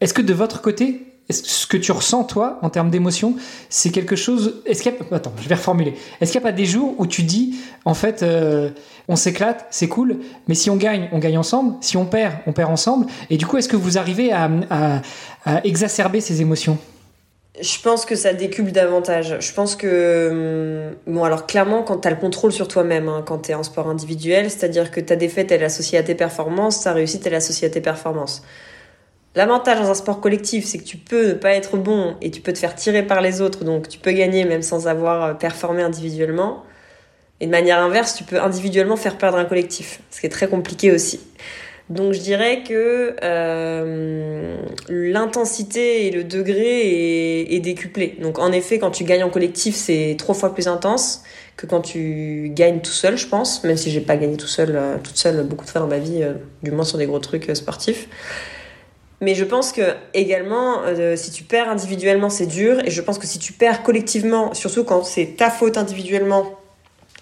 est-ce 0.00 0.12
que 0.12 0.22
de 0.22 0.34
votre 0.34 0.60
côté, 0.60 1.06
ce 1.30 1.66
que 1.66 1.76
tu 1.76 1.92
ressens 1.92 2.24
toi 2.24 2.58
en 2.62 2.70
termes 2.70 2.90
d'émotion, 2.90 3.34
c'est 3.68 3.90
quelque 3.90 4.14
chose. 4.14 4.62
Est-ce 4.64 4.82
qu'il 4.82 4.92
y 4.92 5.12
a... 5.12 5.16
Attends, 5.16 5.32
je 5.40 5.48
vais 5.48 5.56
reformuler. 5.56 5.94
Est-ce 6.20 6.32
qu'il 6.32 6.40
n'y 6.40 6.46
a 6.46 6.50
pas 6.50 6.56
des 6.56 6.66
jours 6.66 6.94
où 6.98 7.06
tu 7.06 7.22
dis, 7.24 7.56
en 7.84 7.94
fait, 7.94 8.22
euh, 8.22 8.70
on 9.08 9.16
s'éclate, 9.16 9.66
c'est 9.70 9.88
cool, 9.88 10.18
mais 10.46 10.54
si 10.54 10.70
on 10.70 10.76
gagne, 10.76 11.08
on 11.12 11.18
gagne 11.18 11.38
ensemble. 11.38 11.74
Si 11.80 11.96
on 11.96 12.04
perd, 12.04 12.34
on 12.46 12.52
perd 12.52 12.70
ensemble. 12.70 13.06
Et 13.30 13.36
du 13.36 13.46
coup, 13.46 13.56
est-ce 13.56 13.68
que 13.68 13.76
vous 13.76 13.98
arrivez 13.98 14.32
à, 14.32 15.02
exacerber 15.64 16.20
ces 16.20 16.40
émotions? 16.40 16.78
Je 17.60 17.80
pense 17.80 18.04
que 18.04 18.14
ça 18.14 18.32
décuple 18.34 18.70
davantage. 18.70 19.36
Je 19.40 19.52
pense 19.52 19.76
que, 19.76 20.90
hum, 21.06 21.14
bon, 21.14 21.24
alors 21.24 21.46
clairement, 21.46 21.82
quand 21.82 21.98
tu 21.98 22.08
as 22.08 22.10
le 22.10 22.16
contrôle 22.16 22.52
sur 22.52 22.68
toi-même, 22.68 23.08
hein, 23.08 23.22
quand 23.26 23.38
tu 23.38 23.52
es 23.52 23.54
en 23.54 23.62
sport 23.62 23.88
individuel, 23.88 24.50
c'est-à-dire 24.50 24.90
que 24.90 25.00
ta 25.00 25.16
défaite, 25.16 25.50
elle 25.52 25.62
est 25.62 25.66
associée 25.66 25.98
à 25.98 26.02
tes 26.02 26.14
performances, 26.14 26.82
ta 26.82 26.92
réussite, 26.92 27.26
elle 27.26 27.32
est 27.34 27.36
associée 27.36 27.68
à 27.68 27.70
tes 27.70 27.80
performances. 27.80 28.42
L'avantage 29.34 29.78
dans 29.80 29.90
un 29.90 29.94
sport 29.94 30.20
collectif, 30.20 30.64
c'est 30.64 30.78
que 30.78 30.84
tu 30.84 30.96
peux 30.96 31.28
ne 31.28 31.34
pas 31.34 31.50
être 31.50 31.76
bon 31.76 32.16
et 32.22 32.30
tu 32.30 32.40
peux 32.40 32.52
te 32.52 32.58
faire 32.58 32.74
tirer 32.74 33.02
par 33.02 33.20
les 33.20 33.42
autres, 33.42 33.64
donc 33.64 33.88
tu 33.88 33.98
peux 33.98 34.12
gagner 34.12 34.44
même 34.44 34.62
sans 34.62 34.88
avoir 34.88 35.24
euh, 35.24 35.34
performé 35.34 35.82
individuellement. 35.82 36.64
Et 37.40 37.46
de 37.46 37.50
manière 37.50 37.78
inverse, 37.80 38.14
tu 38.14 38.24
peux 38.24 38.40
individuellement 38.40 38.96
faire 38.96 39.18
perdre 39.18 39.36
un 39.36 39.44
collectif, 39.44 40.00
ce 40.10 40.20
qui 40.20 40.26
est 40.26 40.30
très 40.30 40.48
compliqué 40.48 40.90
aussi. 40.90 41.20
Donc 41.88 42.14
je 42.14 42.20
dirais 42.20 42.64
que 42.64 43.14
euh, 43.22 44.56
l'intensité 44.88 46.06
et 46.06 46.10
le 46.10 46.24
degré 46.24 47.42
est, 47.54 47.60
décuplé. 47.60 48.16
Donc 48.20 48.40
en 48.40 48.50
effet, 48.50 48.78
quand 48.78 48.90
tu 48.90 49.04
gagnes 49.04 49.22
en 49.22 49.30
collectif, 49.30 49.76
c'est 49.76 50.16
trois 50.18 50.34
fois 50.34 50.52
plus 50.52 50.66
intense 50.66 51.22
que 51.56 51.66
quand 51.66 51.80
tu 51.80 52.50
gagnes 52.52 52.80
tout 52.80 52.90
seul, 52.90 53.16
je 53.16 53.28
pense. 53.28 53.62
Même 53.62 53.76
si 53.76 53.90
j'ai 53.90 54.00
pas 54.00 54.16
gagné 54.16 54.36
tout 54.36 54.48
seul, 54.48 54.74
euh, 54.74 54.96
toute 55.02 55.16
seule 55.16 55.44
beaucoup 55.44 55.64
de 55.64 55.70
fois 55.70 55.80
dans 55.80 55.86
ma 55.86 55.98
vie, 55.98 56.24
du 56.62 56.72
moins 56.72 56.84
sur 56.84 56.98
des 56.98 57.06
gros 57.06 57.20
trucs 57.20 57.54
sportifs. 57.54 58.08
Mais 59.20 59.34
je 59.34 59.44
pense 59.44 59.72
que 59.72 59.94
également, 60.12 60.82
euh, 60.84 61.16
si 61.16 61.30
tu 61.30 61.44
perds 61.44 61.68
individuellement, 61.68 62.28
c'est 62.28 62.46
dur. 62.46 62.80
Et 62.84 62.90
je 62.90 63.00
pense 63.00 63.18
que 63.18 63.26
si 63.26 63.38
tu 63.38 63.52
perds 63.52 63.82
collectivement, 63.82 64.52
surtout 64.54 64.84
quand 64.84 65.04
c'est 65.04 65.36
ta 65.36 65.50
faute 65.50 65.78
individuellement 65.78 66.58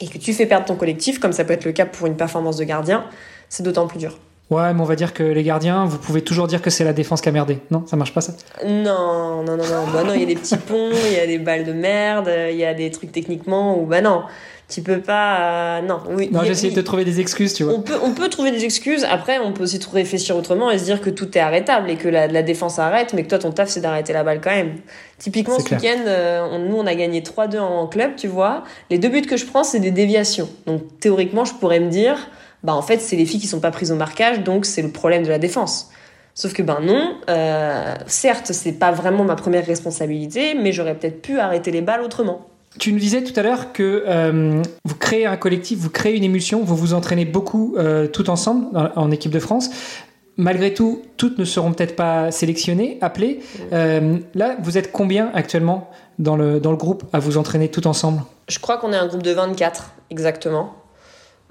et 0.00 0.08
que 0.08 0.18
tu 0.18 0.32
fais 0.32 0.46
perdre 0.46 0.66
ton 0.66 0.76
collectif, 0.76 1.20
comme 1.20 1.32
ça 1.32 1.44
peut 1.44 1.52
être 1.52 1.64
le 1.64 1.72
cas 1.72 1.86
pour 1.86 2.06
une 2.06 2.16
performance 2.16 2.56
de 2.56 2.64
gardien, 2.64 3.04
c'est 3.48 3.62
d'autant 3.62 3.86
plus 3.86 3.98
dur. 3.98 4.18
Ouais, 4.50 4.74
mais 4.74 4.80
on 4.80 4.84
va 4.84 4.94
dire 4.94 5.14
que 5.14 5.22
les 5.22 5.42
gardiens, 5.42 5.86
vous 5.86 5.98
pouvez 5.98 6.22
toujours 6.22 6.46
dire 6.46 6.60
que 6.60 6.70
c'est 6.70 6.84
la 6.84 6.92
défense 6.92 7.20
qui 7.22 7.28
a 7.28 7.32
merdé. 7.32 7.58
Non, 7.70 7.84
ça 7.86 7.96
marche 7.96 8.12
pas 8.12 8.20
ça? 8.20 8.34
Non, 8.64 9.42
non, 9.42 9.56
non, 9.56 9.64
non. 9.64 9.86
Bah 9.92 10.04
non, 10.04 10.12
il 10.12 10.20
y 10.20 10.24
a 10.24 10.26
des 10.26 10.34
petits 10.34 10.56
ponts, 10.56 10.90
il 10.92 11.16
y 11.16 11.20
a 11.20 11.26
des 11.26 11.38
balles 11.38 11.64
de 11.64 11.72
merde, 11.72 12.30
il 12.50 12.56
y 12.56 12.64
a 12.64 12.74
des 12.74 12.90
trucs 12.90 13.10
techniquement 13.10 13.78
où 13.78 13.86
bah 13.86 14.02
non. 14.02 14.22
Tu 14.68 14.80
peux 14.80 15.00
pas. 15.00 15.78
Euh, 15.78 15.82
non, 15.82 16.00
oui. 16.10 16.30
Non, 16.32 16.42
j'essaie 16.42 16.70
de 16.70 16.80
trouver 16.80 17.04
des 17.04 17.20
excuses, 17.20 17.52
tu 17.52 17.64
vois. 17.64 17.74
On 17.74 17.82
peut, 17.82 17.98
on 18.02 18.12
peut 18.12 18.28
trouver 18.28 18.50
des 18.50 18.64
excuses. 18.64 19.04
Après, 19.04 19.38
on 19.38 19.52
peut 19.52 19.62
aussi 19.62 19.78
trouver 19.78 20.02
réfléchir 20.02 20.36
autrement 20.36 20.70
et 20.70 20.78
se 20.78 20.84
dire 20.84 21.02
que 21.02 21.10
tout 21.10 21.36
est 21.36 21.40
arrêtable 21.40 21.90
et 21.90 21.96
que 21.96 22.08
la, 22.08 22.28
la 22.28 22.42
défense 22.42 22.78
arrête, 22.78 23.12
mais 23.12 23.24
que 23.24 23.28
toi, 23.28 23.38
ton 23.38 23.50
taf, 23.50 23.68
c'est 23.68 23.80
d'arrêter 23.80 24.14
la 24.14 24.24
balle 24.24 24.40
quand 24.42 24.50
même. 24.50 24.76
Typiquement, 25.18 25.58
ce 25.58 25.74
week-end, 25.74 26.04
euh, 26.06 26.58
nous, 26.58 26.76
on 26.76 26.86
a 26.86 26.94
gagné 26.94 27.20
3-2 27.20 27.58
en 27.58 27.86
club, 27.86 28.16
tu 28.16 28.26
vois. 28.26 28.64
Les 28.90 28.98
deux 28.98 29.10
buts 29.10 29.22
que 29.22 29.36
je 29.36 29.44
prends, 29.44 29.64
c'est 29.64 29.80
des 29.80 29.90
déviations. 29.90 30.48
Donc, 30.66 30.80
théoriquement, 30.98 31.44
je 31.44 31.52
pourrais 31.52 31.80
me 31.80 31.90
dire, 31.90 32.16
bah, 32.64 32.74
en 32.74 32.82
fait, 32.82 32.98
c'est 32.98 33.16
les 33.16 33.26
filles 33.26 33.40
qui 33.40 33.46
sont 33.46 33.60
pas 33.60 33.70
prises 33.70 33.92
au 33.92 33.96
marquage, 33.96 34.42
donc 34.42 34.64
c'est 34.64 34.82
le 34.82 34.90
problème 34.90 35.22
de 35.22 35.28
la 35.28 35.38
défense. 35.38 35.90
Sauf 36.34 36.52
que 36.52 36.62
ben 36.62 36.80
non, 36.82 37.16
euh, 37.28 37.94
certes, 38.06 38.50
c'est 38.52 38.72
pas 38.72 38.90
vraiment 38.90 39.22
ma 39.22 39.36
première 39.36 39.64
responsabilité, 39.64 40.54
mais 40.54 40.72
j'aurais 40.72 40.96
peut-être 40.96 41.22
pu 41.22 41.38
arrêter 41.38 41.70
les 41.70 41.80
balles 41.80 42.02
autrement. 42.02 42.48
Tu 42.78 42.92
nous 42.92 42.98
disais 42.98 43.22
tout 43.22 43.38
à 43.38 43.42
l'heure 43.42 43.72
que 43.72 44.02
euh, 44.06 44.60
vous 44.84 44.94
créez 44.96 45.26
un 45.26 45.36
collectif, 45.36 45.78
vous 45.78 45.90
créez 45.90 46.16
une 46.16 46.24
émulsion, 46.24 46.64
vous 46.64 46.74
vous 46.74 46.92
entraînez 46.92 47.24
beaucoup 47.24 47.76
euh, 47.78 48.08
tout 48.08 48.30
ensemble 48.30 48.66
en, 48.96 49.10
équipe 49.12 49.30
de 49.30 49.38
France. 49.38 49.70
Malgré 50.36 50.74
tout, 50.74 51.02
toutes 51.16 51.38
ne 51.38 51.44
seront 51.44 51.72
peut-être 51.72 51.94
pas 51.94 52.32
sélectionnées, 52.32 52.98
appelées. 53.00 53.40
Euh, 53.72 54.18
là, 54.34 54.56
vous 54.60 54.76
êtes 54.76 54.90
combien 54.90 55.30
actuellement 55.34 55.88
dans 56.18 56.34
le, 56.34 56.58
dans 56.58 56.72
le 56.72 56.76
groupe 56.76 57.04
à 57.12 57.20
vous 57.20 57.36
entraîner 57.36 57.68
tout 57.68 57.86
ensemble? 57.86 58.22
Je 58.48 58.58
crois 58.58 58.78
qu'on 58.78 58.92
est 58.92 58.96
un 58.96 59.06
groupe 59.06 59.22
de 59.22 59.30
24, 59.30 59.92
exactement. 60.10 60.74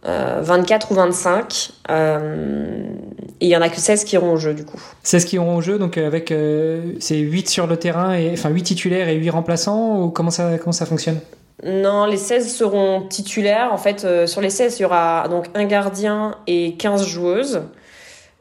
24 0.03 0.91
ou 0.91 0.95
25. 0.95 1.71
Et 3.43 3.47
il 3.47 3.49
y 3.49 3.57
en 3.57 3.61
a 3.61 3.67
que 3.67 3.77
16 3.77 4.05
qui 4.05 4.15
iront 4.15 4.31
au 4.31 4.37
jeu 4.37 4.53
du 4.53 4.63
coup. 4.63 4.81
16 5.03 5.25
qui 5.25 5.35
iront 5.35 5.57
au 5.57 5.61
jeu, 5.61 5.77
donc 5.77 5.97
avec 5.97 6.31
euh, 6.31 6.93
c'est 7.01 7.17
8 7.17 7.49
sur 7.49 7.67
le 7.67 7.75
terrain, 7.75 8.13
et, 8.13 8.31
enfin 8.31 8.47
8 8.49 8.63
titulaires 8.63 9.09
et 9.09 9.15
8 9.15 9.31
remplaçants, 9.31 10.01
ou 10.01 10.11
comment 10.11 10.31
ça, 10.31 10.57
comment 10.59 10.71
ça 10.71 10.85
fonctionne? 10.85 11.19
Non, 11.65 12.05
les 12.05 12.15
16 12.15 12.55
seront 12.55 13.01
titulaires. 13.01 13.73
En 13.73 13.77
fait, 13.77 14.05
euh, 14.05 14.27
sur 14.27 14.39
les 14.39 14.49
16, 14.49 14.79
il 14.79 14.83
y 14.83 14.85
aura 14.85 15.27
donc 15.27 15.47
un 15.55 15.65
gardien 15.65 16.35
et 16.47 16.75
15 16.75 17.05
joueuses. 17.05 17.63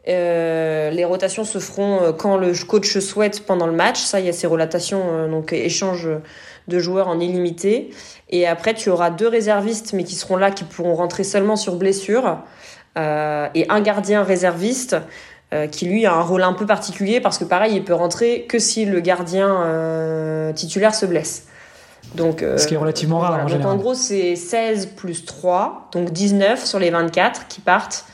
Euh, 0.08 0.90
les 0.90 1.04
rotations 1.04 1.44
se 1.44 1.58
feront 1.58 2.12
quand 2.16 2.36
le 2.36 2.52
coach 2.64 2.98
souhaite 2.98 3.44
pendant 3.44 3.66
le 3.66 3.72
match. 3.72 4.00
Ça, 4.00 4.20
il 4.20 4.26
y 4.26 4.28
a 4.28 4.32
ces 4.32 4.46
rotations, 4.46 5.28
donc 5.28 5.52
échange 5.52 6.08
de 6.68 6.78
joueurs 6.78 7.08
en 7.08 7.18
illimité. 7.18 7.90
Et 8.32 8.46
après, 8.46 8.72
tu 8.72 8.88
auras 8.88 9.10
deux 9.10 9.28
réservistes, 9.28 9.92
mais 9.92 10.04
qui 10.04 10.14
seront 10.14 10.36
là, 10.36 10.50
qui 10.50 10.64
pourront 10.64 10.94
rentrer 10.94 11.22
seulement 11.22 11.54
sur 11.54 11.76
blessure. 11.76 12.38
Euh, 12.98 13.48
et 13.54 13.66
un 13.70 13.80
gardien 13.80 14.22
réserviste 14.22 14.96
euh, 15.52 15.66
qui 15.66 15.86
lui 15.86 16.04
a 16.06 16.14
un 16.14 16.20
rôle 16.20 16.42
un 16.42 16.52
peu 16.52 16.66
particulier 16.66 17.20
parce 17.20 17.38
que 17.38 17.44
pareil, 17.44 17.74
il 17.74 17.84
peut 17.84 17.94
rentrer 17.94 18.42
que 18.42 18.58
si 18.58 18.84
le 18.84 19.00
gardien 19.00 19.62
euh, 19.62 20.52
titulaire 20.52 20.94
se 20.94 21.06
blesse. 21.06 21.46
Donc, 22.14 22.44
Ce 22.56 22.66
qui 22.66 22.74
est 22.74 22.78
relativement 22.78 23.20
rare 23.20 23.44
en 23.44 23.48
donc 23.48 23.64
en 23.64 23.76
gros, 23.76 23.94
c'est 23.94 24.34
16 24.36 24.86
plus 24.96 25.24
3, 25.24 25.88
donc 25.92 26.10
19 26.10 26.62
sur 26.62 26.78
les 26.78 26.90
24 26.90 27.46
qui 27.48 27.60
partent. 27.60 28.04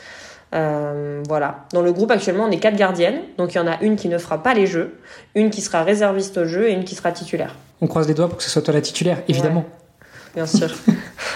voilà. 0.53 1.65
Dans 1.73 1.83
le 1.83 1.93
groupe 1.93 2.11
actuellement, 2.11 2.45
on 2.45 2.51
est 2.51 2.59
quatre 2.59 2.77
gardiennes. 2.77 3.23
Donc 3.39 3.55
il 3.55 3.57
y 3.57 3.61
en 3.61 3.67
a 3.67 3.81
une 3.81 3.97
qui 3.97 4.09
ne 4.09 4.19
fera 4.19 4.43
pas 4.43 4.55
les 4.55 4.67
jeux, 4.67 4.99
une 5.35 5.51
qui 5.51 5.63
sera 5.63 5.83
réserviste 5.83 6.39
au 6.39 6.45
jeu 6.45 6.69
et 6.69 6.73
une 6.73 6.85
qui 6.85 6.95
sera 6.97 7.13
titulaire. 7.13 7.55
On 7.81 7.87
croise 7.87 8.07
les 8.07 8.15
doigts 8.15 8.29
pour 8.29 8.37
que 8.37 8.45
ce 8.45 8.51
soit 8.51 8.63
toi 8.63 8.75
la 8.75 8.83
titulaire, 8.83 9.23
évidemment. 9.27 9.65
Bien 10.39 10.47
sûr. 10.47 10.73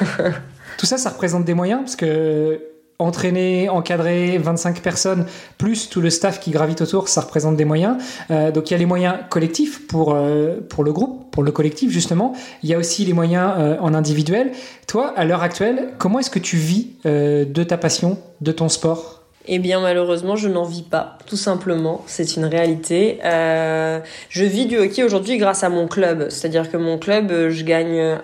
Tout 0.79 0.87
ça, 0.87 0.97
ça 0.97 1.11
représente 1.11 1.45
des 1.45 1.55
moyens 1.55 1.81
parce 1.81 1.97
que 1.97 2.61
entraîner, 3.01 3.69
encadrer 3.69 4.39
25 4.39 4.81
personnes, 4.81 5.27
plus 5.59 5.89
tout 5.89 6.01
le 6.01 6.09
staff 6.09 6.39
qui 6.39 6.53
gravite 6.53 6.83
autour, 6.83 7.09
ça 7.09 7.23
représente 7.23 7.57
des 7.57 7.65
moyens. 7.65 7.97
Euh, 8.31 8.53
donc 8.53 8.71
il 8.71 8.75
y 8.75 8.77
a 8.77 8.79
les 8.79 8.87
moyens 8.87 9.17
collectifs 9.29 9.89
pour, 9.89 10.15
euh, 10.15 10.61
pour 10.69 10.85
le 10.85 10.93
groupe, 10.93 11.33
pour 11.33 11.43
le 11.43 11.51
collectif 11.51 11.91
justement. 11.91 12.33
Il 12.63 12.69
y 12.69 12.75
a 12.75 12.79
aussi 12.79 13.05
les 13.05 13.13
moyens 13.13 13.55
euh, 13.59 13.77
en 13.81 13.93
individuel. 13.93 14.53
Toi, 14.87 15.13
à 15.17 15.25
l'heure 15.25 15.43
actuelle, 15.43 15.95
comment 15.99 16.21
est-ce 16.21 16.31
que 16.31 16.39
tu 16.39 16.57
vis 16.57 16.91
de 17.05 17.65
ta 17.65 17.77
passion, 17.77 18.19
de 18.41 18.53
ton 18.53 18.69
sport? 18.69 19.23
Eh 19.49 19.59
bien 19.59 19.81
malheureusement 19.81 20.37
je 20.37 20.47
n'en 20.49 20.63
vis 20.63 20.83
pas, 20.83 21.19
tout 21.27 21.37
simplement, 21.37 22.05
c'est 22.07 22.37
une 22.37 22.45
réalité. 22.45 23.19
je 23.25 24.45
vis 24.45 24.67
du 24.67 24.79
hockey 24.79 25.03
aujourd'hui 25.03 25.39
grâce 25.39 25.65
à 25.65 25.69
mon 25.69 25.89
club, 25.89 26.27
c'est-à-dire 26.29 26.71
que 26.71 26.77
mon 26.77 26.97
club, 26.99 27.49
je 27.49 27.65
gagne 27.65 28.21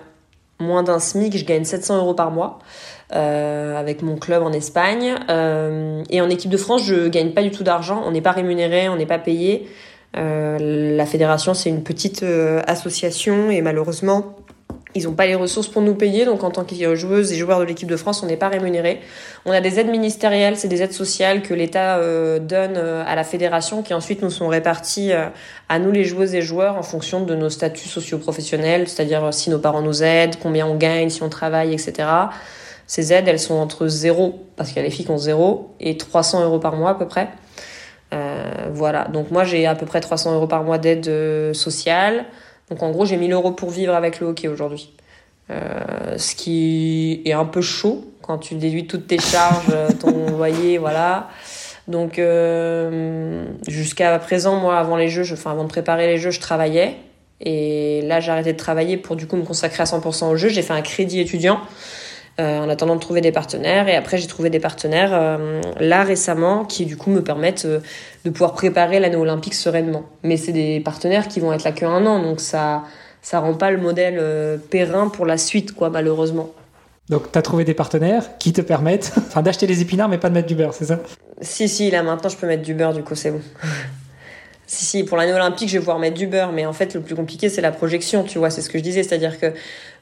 moins 0.59 0.83
d'un 0.83 0.99
SMIC, 0.99 1.37
je 1.37 1.45
gagne 1.45 1.63
700 1.63 1.97
euros 1.97 2.13
par 2.13 2.31
mois. 2.31 2.59
Euh, 3.15 3.75
avec 3.75 4.03
mon 4.03 4.17
club 4.17 4.43
en 4.43 4.51
Espagne. 4.51 5.15
Euh, 5.29 6.03
et 6.11 6.21
en 6.21 6.29
équipe 6.29 6.51
de 6.51 6.57
France, 6.57 6.83
je 6.83 7.07
gagne 7.07 7.31
pas 7.31 7.41
du 7.41 7.49
tout 7.49 7.63
d'argent. 7.63 8.03
On 8.05 8.11
n'est 8.11 8.21
pas 8.21 8.31
rémunéré, 8.31 8.87
on 8.87 8.97
n'est 8.97 9.07
pas 9.07 9.17
payé. 9.17 9.67
Euh, 10.15 10.95
la 10.95 11.05
fédération, 11.07 11.55
c'est 11.55 11.69
une 11.69 11.81
petite 11.81 12.23
association 12.67 13.49
et 13.49 13.61
malheureusement, 13.61 14.35
ils 14.95 15.03
n'ont 15.03 15.13
pas 15.13 15.27
les 15.27 15.35
ressources 15.35 15.67
pour 15.67 15.81
nous 15.81 15.93
payer, 15.93 16.25
donc 16.25 16.43
en 16.43 16.49
tant 16.49 16.63
que 16.63 16.95
joueuse 16.95 17.31
et 17.31 17.35
joueur 17.35 17.59
de 17.59 17.65
l'équipe 17.65 17.87
de 17.87 17.95
France, 17.95 18.23
on 18.23 18.25
n'est 18.25 18.37
pas 18.37 18.49
rémunéré. 18.49 19.01
On 19.45 19.51
a 19.51 19.61
des 19.61 19.79
aides 19.79 19.89
ministérielles, 19.89 20.57
c'est 20.57 20.67
des 20.67 20.81
aides 20.81 20.93
sociales 20.93 21.41
que 21.43 21.53
l'État 21.53 21.99
donne 22.39 22.75
à 22.77 23.15
la 23.15 23.23
fédération, 23.23 23.83
qui 23.83 23.93
ensuite 23.93 24.23
nous 24.23 24.31
sont 24.31 24.47
réparties 24.47 25.11
à 25.69 25.79
nous 25.79 25.91
les 25.91 26.05
joueuses 26.05 26.33
et 26.33 26.41
joueurs 26.41 26.75
en 26.75 26.81
fonction 26.81 27.23
de 27.23 27.35
nos 27.35 27.49
statuts 27.49 27.87
socio-professionnels, 27.87 28.87
c'est-à-dire 28.87 29.31
si 29.31 29.51
nos 29.51 29.59
parents 29.59 29.83
nous 29.83 30.01
aident, 30.01 30.37
combien 30.41 30.65
on 30.65 30.75
gagne, 30.75 31.09
si 31.11 31.21
on 31.21 31.29
travaille, 31.29 31.71
etc. 31.71 32.07
Ces 32.89 33.13
aides, 33.13 33.27
elles 33.27 33.39
sont 33.39 33.53
entre 33.53 33.87
0, 33.87 34.47
parce 34.55 34.69
qu'il 34.69 34.77
y 34.77 34.79
a 34.79 34.83
les 34.83 34.89
filles 34.89 35.05
qui 35.05 35.11
ont 35.11 35.19
0, 35.19 35.75
et 35.79 35.95
300 35.95 36.43
euros 36.43 36.57
par 36.57 36.75
mois 36.75 36.89
à 36.89 36.95
peu 36.95 37.07
près. 37.07 37.29
Euh, 38.15 38.67
voilà, 38.71 39.03
donc 39.05 39.29
moi 39.29 39.43
j'ai 39.43 39.67
à 39.67 39.75
peu 39.75 39.85
près 39.85 40.01
300 40.01 40.33
euros 40.33 40.47
par 40.47 40.63
mois 40.63 40.79
d'aide 40.79 41.07
euh, 41.07 41.53
sociale. 41.53 42.25
Donc 42.69 42.83
en 42.83 42.91
gros, 42.91 43.05
j'ai 43.05 43.17
1000 43.17 43.31
euros 43.33 43.51
pour 43.51 43.69
vivre 43.69 43.93
avec 43.93 44.19
le 44.19 44.27
hockey 44.27 44.47
aujourd'hui. 44.47 44.93
Euh, 45.49 46.17
ce 46.17 46.35
qui 46.35 47.21
est 47.25 47.33
un 47.33 47.45
peu 47.45 47.61
chaud 47.61 48.05
quand 48.21 48.37
tu 48.37 48.55
déduis 48.55 48.85
toutes 48.85 49.07
tes 49.07 49.17
charges, 49.17 49.73
ton 49.99 50.29
loyer, 50.37 50.77
voilà. 50.77 51.29
Donc 51.87 52.21
jusqu'à 53.67 54.19
présent, 54.19 54.57
moi, 54.57 54.77
avant 54.77 54.95
les 54.95 55.09
jeux, 55.09 55.23
je, 55.23 55.33
enfin 55.33 55.51
avant 55.51 55.63
de 55.63 55.69
préparer 55.69 56.05
les 56.05 56.17
jeux, 56.17 56.29
je 56.29 56.39
travaillais. 56.39 56.97
Et 57.41 58.01
là, 58.03 58.19
j'ai 58.19 58.31
arrêté 58.31 58.53
de 58.53 58.57
travailler 58.57 58.97
pour 58.97 59.15
du 59.15 59.25
coup 59.25 59.37
me 59.37 59.43
consacrer 59.43 59.81
à 59.81 59.85
100% 59.85 60.29
au 60.29 60.35
jeu. 60.35 60.49
J'ai 60.49 60.61
fait 60.61 60.73
un 60.73 60.81
crédit 60.81 61.19
étudiant. 61.19 61.59
Euh, 62.39 62.59
en 62.59 62.69
attendant 62.69 62.95
de 62.95 63.01
trouver 63.01 63.19
des 63.19 63.33
partenaires. 63.33 63.89
Et 63.89 63.97
après, 63.97 64.17
j'ai 64.17 64.27
trouvé 64.27 64.49
des 64.49 64.61
partenaires 64.61 65.09
euh, 65.13 65.61
là 65.77 66.03
récemment 66.03 66.63
qui, 66.63 66.85
du 66.85 66.95
coup, 66.95 67.09
me 67.09 67.21
permettent 67.21 67.65
euh, 67.65 67.79
de 68.23 68.29
pouvoir 68.29 68.53
préparer 68.53 69.01
l'année 69.01 69.17
olympique 69.17 69.53
sereinement. 69.53 70.03
Mais 70.23 70.37
c'est 70.37 70.53
des 70.53 70.79
partenaires 70.79 71.27
qui 71.27 71.41
vont 71.41 71.51
être 71.51 71.65
là 71.65 71.73
qu'un 71.73 72.05
an, 72.05 72.23
donc 72.23 72.39
ça 72.39 72.83
ça 73.21 73.41
rend 73.41 73.55
pas 73.55 73.71
le 73.71 73.77
modèle 73.77 74.23
périn 74.69 75.09
pour 75.09 75.25
la 75.25 75.37
suite, 75.37 75.73
quoi, 75.73 75.89
malheureusement. 75.89 76.51
Donc, 77.09 77.29
tu 77.29 77.37
as 77.37 77.41
trouvé 77.41 77.65
des 77.65 77.73
partenaires 77.73 78.37
qui 78.37 78.53
te 78.53 78.61
permettent 78.61 79.11
enfin, 79.17 79.41
d'acheter 79.41 79.67
des 79.67 79.81
épinards, 79.81 80.07
mais 80.07 80.17
pas 80.17 80.29
de 80.29 80.35
mettre 80.35 80.47
du 80.47 80.55
beurre, 80.55 80.73
c'est 80.73 80.85
ça? 80.85 80.99
Si, 81.41 81.67
si, 81.67 81.91
là 81.91 82.03
maintenant, 82.03 82.29
je 82.29 82.37
peux 82.37 82.47
mettre 82.47 82.63
du 82.63 82.73
beurre, 82.73 82.93
du 82.93 83.03
coup, 83.03 83.15
c'est 83.15 83.31
bon. 83.31 83.41
si, 84.65 84.85
si, 84.85 85.03
pour 85.03 85.17
l'année 85.17 85.33
olympique, 85.33 85.67
je 85.67 85.73
vais 85.73 85.79
pouvoir 85.79 85.99
mettre 85.99 86.17
du 86.17 86.27
beurre, 86.27 86.53
mais 86.53 86.65
en 86.65 86.71
fait, 86.71 86.93
le 86.93 87.01
plus 87.01 87.15
compliqué, 87.15 87.49
c'est 87.49 87.59
la 87.59 87.71
projection, 87.71 88.23
tu 88.23 88.39
vois, 88.39 88.49
c'est 88.49 88.61
ce 88.61 88.69
que 88.69 88.77
je 88.77 88.83
disais, 88.83 89.03
c'est-à-dire 89.03 89.37
que 89.37 89.51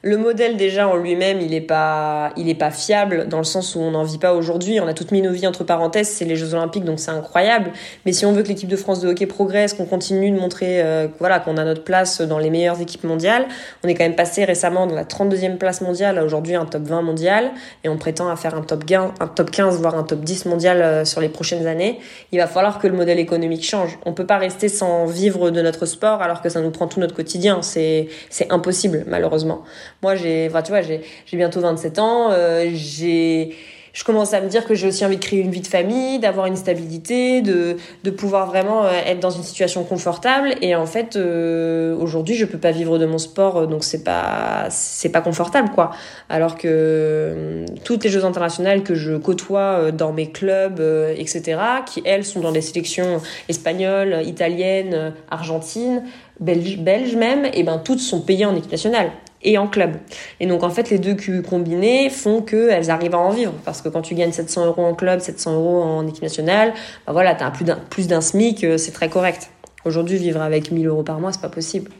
le 0.02 0.16
modèle 0.16 0.56
déjà 0.56 0.88
en 0.88 0.96
lui-même, 0.96 1.40
il 1.40 1.54
est 1.54 1.60
pas, 1.60 2.32
il 2.36 2.48
est 2.48 2.54
pas 2.54 2.70
fiable 2.70 3.28
dans 3.28 3.38
le 3.38 3.44
sens 3.44 3.74
où 3.74 3.80
on 3.80 3.90
n'en 3.90 4.04
vit 4.04 4.18
pas 4.18 4.34
aujourd'hui. 4.34 4.78
On 4.80 4.86
a 4.86 4.94
toutes 4.94 5.10
mis 5.10 5.22
nos 5.22 5.32
vies 5.32 5.46
entre 5.46 5.64
parenthèses, 5.64 6.08
c'est 6.08 6.24
les 6.24 6.36
Jeux 6.36 6.54
Olympiques, 6.54 6.84
donc 6.84 7.00
c'est 7.00 7.10
incroyable. 7.10 7.72
Mais 8.06 8.12
si 8.12 8.24
on 8.24 8.32
veut 8.32 8.42
que 8.42 8.48
l'équipe 8.48 8.68
de 8.68 8.76
France 8.76 9.00
de 9.00 9.08
hockey 9.08 9.26
progresse, 9.26 9.74
qu'on 9.74 9.86
continue 9.86 10.30
de 10.30 10.38
montrer, 10.38 10.82
euh, 10.82 11.08
voilà, 11.18 11.40
qu'on 11.40 11.56
a 11.56 11.64
notre 11.64 11.82
place 11.82 12.20
dans 12.20 12.38
les 12.38 12.50
meilleures 12.50 12.80
équipes 12.80 13.04
mondiales, 13.04 13.46
on 13.84 13.88
est 13.88 13.94
quand 13.94 14.04
même 14.04 14.16
passé 14.16 14.44
récemment 14.44 14.86
dans 14.86 14.94
la 14.94 15.04
32e 15.04 15.56
place 15.56 15.80
mondiale, 15.80 16.18
à 16.18 16.24
aujourd'hui 16.24 16.54
un 16.54 16.64
top 16.64 16.82
20 16.82 17.02
mondial, 17.02 17.50
et 17.82 17.88
on 17.88 17.96
prétend 17.96 18.28
à 18.28 18.36
faire 18.36 18.54
un 18.54 18.62
top 18.62 18.84
15, 18.84 19.12
un 19.20 19.26
top 19.26 19.50
15 19.50 19.80
voire 19.80 19.96
un 19.96 20.04
top 20.04 20.20
10 20.20 20.46
mondial 20.46 20.80
euh, 20.80 21.04
sur 21.04 21.20
les 21.20 21.28
prochaines 21.28 21.66
années. 21.66 21.98
Il 22.30 22.38
va 22.38 22.46
falloir 22.46 22.78
que 22.78 22.86
le 22.86 22.94
modèle 22.94 23.18
économique 23.18 23.64
change. 23.64 23.98
On 24.06 24.12
peut 24.12 24.26
pas 24.26 24.38
rester 24.38 24.68
sans 24.68 25.06
vivre 25.06 25.50
de 25.50 25.60
notre 25.60 25.86
sport 25.86 26.22
alors 26.22 26.40
que 26.40 26.48
ça 26.48 26.60
nous 26.60 26.70
prend 26.70 26.86
tout 26.86 27.00
notre 27.00 27.14
quotidien. 27.14 27.62
C'est, 27.62 28.08
c'est 28.30 28.52
impossible, 28.52 29.04
malheureusement. 29.08 29.64
Moi, 30.02 30.14
j'ai, 30.14 30.46
enfin, 30.48 30.62
tu 30.62 30.70
vois, 30.70 30.80
j'ai, 30.80 31.02
bientôt 31.32 31.60
27 31.60 31.98
ans, 31.98 32.28
euh, 32.30 32.70
j'ai, 32.72 33.56
je 33.92 34.04
commence 34.04 34.32
à 34.32 34.40
me 34.40 34.48
dire 34.48 34.64
que 34.64 34.76
j'ai 34.76 34.86
aussi 34.86 35.04
envie 35.04 35.16
de 35.16 35.24
créer 35.24 35.40
une 35.40 35.50
vie 35.50 35.60
de 35.60 35.66
famille, 35.66 36.20
d'avoir 36.20 36.46
une 36.46 36.54
stabilité, 36.54 37.42
de, 37.42 37.76
de 38.04 38.10
pouvoir 38.10 38.46
vraiment 38.46 38.84
euh, 38.84 38.90
être 39.06 39.18
dans 39.18 39.30
une 39.30 39.42
situation 39.42 39.82
confortable. 39.82 40.54
Et 40.62 40.76
en 40.76 40.86
fait, 40.86 41.16
euh, 41.16 41.96
aujourd'hui, 41.96 42.36
je 42.36 42.44
peux 42.44 42.58
pas 42.58 42.70
vivre 42.70 42.96
de 42.98 43.06
mon 43.06 43.18
sport, 43.18 43.66
donc 43.66 43.82
c'est 43.82 44.04
pas, 44.04 44.68
c'est 44.70 45.08
pas 45.08 45.20
confortable, 45.20 45.70
quoi. 45.74 45.90
Alors 46.28 46.56
que 46.56 47.64
toutes 47.82 48.04
les 48.04 48.10
Jeux 48.10 48.24
internationales 48.24 48.84
que 48.84 48.94
je 48.94 49.16
côtoie 49.16 49.90
dans 49.90 50.12
mes 50.12 50.30
clubs, 50.30 50.80
etc., 51.16 51.60
qui 51.86 52.02
elles 52.04 52.24
sont 52.24 52.38
dans 52.38 52.52
des 52.52 52.62
sélections 52.62 53.20
espagnoles, 53.48 54.22
italiennes, 54.24 55.12
argentines, 55.28 56.04
belges, 56.38 56.78
belges 56.78 57.16
même, 57.16 57.46
et 57.52 57.64
ben 57.64 57.78
toutes 57.78 57.98
sont 57.98 58.20
payées 58.20 58.46
en 58.46 58.54
équipe 58.54 58.70
nationale. 58.70 59.10
Et 59.42 59.58
en 59.58 59.66
club. 59.66 59.96
Et 60.40 60.46
donc 60.46 60.62
en 60.62 60.70
fait 60.70 60.90
les 60.90 60.98
deux 60.98 61.16
combinés 61.42 62.10
font 62.10 62.42
qu'elles 62.42 62.90
arrivent 62.90 63.14
à 63.14 63.18
en 63.18 63.30
vivre 63.30 63.52
parce 63.64 63.82
que 63.82 63.88
quand 63.88 64.02
tu 64.02 64.14
gagnes 64.14 64.32
700 64.32 64.66
euros 64.66 64.84
en 64.84 64.94
club, 64.94 65.20
700 65.20 65.54
euros 65.54 65.82
en 65.82 66.06
équipe 66.06 66.22
nationale, 66.22 66.72
bah 67.06 67.12
voilà, 67.12 67.34
tu 67.34 67.44
as 67.44 67.50
plus 67.50 67.64
d'un, 67.64 67.76
plus 67.76 68.08
d'un 68.08 68.20
SMIC, 68.20 68.64
euh, 68.64 68.78
c'est 68.78 68.92
très 68.92 69.08
correct. 69.08 69.50
Aujourd'hui 69.84 70.18
vivre 70.18 70.40
avec 70.40 70.70
1000 70.70 70.86
euros 70.86 71.02
par 71.02 71.20
mois, 71.20 71.32
c'est 71.32 71.40
pas 71.40 71.48
possible. 71.48 71.90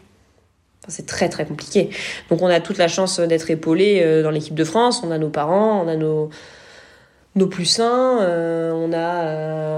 c'est 0.88 1.06
très 1.06 1.28
très 1.28 1.44
compliqué. 1.46 1.90
Donc 2.30 2.42
on 2.42 2.46
a 2.46 2.60
toute 2.60 2.78
la 2.78 2.88
chance 2.88 3.20
d'être 3.20 3.50
épaulé 3.50 4.00
euh, 4.02 4.22
dans 4.22 4.30
l'équipe 4.30 4.54
de 4.54 4.64
France, 4.64 5.02
on 5.04 5.10
a 5.10 5.18
nos 5.18 5.30
parents, 5.30 5.82
on 5.84 5.88
a 5.88 5.96
nos 5.96 6.30
nos 7.34 7.46
plus 7.46 7.66
sains, 7.66 8.20
euh, 8.22 8.72
on 8.72 8.92
a 8.92 9.68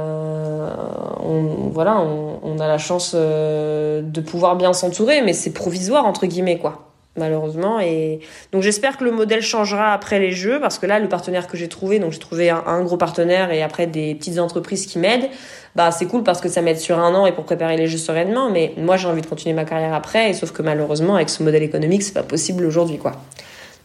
on, 1.23 1.69
voilà, 1.73 2.01
on, 2.01 2.59
a 2.59 2.67
la 2.67 2.79
chance 2.79 3.15
de 3.15 4.21
pouvoir 4.21 4.57
bien 4.57 4.73
s'entourer, 4.73 5.21
mais 5.21 5.35
c'est 5.35 5.53
provisoire 5.53 6.07
entre 6.07 6.27
guillemets 6.27 6.59
quoi 6.59 6.90
malheureusement. 7.17 7.81
Et 7.81 8.21
donc 8.53 8.63
j'espère 8.63 8.97
que 8.97 9.05
le 9.05 9.11
modèle 9.11 9.43
changera 9.43 9.93
après 9.93 10.19
les 10.19 10.33
jeux, 10.33 10.61
parce 10.61 10.79
que 10.79 10.87
là, 10.87 10.99
le 10.99 11.09
partenaire 11.09 11.47
que 11.47 11.57
j'ai 11.57 11.69
trouvé, 11.69 11.99
donc 11.99 12.13
j'ai 12.13 12.19
trouvé 12.19 12.51
un, 12.51 12.83
gros 12.83 12.97
partenaire 12.97 13.51
et 13.51 13.63
après 13.63 13.87
des 13.87 14.15
petites 14.15 14.39
entreprises 14.39 14.87
qui 14.87 14.99
m'aident, 14.99 15.29
bah 15.77 15.91
c'est 15.91 16.07
cool 16.07 16.23
parce 16.23 16.41
que 16.41 16.49
ça 16.49 16.63
m'aide 16.63 16.79
sur 16.79 16.99
un 16.99 17.15
an 17.15 17.27
et 17.27 17.33
pour 17.33 17.45
préparer 17.45 17.77
les 17.77 17.87
jeux 17.87 17.99
sereinement. 17.99 18.51
Mais 18.51 18.75
moi, 18.77 18.97
j'ai 18.97 19.09
envie 19.09 19.23
de 19.23 19.27
continuer 19.27 19.55
ma 19.55 19.65
carrière 19.65 19.95
après, 19.95 20.31
et 20.31 20.35
sauf 20.35 20.53
que 20.53 20.63
malheureusement, 20.63 21.17
avec 21.17 21.31
ce 21.31 21.43
modèle 21.43 21.63
économique, 21.63 22.03
c'est 22.03 22.15
pas 22.15 22.23
possible 22.23 22.65
aujourd'hui, 22.65 22.99
quoi. 22.99 23.13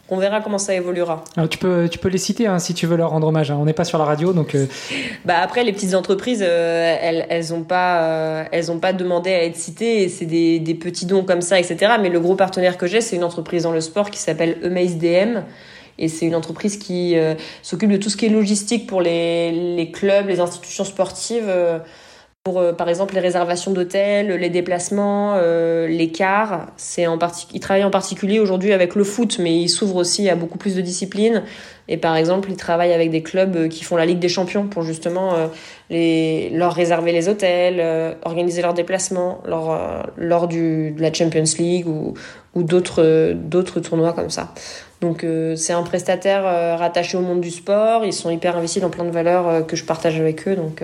On 0.10 0.18
verra 0.18 0.42
comment 0.42 0.60
ça 0.60 0.76
évoluera. 0.76 1.24
Alors, 1.36 1.50
tu, 1.50 1.58
peux, 1.58 1.90
tu 1.90 1.98
peux 1.98 2.10
les 2.10 2.20
citer 2.20 2.46
hein, 2.46 2.60
si 2.60 2.76
tu 2.76 2.86
veux 2.86 2.96
leur 2.96 3.10
rendre 3.10 3.28
hommage. 3.28 3.50
Hein. 3.50 3.58
On 3.60 3.66
n'est 3.66 3.74
pas 3.74 3.86
sur 3.86 3.98
la 3.98 4.06
radio, 4.06 4.34
donc. 4.34 4.54
Euh. 4.54 4.68
Bah 5.26 5.40
après, 5.42 5.64
les 5.64 5.74
petites 5.74 5.96
entreprises, 5.96 6.44
euh, 6.46 6.98
elles, 7.02 7.26
elles 7.30 7.54
ont 7.54 7.64
pas, 7.64 8.04
euh, 8.04 8.44
elles 8.52 8.72
ont 8.72 8.78
pas 8.78 8.94
demandé 8.94 9.32
à 9.32 9.44
être 9.44 9.56
citées. 9.56 10.08
C'est 10.08 10.26
des, 10.26 10.60
des, 10.60 10.76
petits 10.76 11.08
dons 11.08 11.24
comme 11.24 11.42
ça, 11.42 11.60
etc. 11.60 11.94
Mais 12.00 12.10
le 12.10 12.20
gros 12.20 12.36
partenaire 12.36 12.78
que 12.78 12.86
j'ai, 12.86 13.02
c'est 13.02 13.16
une 13.16 13.24
entreprise 13.24 13.64
dans 13.64 13.72
le 13.72 13.82
sport 13.82 14.12
qui 14.12 14.20
s'appelle 14.20 14.58
Amaze 14.64 14.98
DM. 14.98 15.40
Et 15.98 16.08
c'est 16.10 16.28
une 16.28 16.36
entreprise 16.36 16.78
qui 16.78 17.16
s'occupe 17.64 17.90
de 17.90 17.96
tout 17.96 18.10
ce 18.10 18.18
qui 18.18 18.26
est 18.26 18.30
logistique 18.30 18.86
pour 18.86 19.02
les, 19.02 19.52
les 19.78 19.92
clubs, 19.92 20.28
les 20.28 20.42
institutions 20.42 20.84
sportives 20.84 21.50
pour 22.46 22.60
euh, 22.60 22.74
par 22.74 22.90
exemple 22.90 23.16
les 23.16 23.22
réservations 23.22 23.72
d'hôtels, 23.72 24.28
les 24.28 24.52
déplacements, 24.52 25.34
euh, 25.36 25.88
les 25.88 26.12
cars. 26.12 26.68
C'est 26.78 27.08
en 27.08 27.18
il 27.52 27.60
travaille 27.60 27.84
en 27.84 27.90
particulier 27.90 28.40
aujourd'hui 28.40 28.72
avec 28.72 28.94
le 28.94 29.04
foot, 29.04 29.40
mais 29.40 29.58
il 29.58 29.68
s'ouvre 29.68 29.96
aussi 29.96 30.30
à 30.30 30.36
beaucoup 30.36 30.60
plus 30.60 30.76
de 30.76 30.82
disciplines. 30.82 31.42
Et 31.88 31.98
par 31.98 32.16
exemple, 32.16 32.50
il 32.52 32.56
travaille 32.56 32.94
avec 32.94 33.10
des 33.10 33.24
clubs 33.24 33.56
euh, 33.56 33.68
qui 33.68 33.84
font 33.84 33.96
la 33.96 34.06
Ligue 34.06 34.20
des 34.20 34.30
Champions 34.30 34.68
pour 34.68 34.84
justement 34.84 35.34
les, 35.90 36.52
leur 36.52 36.74
réserver 36.74 37.12
les 37.12 37.30
hôtels, 37.30 38.16
organiser 38.24 38.62
leurs 38.62 38.76
déplacements 38.76 39.42
lors, 39.48 39.80
lors 40.16 40.48
du, 40.48 40.92
de 40.92 41.02
la 41.02 41.12
Champions 41.12 41.44
League 41.58 41.88
ou, 41.88 42.14
ou 42.54 42.62
d'autres, 42.62 43.34
d'autres 43.34 43.80
tournois 43.80 44.14
comme 44.14 44.30
ça. 44.30 44.54
Donc 45.02 45.26
c'est 45.56 45.74
un 45.74 45.84
prestataire 45.84 46.44
rattaché 46.78 47.18
au 47.18 47.22
monde 47.22 47.42
du 47.42 47.52
sport. 47.52 48.06
Ils 48.06 48.14
sont 48.14 48.30
hyper 48.30 48.56
investis 48.58 48.84
dans 48.84 48.90
plein 48.92 49.06
de 49.06 49.12
valeurs 49.12 49.66
que 49.66 49.76
je 49.76 49.84
partage 49.84 50.20
avec 50.20 50.48
eux. 50.48 50.56
Donc 50.56 50.84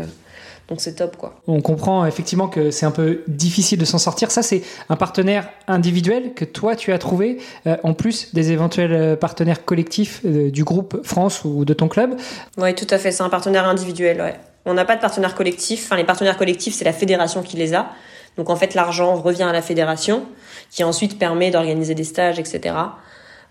donc 0.72 0.80
c'est 0.80 0.94
top 0.94 1.18
quoi. 1.18 1.36
On 1.48 1.60
comprend 1.60 2.06
effectivement 2.06 2.48
que 2.48 2.72
c'est 2.72 2.86
un 2.86 2.92
peu 2.92 3.24
difficile 3.28 3.78
de 3.78 3.84
s'en 3.84 3.98
sortir. 3.98 4.32
Ça 4.32 4.42
c'est 4.42 4.62
un 4.88 4.96
partenaire 4.96 5.50
individuel 5.68 6.34
que 6.34 6.46
toi 6.46 6.78
tu 6.78 6.94
as 6.94 6.98
trouvé 6.98 7.40
euh, 7.68 7.76
en 7.84 7.94
plus 7.94 8.34
des 8.34 8.54
éventuels 8.54 8.94
euh, 8.94 9.16
partenaires 9.18 9.66
collectifs 9.66 10.22
euh, 10.26 10.50
du 10.50 10.64
groupe 10.64 11.02
France 11.04 11.44
ou 11.44 11.66
de 11.66 11.74
ton 11.74 11.90
club. 11.90 12.16
Oui 12.58 12.74
tout 12.74 12.88
à 12.90 12.98
fait, 12.98 13.12
c'est 13.12 13.22
un 13.22 13.28
partenaire 13.28 13.68
individuel. 13.68 14.22
Ouais. 14.22 14.36
On 14.64 14.74
n'a 14.74 14.86
pas 14.86 14.96
de 14.96 15.02
partenaire 15.02 15.36
collectif. 15.36 15.84
Enfin 15.84 15.98
les 15.98 16.06
partenaires 16.06 16.38
collectifs 16.38 16.74
c'est 16.74 16.86
la 16.86 16.94
fédération 16.94 17.44
qui 17.44 17.58
les 17.58 17.74
a. 17.74 17.90
Donc 18.38 18.50
en 18.50 18.56
fait 18.56 18.74
l'argent 18.74 19.16
revient 19.16 19.44
à 19.44 19.52
la 19.52 19.62
fédération 19.62 20.24
qui 20.70 20.86
ensuite 20.86 21.20
permet 21.20 21.52
d'organiser 21.52 21.96
des 21.96 22.06
stages 22.06 22.40
etc. 22.40 22.76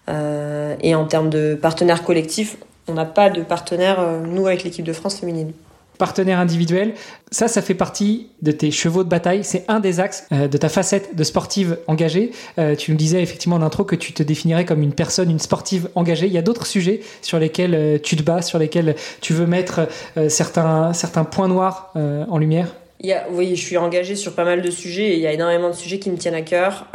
et 0.08 0.94
en 0.94 1.04
termes 1.04 1.28
de 1.28 1.54
partenaires 1.54 2.02
collectifs, 2.02 2.56
on 2.88 2.94
n'a 2.94 3.04
pas 3.04 3.28
de 3.28 3.42
partenaire 3.42 4.00
nous 4.24 4.46
avec 4.46 4.64
l'équipe 4.64 4.86
de 4.86 4.94
France 4.94 5.20
féminine 5.20 5.52
partenaire 6.00 6.40
individuel. 6.40 6.94
Ça, 7.30 7.46
ça 7.46 7.62
fait 7.62 7.74
partie 7.74 8.26
de 8.42 8.50
tes 8.50 8.72
chevaux 8.72 9.04
de 9.04 9.08
bataille. 9.08 9.44
C'est 9.44 9.64
un 9.68 9.78
des 9.78 10.00
axes 10.00 10.26
euh, 10.32 10.48
de 10.48 10.56
ta 10.56 10.68
facette 10.68 11.14
de 11.14 11.22
sportive 11.22 11.78
engagée. 11.86 12.32
Euh, 12.58 12.74
tu 12.74 12.90
nous 12.90 12.96
disais 12.96 13.22
effectivement 13.22 13.56
en 13.56 13.62
intro 13.62 13.84
que 13.84 13.94
tu 13.94 14.12
te 14.12 14.22
définirais 14.22 14.64
comme 14.64 14.82
une 14.82 14.94
personne, 14.94 15.30
une 15.30 15.38
sportive 15.38 15.90
engagée. 15.94 16.26
Il 16.26 16.32
y 16.32 16.38
a 16.38 16.42
d'autres 16.42 16.66
sujets 16.66 17.00
sur 17.20 17.38
lesquels 17.38 17.74
euh, 17.74 17.98
tu 18.02 18.16
te 18.16 18.22
bats, 18.22 18.40
sur 18.40 18.58
lesquels 18.58 18.96
tu 19.20 19.34
veux 19.34 19.46
mettre 19.46 19.86
certains, 20.28 20.94
certains 20.94 21.24
points 21.24 21.48
noirs 21.48 21.92
en 21.94 22.38
lumière? 22.38 22.68
Il 23.00 23.08
y 23.08 23.12
a, 23.12 23.26
oui, 23.30 23.54
je 23.56 23.60
suis 23.60 23.76
engagée 23.76 24.16
sur 24.16 24.34
pas 24.34 24.44
mal 24.44 24.62
de 24.62 24.70
sujets 24.70 25.08
et 25.08 25.14
il 25.14 25.20
y 25.20 25.26
a 25.26 25.32
énormément 25.32 25.68
de 25.68 25.74
sujets 25.74 25.98
qui 25.98 26.10
me 26.10 26.16
tiennent 26.16 26.34
à 26.34 26.42
cœur. 26.42 26.86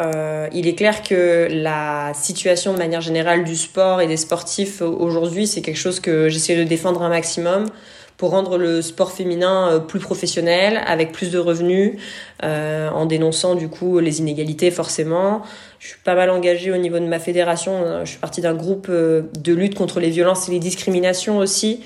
Il 0.54 0.68
est 0.68 0.76
clair 0.76 1.04
que 1.04 1.48
la 1.52 2.12
situation 2.14 2.74
de 2.74 2.78
manière 2.78 3.02
générale 3.02 3.44
du 3.44 3.56
sport 3.56 4.02
et 4.02 4.08
des 4.08 4.18
sportifs 4.18 4.82
aujourd'hui, 4.82 5.48
c'est 5.48 5.62
quelque 5.62 5.78
chose 5.78 6.00
que 6.00 6.30
j'essaie 6.30 6.56
de 6.56 6.64
défendre 6.64 7.02
un 7.04 7.10
maximum 7.10 7.68
pour 8.18 8.32
rendre 8.32 8.58
le 8.58 8.82
sport 8.82 9.12
féminin 9.12 9.70
euh, 9.70 9.80
plus 9.80 10.00
professionnel, 10.00 10.82
avec 10.86 11.12
plus 11.12 11.32
de 11.32 11.40
revenus, 11.40 12.00
euh, 12.44 12.90
en 12.90 13.06
dénonçant 13.06 13.56
du 13.56 13.68
coup 13.68 14.00
les 14.00 14.20
inégalités 14.20 14.72
forcément. 14.72 15.42
Je 15.80 15.88
suis 15.90 16.00
pas 16.04 16.16
mal 16.16 16.30
engagée 16.30 16.72
au 16.72 16.78
niveau 16.78 17.00
de 17.00 17.06
ma 17.06 17.20
fédération. 17.20 18.04
Je 18.04 18.10
suis 18.10 18.20
partie 18.20 18.42
d'un 18.42 18.56
groupe 18.56 18.88
euh, 18.90 19.24
de 19.40 19.54
lutte 19.54 19.76
contre 19.76 20.00
les 20.00 20.10
violences 20.10 20.48
et 20.50 20.52
les 20.52 20.60
discriminations 20.60 21.38
aussi. 21.38 21.82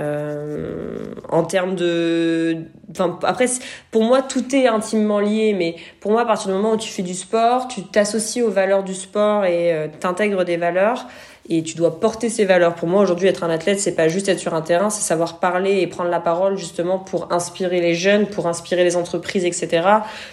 Euh, 0.00 1.14
en 1.28 1.44
termes 1.44 1.76
de, 1.76 2.64
enfin 2.90 3.16
après 3.22 3.46
pour 3.92 4.02
moi 4.02 4.22
tout 4.22 4.52
est 4.52 4.66
intimement 4.66 5.20
lié, 5.20 5.54
mais 5.56 5.76
pour 6.00 6.10
moi 6.10 6.22
à 6.22 6.26
partir 6.26 6.48
du 6.48 6.54
moment 6.54 6.72
où 6.72 6.76
tu 6.76 6.88
fais 6.88 7.02
du 7.02 7.14
sport, 7.14 7.68
tu 7.68 7.84
t'associes 7.84 8.42
aux 8.42 8.50
valeurs 8.50 8.82
du 8.82 8.92
sport 8.92 9.44
et 9.44 9.72
euh, 9.72 9.86
t'intègres 10.00 10.44
des 10.44 10.56
valeurs 10.56 11.06
et 11.48 11.62
tu 11.62 11.76
dois 11.76 12.00
porter 12.00 12.30
ces 12.30 12.44
valeurs. 12.44 12.74
Pour 12.74 12.88
moi, 12.88 13.02
aujourd'hui, 13.02 13.28
être 13.28 13.44
un 13.44 13.50
athlète, 13.50 13.78
c'est 13.78 13.94
pas 13.94 14.08
juste 14.08 14.28
être 14.28 14.38
sur 14.38 14.54
un 14.54 14.62
terrain, 14.62 14.88
c'est 14.88 15.02
savoir 15.02 15.40
parler 15.40 15.80
et 15.80 15.86
prendre 15.86 16.10
la 16.10 16.20
parole 16.20 16.56
justement 16.56 16.98
pour 16.98 17.32
inspirer 17.32 17.80
les 17.80 17.94
jeunes, 17.94 18.26
pour 18.26 18.46
inspirer 18.46 18.82
les 18.82 18.96
entreprises, 18.96 19.44
etc. 19.44 19.86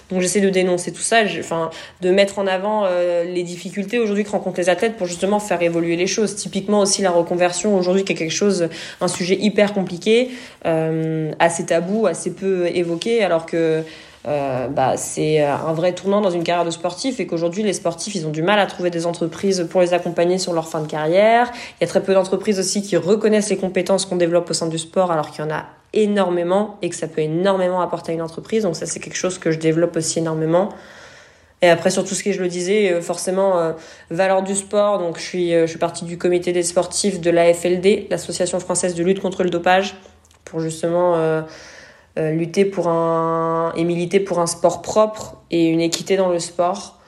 Donc, 0.10 0.22
j'essaie 0.22 0.40
de 0.40 0.50
dénoncer 0.50 0.94
tout 0.94 1.02
ça, 1.02 1.22
enfin, 1.40 1.70
de 2.02 2.12
mettre 2.12 2.40
en 2.40 2.48
avant 2.48 2.86
euh, 2.86 3.26
les 3.26 3.44
difficultés 3.44 4.00
aujourd'hui 4.00 4.24
que 4.24 4.30
rencontrent 4.30 4.60
les 4.60 4.70
athlètes 4.70 4.96
pour 4.96 5.08
justement 5.08 5.40
faire 5.40 5.62
évoluer 5.62 5.98
les 5.98 6.08
choses. 6.08 6.36
Typiquement 6.36 6.80
aussi 6.80 7.02
la 7.02 7.12
reconversion 7.12 7.78
aujourd'hui, 7.78 8.06
qui 8.06 8.14
est 8.14 8.16
quelque 8.16 8.32
chose, 8.32 8.70
un 9.02 9.08
sujet 9.08 9.38
hyper 9.40 9.74
compliqué, 9.74 10.32
euh, 10.66 11.32
assez 11.40 11.66
tabou, 11.66 12.08
assez 12.08 12.34
peu 12.34 12.68
évoqué, 12.68 13.24
alors 13.24 13.46
que 13.46 13.84
euh, 14.28 14.68
bah, 14.68 14.98
c'est 14.98 15.42
euh, 15.42 15.52
un 15.52 15.74
vrai 15.74 15.94
tournant 15.94 16.22
dans 16.22 16.30
une 16.30 16.44
carrière 16.44 16.66
de 16.66 16.70
sportif 16.70 17.20
et 17.20 17.26
qu'aujourd'hui 17.26 17.64
les 17.64 17.74
sportifs 17.74 18.14
ils 18.14 18.28
ont 18.28 18.30
du 18.30 18.44
mal 18.44 18.60
à 18.60 18.68
trouver 18.68 18.92
des 18.92 19.08
entreprises 19.08 19.68
pour 19.68 19.82
les 19.82 19.96
accompagner 19.96 20.38
sur 20.38 20.54
leur 20.54 20.68
fin 20.68 20.80
de 20.80 20.88
carrière. 20.88 21.52
Il 21.54 21.82
y 21.82 21.84
a 21.86 21.88
très 21.88 22.04
peu 22.04 22.14
d'entreprises 22.14 22.60
aussi 22.60 22.84
qui 22.84 22.98
reconnaissent 22.98 23.50
les 23.50 23.58
compétences 23.58 24.06
qu'on 24.06 24.18
développe 24.18 24.50
au 24.50 24.54
sein 24.54 24.68
du 24.68 24.78
sport 24.78 25.12
alors 25.12 25.32
qu'il 25.32 25.44
y 25.44 25.48
en 25.48 25.52
a 25.52 25.66
énormément 25.94 26.78
et 26.84 26.90
que 26.90 26.96
ça 26.96 27.08
peut 27.08 27.22
énormément 27.22 27.82
apporter 27.82 28.12
à 28.12 28.16
une 28.16 28.22
entreprise. 28.22 28.62
Donc 28.64 28.76
ça 28.76 28.86
c'est 28.86 29.00
quelque 29.00 29.18
chose 29.18 29.40
que 29.40 29.50
je 29.50 29.58
développe 29.58 29.96
aussi 29.96 30.20
énormément. 30.20 30.70
Et 31.64 31.70
après 31.70 31.90
sur 31.90 32.04
tout 32.04 32.14
ce 32.14 32.22
qui 32.22 32.34
je 32.34 32.42
le 32.42 32.48
disais, 32.48 32.94
euh, 32.94 33.02
forcément 33.02 33.74
valeur 34.12 34.44
du 34.44 34.56
sport. 34.56 35.00
Donc 35.00 35.18
je 35.18 35.24
suis 35.24 35.52
je 35.52 35.66
suis 35.66 35.80
partie 35.80 36.06
du 36.06 36.20
comité 36.20 36.52
des 36.52 36.64
sportifs 36.64 37.22
de 37.22 37.32
l'AFLD, 37.32 38.08
l'association 38.12 38.60
française 38.60 38.94
de 38.94 39.04
lutte 39.04 39.20
contre 39.20 39.44
le 39.44 39.50
dopage, 39.50 39.96
pour 40.46 40.60
justement 40.60 41.44
lutter 42.18 42.66
pour 42.66 42.88
un 42.88 43.74
et 43.76 43.84
militer 43.84 44.20
pour 44.20 44.40
un 44.40 44.48
sport 44.48 44.82
propre 44.82 45.38
et 45.50 45.68
une 45.68 45.82
équité 45.82 46.18
dans 46.18 46.30
le 46.30 46.40
sport. 46.40 47.02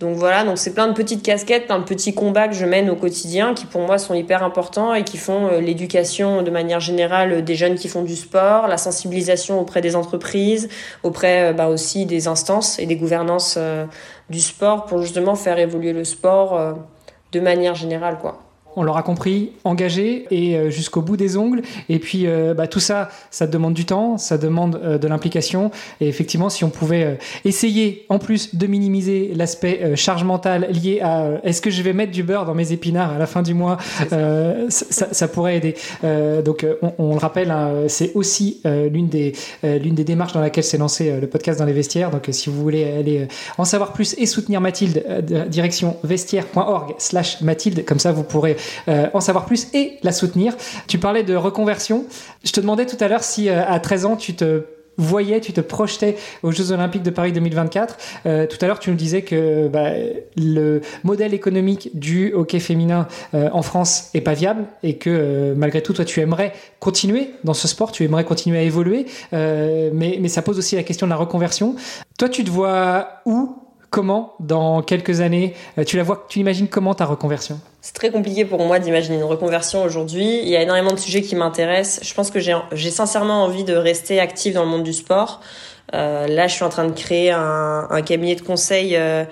Donc 0.00 0.16
voilà, 0.16 0.44
donc 0.44 0.56
c'est 0.56 0.72
plein 0.72 0.88
de 0.88 0.94
petites 0.94 1.22
casquettes, 1.22 1.66
plein 1.66 1.78
de 1.78 1.84
petits 1.84 2.14
combats 2.14 2.48
que 2.48 2.54
je 2.54 2.64
mène 2.64 2.88
au 2.88 2.96
quotidien 2.96 3.52
qui 3.52 3.66
pour 3.66 3.82
moi 3.82 3.98
sont 3.98 4.14
hyper 4.14 4.42
importants 4.42 4.94
et 4.94 5.04
qui 5.04 5.18
font 5.18 5.48
euh, 5.48 5.60
l'éducation 5.60 6.40
de 6.40 6.50
manière 6.50 6.80
générale 6.80 7.44
des 7.44 7.54
jeunes 7.54 7.74
qui 7.74 7.86
font 7.86 8.02
du 8.02 8.16
sport, 8.16 8.66
la 8.66 8.78
sensibilisation 8.78 9.60
auprès 9.60 9.82
des 9.82 9.96
entreprises, 9.96 10.70
auprès 11.02 11.50
euh, 11.50 11.52
bah, 11.52 11.68
aussi 11.68 12.06
des 12.06 12.28
instances 12.28 12.78
et 12.78 12.86
des 12.86 12.96
gouvernances 12.96 13.58
du 14.30 14.40
sport 14.40 14.86
pour 14.86 15.02
justement 15.02 15.34
faire 15.34 15.58
évoluer 15.58 15.92
le 15.92 16.04
sport 16.04 16.78
de 17.32 17.40
manière 17.40 17.74
générale 17.74 18.18
quoi 18.18 18.49
on 18.80 18.82
l'aura 18.82 19.02
compris, 19.02 19.50
engagé 19.64 20.24
et 20.30 20.56
euh, 20.56 20.70
jusqu'au 20.70 21.02
bout 21.02 21.18
des 21.18 21.36
ongles. 21.36 21.60
Et 21.90 21.98
puis 21.98 22.26
euh, 22.26 22.54
bah, 22.54 22.66
tout 22.66 22.80
ça, 22.80 23.10
ça 23.30 23.46
demande 23.46 23.74
du 23.74 23.84
temps, 23.84 24.16
ça 24.16 24.38
demande 24.38 24.80
euh, 24.82 24.96
de 24.96 25.06
l'implication. 25.06 25.70
Et 26.00 26.08
effectivement, 26.08 26.48
si 26.48 26.64
on 26.64 26.70
pouvait 26.70 27.18
essayer 27.44 28.06
en 28.08 28.18
plus 28.18 28.54
de 28.54 28.66
minimiser 28.66 29.32
l'aspect 29.34 29.94
charge 29.96 30.24
mentale 30.24 30.68
lié 30.70 31.00
à 31.02 31.28
est-ce 31.44 31.60
que 31.60 31.68
je 31.68 31.82
vais 31.82 31.92
mettre 31.92 32.10
du 32.10 32.22
beurre 32.22 32.46
dans 32.46 32.54
mes 32.54 32.72
épinards 32.72 33.12
à 33.12 33.18
la 33.18 33.26
fin 33.26 33.42
du 33.42 33.52
mois, 33.52 33.76
ça, 34.70 35.28
pourrait 35.28 35.56
aider. 35.58 35.74
donc 36.44 36.66
on, 36.98 37.12
le 37.12 37.18
rappelle, 37.18 37.50
hein, 37.50 37.84
c'est 37.88 38.12
aussi 38.14 38.62
l'une 38.64 39.08
des 39.08 39.32
l'une 39.62 39.94
des 39.94 40.04
démarches 40.04 40.32
dans 40.32 40.40
laquelle 40.40 40.64
s'est 40.64 40.78
lancé 40.78 41.20
le 41.20 41.26
podcast 41.26 41.58
dans 41.58 41.66
les 41.66 41.72
vestiaires. 41.72 42.10
Donc 42.10 42.28
si 42.30 42.48
vous 42.48 42.60
voulez 42.60 42.84
aller 42.84 43.28
en 43.58 43.64
savoir 43.64 43.92
plus 43.92 44.14
et 44.18 44.26
soutenir 44.26 44.60
Mathilde, 44.60 45.04
direction 45.48 45.96
vestiaire.org/slash 46.04 47.42
Mathilde, 47.42 47.84
comme 47.84 47.98
ça 47.98 48.12
vous 48.12 48.24
pourrez 48.24 48.56
euh, 48.88 49.08
en 49.14 49.20
savoir 49.20 49.46
plus 49.46 49.68
et 49.74 49.98
la 50.02 50.12
soutenir. 50.12 50.56
Tu 50.86 50.98
parlais 50.98 51.22
de 51.22 51.34
reconversion. 51.34 52.04
Je 52.44 52.52
te 52.52 52.60
demandais 52.60 52.86
tout 52.86 52.96
à 53.00 53.08
l'heure 53.08 53.22
si 53.22 53.48
euh, 53.48 53.62
à 53.66 53.80
13 53.80 54.04
ans 54.06 54.16
tu 54.16 54.34
te 54.34 54.64
voyais, 54.96 55.40
tu 55.40 55.54
te 55.54 55.62
projetais 55.62 56.16
aux 56.42 56.50
Jeux 56.50 56.72
Olympiques 56.72 57.02
de 57.02 57.10
Paris 57.10 57.32
2024. 57.32 57.96
Euh, 58.26 58.46
tout 58.46 58.58
à 58.60 58.66
l'heure, 58.66 58.78
tu 58.78 58.90
nous 58.90 58.96
disais 58.96 59.22
que 59.22 59.68
bah, 59.68 59.92
le 60.36 60.82
modèle 61.04 61.32
économique 61.32 61.90
du 61.94 62.34
hockey 62.34 62.60
féminin 62.60 63.08
en 63.32 63.62
France 63.62 64.10
est 64.12 64.20
pas 64.20 64.34
viable 64.34 64.64
et 64.82 64.96
que 64.96 65.54
malgré 65.56 65.82
tout, 65.82 65.94
toi, 65.94 66.04
tu 66.04 66.20
aimerais 66.20 66.52
continuer 66.80 67.30
dans 67.44 67.54
ce 67.54 67.66
sport, 67.66 67.92
tu 67.92 68.04
aimerais 68.04 68.24
continuer 68.24 68.58
à 68.58 68.62
évoluer, 68.62 69.06
mais, 69.32 70.18
mais 70.20 70.28
ça 70.28 70.42
pose 70.42 70.58
aussi 70.58 70.76
la 70.76 70.82
question 70.82 71.06
de 71.06 71.10
la 71.10 71.16
reconversion. 71.16 71.76
Toi, 72.18 72.28
tu 72.28 72.44
te 72.44 72.50
vois 72.50 73.22
où 73.24 73.56
Comment, 73.90 74.34
dans 74.38 74.82
quelques 74.82 75.20
années, 75.20 75.54
tu 75.84 75.96
la 75.96 76.04
vois, 76.04 76.24
tu 76.28 76.38
imagines 76.38 76.68
comment 76.68 76.94
ta 76.94 77.04
reconversion? 77.04 77.58
C'est 77.80 77.94
très 77.94 78.10
compliqué 78.10 78.44
pour 78.44 78.64
moi 78.64 78.78
d'imaginer 78.78 79.16
une 79.16 79.24
reconversion 79.24 79.82
aujourd'hui. 79.82 80.40
Il 80.42 80.48
y 80.48 80.56
a 80.56 80.62
énormément 80.62 80.92
de 80.92 80.98
sujets 80.98 81.22
qui 81.22 81.34
m'intéressent. 81.34 82.06
Je 82.06 82.14
pense 82.14 82.30
que 82.30 82.38
j'ai 82.38 82.90
sincèrement 82.90 83.42
envie 83.42 83.64
de 83.64 83.74
rester 83.74 84.20
active 84.20 84.54
dans 84.54 84.62
le 84.62 84.68
monde 84.68 84.84
du 84.84 84.92
sport. 84.92 85.40
Euh, 85.94 86.28
là, 86.28 86.46
je 86.46 86.54
suis 86.54 86.64
en 86.64 86.68
train 86.68 86.84
de 86.84 86.92
créer 86.92 87.32
un, 87.32 87.88
un 87.90 88.02
cabinet 88.02 88.36
de 88.36 88.42
conseil 88.42 88.94
euh, 88.96 89.24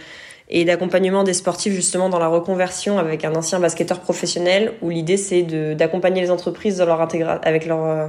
et 0.49 0.65
d'accompagnement 0.65 1.25
des 1.25 1.35
sportifs 1.35 1.73
justement 1.73 2.09
dans 2.09 2.19
la 2.19 2.29
reconversion 2.29 2.99
avec 2.99 3.25
un 3.25 3.35
ancien 3.35 3.61
basketteur 3.61 4.01
professionnel 4.01 4.73
où 4.83 4.91
l'idée 4.91 5.17
c'est 5.17 5.43
d'accompagner 5.75 6.23
les 6.23 6.31
entreprises 6.31 6.79
dans 6.79 6.87
leur 6.87 7.07
avec 7.43 7.67
leur 7.67 7.85
euh, 7.85 8.09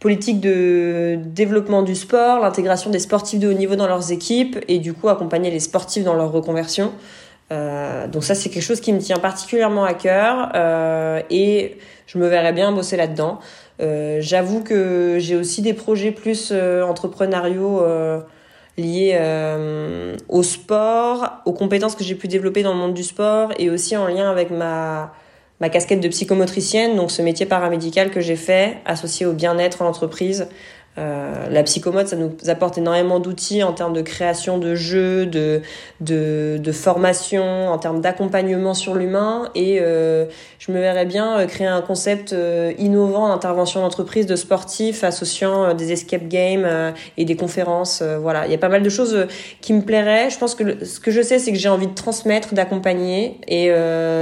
politique 0.00 0.40
de 0.40 1.18
développement 1.24 1.82
du 1.82 1.94
sport, 1.94 2.40
l'intégration 2.40 2.90
des 2.90 2.98
sportifs 2.98 3.40
de 3.40 3.48
haut 3.48 3.54
niveau 3.54 3.76
dans 3.76 3.86
leurs 3.86 4.12
équipes 4.12 4.58
et 4.68 4.78
du 4.78 4.92
coup 4.92 5.08
accompagner 5.08 5.50
les 5.50 5.60
sportifs 5.60 6.04
dans 6.04 6.14
leur 6.14 6.30
reconversion. 6.32 6.92
Euh, 7.52 8.06
donc 8.08 8.24
ça, 8.24 8.34
c'est 8.34 8.48
quelque 8.48 8.62
chose 8.62 8.80
qui 8.80 8.92
me 8.92 8.98
tient 9.00 9.18
particulièrement 9.18 9.84
à 9.84 9.94
cœur 9.94 10.50
euh, 10.54 11.20
et 11.30 11.78
je 12.06 12.18
me 12.18 12.28
verrais 12.28 12.52
bien 12.52 12.72
bosser 12.72 12.96
là-dedans. 12.96 13.38
Euh, 13.80 14.18
J'avoue 14.20 14.62
que 14.62 15.16
j'ai 15.18 15.36
aussi 15.36 15.62
des 15.62 15.74
projets 15.74 16.10
plus 16.10 16.50
euh, 16.52 16.82
entrepreneuriaux 16.82 17.82
euh, 17.82 18.20
liés 18.78 19.18
au 20.28 20.42
sport, 20.42 21.30
aux 21.46 21.52
compétences 21.52 21.94
que 21.94 22.04
j'ai 22.04 22.14
pu 22.14 22.28
développer 22.28 22.62
dans 22.62 22.72
le 22.74 22.78
monde 22.78 22.94
du 22.94 23.04
sport 23.04 23.50
et 23.58 23.70
aussi 23.70 23.96
en 23.96 24.06
lien 24.06 24.30
avec 24.30 24.50
ma 24.50 25.14
ma 25.60 25.68
casquette 25.68 26.00
de 26.00 26.08
psychomotricienne, 26.08 26.96
donc 26.96 27.10
ce 27.10 27.22
métier 27.22 27.46
paramédical 27.46 28.10
que 28.10 28.20
j'ai 28.20 28.36
fait, 28.36 28.78
associé 28.84 29.26
au 29.26 29.32
bien-être 29.32 29.82
en 29.82 29.86
entreprise, 29.86 30.48
euh, 30.98 31.48
la 31.50 31.62
psychomote, 31.62 32.08
ça 32.08 32.16
nous 32.16 32.32
apporte 32.46 32.78
énormément 32.78 33.20
d'outils 33.20 33.62
en 33.62 33.72
termes 33.72 33.92
de 33.92 34.00
création 34.00 34.58
de 34.58 34.74
jeux, 34.74 35.26
de, 35.26 35.60
de, 36.00 36.58
de 36.58 36.72
formation, 36.72 37.68
en 37.68 37.78
termes 37.78 38.00
d'accompagnement 38.00 38.72
sur 38.72 38.94
l'humain. 38.94 39.50
Et 39.54 39.78
euh, 39.80 40.24
je 40.58 40.72
me 40.72 40.80
verrais 40.80 41.04
bien 41.04 41.38
euh, 41.38 41.46
créer 41.46 41.66
un 41.66 41.82
concept 41.82 42.32
euh, 42.32 42.72
innovant 42.78 43.28
d'intervention 43.28 43.82
d'entreprise 43.82 44.26
de 44.26 44.36
sportifs 44.36 45.04
associant 45.04 45.74
des 45.74 45.92
escape 45.92 46.28
games 46.28 46.94
et 47.16 47.24
des 47.24 47.36
conférences. 47.36 48.02
voilà, 48.02 48.46
il 48.46 48.52
y 48.52 48.54
a 48.54 48.58
pas 48.58 48.68
mal 48.68 48.82
de 48.82 48.88
choses 48.88 49.26
qui 49.60 49.72
me 49.72 49.82
plairaient. 49.82 50.30
Je 50.30 50.38
pense 50.38 50.54
que 50.54 50.84
ce 50.84 51.00
que 51.00 51.10
je 51.10 51.20
sais, 51.20 51.38
c'est 51.38 51.52
que 51.52 51.58
j'ai 51.58 51.68
envie 51.68 51.86
de 51.86 51.94
transmettre, 51.94 52.54
d'accompagner 52.54 53.38
et 53.48 53.68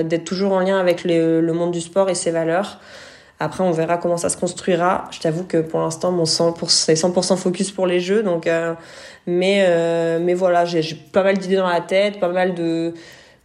d'être 0.04 0.24
toujours 0.24 0.52
en 0.52 0.60
lien 0.60 0.78
avec 0.78 1.04
le 1.04 1.52
monde 1.52 1.70
du 1.70 1.80
sport 1.80 2.10
et 2.10 2.14
ses 2.14 2.30
valeurs. 2.30 2.80
Après, 3.40 3.64
on 3.64 3.72
verra 3.72 3.98
comment 3.98 4.16
ça 4.16 4.28
se 4.28 4.36
construira. 4.36 5.04
Je 5.10 5.20
t'avoue 5.20 5.44
que 5.44 5.58
pour 5.58 5.80
l'instant, 5.80 6.12
mon 6.12 6.24
100%, 6.24 6.68
c'est 6.68 6.94
100% 6.94 7.36
focus 7.36 7.70
pour 7.72 7.86
les 7.86 8.00
jeux. 8.00 8.22
Donc, 8.22 8.46
euh, 8.46 8.74
mais, 9.26 9.64
euh, 9.66 10.18
mais 10.20 10.34
voilà, 10.34 10.64
j'ai 10.64 10.94
pas 10.94 11.22
mal 11.22 11.38
d'idées 11.38 11.56
dans 11.56 11.68
la 11.68 11.80
tête, 11.80 12.20
pas 12.20 12.28
mal 12.28 12.54
de, 12.54 12.94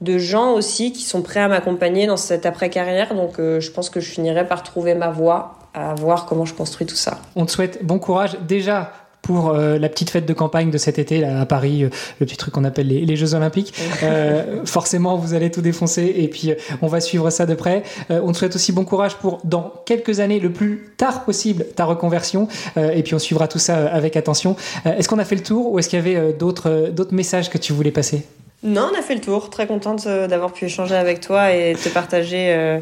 de 0.02 0.18
gens 0.18 0.54
aussi 0.54 0.94
qui 0.94 1.02
sont 1.02 1.22
prêts 1.22 1.40
à 1.40 1.48
m'accompagner 1.48 2.06
dans 2.06 2.18
cette 2.18 2.46
après-carrière. 2.46 3.16
Donc, 3.16 3.40
euh, 3.40 3.60
je 3.60 3.72
pense 3.72 3.90
que 3.90 4.00
je 4.00 4.10
finirai 4.10 4.48
par 4.48 4.64
trouver 4.64 4.94
ma 4.94 5.10
voie, 5.10 5.56
à 5.74 5.96
voir 5.96 6.26
comment 6.26 6.46
je 6.46 6.54
construis 6.54 6.86
tout 6.86 6.96
ça. 6.96 7.20
On 7.36 7.46
te 7.46 7.52
souhaite 7.52 7.84
bon 7.84 8.00
courage 8.00 8.38
déjà 8.48 8.92
pour 9.30 9.52
euh, 9.52 9.78
la 9.78 9.90
petite 9.90 10.10
fête 10.10 10.26
de 10.26 10.34
campagne 10.34 10.72
de 10.72 10.80
cet 10.80 10.98
été 10.98 11.20
là, 11.20 11.42
à 11.42 11.46
Paris, 11.46 11.84
euh, 11.84 11.90
le 12.20 12.26
petit 12.26 12.36
truc 12.36 12.52
qu'on 12.52 12.64
appelle 12.64 12.88
les, 12.88 13.16
Jeux 13.16 13.36
Olympiques. 13.36 13.76
Euh, 14.02 14.66
forcément, 14.66 15.18
vous 15.18 15.36
allez 15.36 15.52
tout 15.52 15.62
défoncer 15.62 16.12
et 16.18 16.28
puis 16.28 16.54
on 16.82 16.88
va 16.88 17.00
suivre 17.00 17.30
ça 17.30 17.46
de 17.46 17.54
près. 17.54 17.84
on 18.10 18.32
te 18.32 18.38
souhaite 18.40 18.56
aussi 18.56 18.72
bon 18.72 18.86
courage 18.86 19.18
pour, 19.18 19.38
dans 19.44 19.72
quelques 19.86 20.20
années, 20.20 20.40
le 20.40 20.52
plus 20.52 20.94
tard 20.98 21.26
possible, 21.26 21.68
ta 21.76 21.86
reconversion. 21.86 22.48
et 22.76 23.04
puis 23.04 23.14
on 23.14 23.20
suivra 23.20 23.48
tout 23.48 23.60
ça 23.60 23.86
avec 23.90 24.16
attention. 24.18 24.56
est-ce 24.86 25.08
qu'on 25.08 25.20
a 25.20 25.26
fait 25.26 25.36
le 25.36 25.44
tour 25.44 25.72
ou 25.72 25.78
est-ce 25.78 25.90
qu'il 25.90 26.00
y 26.00 26.02
avait 26.02 26.34
d'autres 26.34 26.90
d'autres 26.92 27.14
messages 27.14 27.52
que 27.52 27.60
tu 27.60 27.72
voulais 27.72 27.92
passer? 27.92 28.26
Non, 28.64 28.90
on 28.92 28.98
a 28.98 29.04
fait 29.04 29.14
le 29.14 29.22
tour. 29.22 29.52
Très 29.52 29.68
contente 29.68 30.08
d'avoir 30.08 30.54
pu 30.54 30.66
échanger 30.66 30.96
avec 30.96 31.20
toi 31.20 31.54
et 31.54 31.76
te 31.76 31.90
partager 31.90 32.80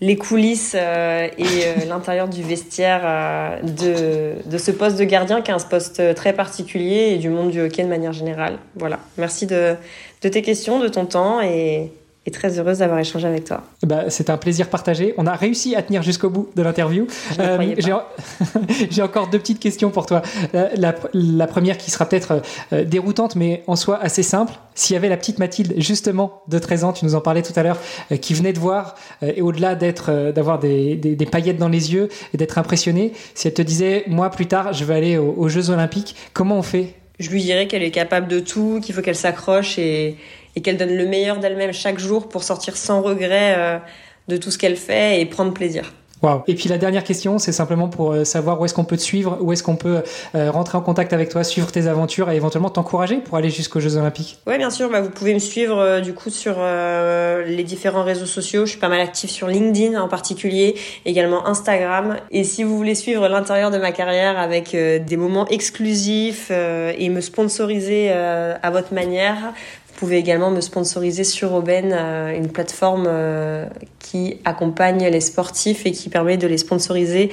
les 0.00 0.16
coulisses 0.16 0.76
euh, 0.78 1.28
et 1.38 1.44
euh, 1.44 1.84
l'intérieur 1.88 2.28
du 2.28 2.42
vestiaire 2.42 3.02
euh, 3.04 3.60
de, 3.62 4.48
de 4.48 4.58
ce 4.58 4.70
poste 4.70 4.98
de 4.98 5.04
gardien 5.04 5.40
qui 5.40 5.50
est 5.50 5.54
un 5.54 5.58
poste 5.58 6.14
très 6.14 6.32
particulier 6.32 7.12
et 7.14 7.18
du 7.18 7.28
monde 7.28 7.50
du 7.50 7.60
hockey 7.60 7.82
de 7.82 7.88
manière 7.88 8.12
générale. 8.12 8.58
Voilà. 8.74 8.98
Merci 9.16 9.46
de, 9.46 9.74
de 10.22 10.28
tes 10.28 10.42
questions, 10.42 10.80
de 10.80 10.88
ton 10.88 11.06
temps 11.06 11.40
et, 11.40 11.90
et 12.26 12.30
très 12.32 12.58
heureuse 12.58 12.78
d'avoir 12.78 12.98
échangé 12.98 13.26
avec 13.26 13.44
toi. 13.44 13.62
Bah, 13.84 14.04
c'est 14.08 14.30
un 14.30 14.36
plaisir 14.36 14.68
partagé. 14.68 15.14
On 15.16 15.26
a 15.26 15.34
réussi 15.34 15.76
à 15.76 15.82
tenir 15.82 16.02
jusqu'au 16.02 16.28
bout 16.28 16.50
de 16.56 16.62
l'interview. 16.62 17.06
Euh, 17.38 17.74
J'ai 18.90 19.02
encore 19.02 19.28
deux 19.28 19.38
petites 19.38 19.60
questions 19.60 19.90
pour 19.90 20.06
toi. 20.06 20.22
La, 20.52 20.94
la, 21.14 21.46
première 21.46 21.78
qui 21.78 21.90
sera 21.90 22.08
peut-être 22.08 22.42
euh, 22.72 22.84
déroutante, 22.84 23.36
mais 23.36 23.62
en 23.68 23.76
soi 23.76 23.98
assez 24.02 24.24
simple. 24.24 24.54
S'il 24.74 24.94
y 24.94 24.96
avait 24.96 25.08
la 25.08 25.16
petite 25.16 25.38
Mathilde, 25.38 25.74
justement, 25.78 26.42
de 26.48 26.58
13 26.58 26.84
ans, 26.84 26.92
tu 26.92 27.04
nous 27.04 27.14
en 27.14 27.20
parlais 27.20 27.42
tout 27.42 27.52
à 27.54 27.62
l'heure, 27.62 27.78
euh, 28.10 28.16
qui 28.16 28.34
venait 28.34 28.52
de 28.52 28.58
voir, 28.58 28.96
et 29.22 29.40
au-delà 29.40 29.74
d'être, 29.74 30.32
d'avoir 30.32 30.58
des, 30.58 30.96
des, 30.96 31.14
des, 31.14 31.26
paillettes 31.26 31.58
dans 31.58 31.68
les 31.68 31.94
yeux 31.94 32.08
et 32.34 32.36
d'être 32.36 32.58
impressionnée, 32.58 33.12
si 33.34 33.46
elle 33.46 33.54
te 33.54 33.62
disait, 33.62 34.04
moi, 34.08 34.30
plus 34.30 34.46
tard, 34.46 34.72
je 34.72 34.84
vais 34.84 34.94
aller 34.94 35.16
aux, 35.16 35.34
aux 35.36 35.48
Jeux 35.48 35.70
Olympiques, 35.70 36.16
comment 36.32 36.58
on 36.58 36.62
fait? 36.62 36.94
Je 37.18 37.30
lui 37.30 37.42
dirais 37.42 37.66
qu'elle 37.66 37.82
est 37.82 37.90
capable 37.90 38.28
de 38.28 38.40
tout, 38.40 38.80
qu'il 38.82 38.94
faut 38.94 39.00
qu'elle 39.00 39.16
s'accroche 39.16 39.78
et 39.78 40.16
et 40.56 40.62
qu'elle 40.62 40.78
donne 40.78 40.96
le 40.96 41.06
meilleur 41.06 41.38
d'elle-même 41.38 41.72
chaque 41.72 41.98
jour 41.98 42.28
pour 42.28 42.42
sortir 42.42 42.76
sans 42.76 43.02
regret 43.02 43.54
euh, 43.56 43.78
de 44.28 44.36
tout 44.38 44.50
ce 44.50 44.58
qu'elle 44.58 44.76
fait 44.76 45.20
et 45.20 45.26
prendre 45.26 45.52
plaisir. 45.52 45.92
Wow. 46.22 46.44
Et 46.46 46.54
puis 46.54 46.70
la 46.70 46.78
dernière 46.78 47.04
question, 47.04 47.38
c'est 47.38 47.52
simplement 47.52 47.88
pour 47.88 48.12
euh, 48.12 48.24
savoir 48.24 48.58
où 48.58 48.64
est-ce 48.64 48.72
qu'on 48.72 48.86
peut 48.86 48.96
te 48.96 49.02
suivre, 49.02 49.36
où 49.42 49.52
est-ce 49.52 49.62
qu'on 49.62 49.76
peut 49.76 50.02
euh, 50.34 50.50
rentrer 50.50 50.78
en 50.78 50.80
contact 50.80 51.12
avec 51.12 51.28
toi, 51.28 51.44
suivre 51.44 51.70
tes 51.70 51.88
aventures 51.88 52.30
et 52.30 52.36
éventuellement 52.36 52.70
t'encourager 52.70 53.16
pour 53.16 53.36
aller 53.36 53.50
jusqu'aux 53.50 53.80
Jeux 53.80 53.98
Olympiques. 53.98 54.38
Oui, 54.46 54.56
bien 54.56 54.70
sûr. 54.70 54.88
Bah, 54.88 55.02
vous 55.02 55.10
pouvez 55.10 55.34
me 55.34 55.38
suivre 55.38 56.00
du 56.00 56.14
coup 56.14 56.30
sur 56.30 56.56
les 56.56 57.64
différents 57.64 58.02
réseaux 58.02 58.24
sociaux. 58.24 58.64
Je 58.64 58.70
suis 58.70 58.80
pas 58.80 58.88
mal 58.88 59.00
active 59.00 59.28
sur 59.28 59.46
LinkedIn 59.46 60.00
en 60.00 60.08
particulier, 60.08 60.76
également 61.04 61.46
Instagram. 61.46 62.16
Et 62.30 62.44
si 62.44 62.64
vous 62.64 62.78
voulez 62.78 62.94
suivre 62.94 63.28
l'intérieur 63.28 63.70
de 63.70 63.76
ma 63.76 63.92
carrière 63.92 64.38
avec 64.38 64.70
des 64.74 65.16
moments 65.18 65.46
exclusifs 65.48 66.50
et 66.50 67.08
me 67.10 67.20
sponsoriser 67.20 68.10
à 68.10 68.70
votre 68.70 68.94
manière, 68.94 69.52
pouvez 69.96 70.18
également 70.18 70.50
me 70.50 70.60
sponsoriser 70.60 71.24
sur 71.24 71.54
Aubaine, 71.54 71.92
euh, 71.92 72.36
une 72.36 72.48
plateforme 72.48 73.06
euh, 73.08 73.66
qui 73.98 74.38
accompagne 74.44 75.06
les 75.08 75.20
sportifs 75.20 75.86
et 75.86 75.92
qui 75.92 76.08
permet 76.08 76.36
de 76.36 76.46
les 76.46 76.58
sponsoriser 76.58 77.30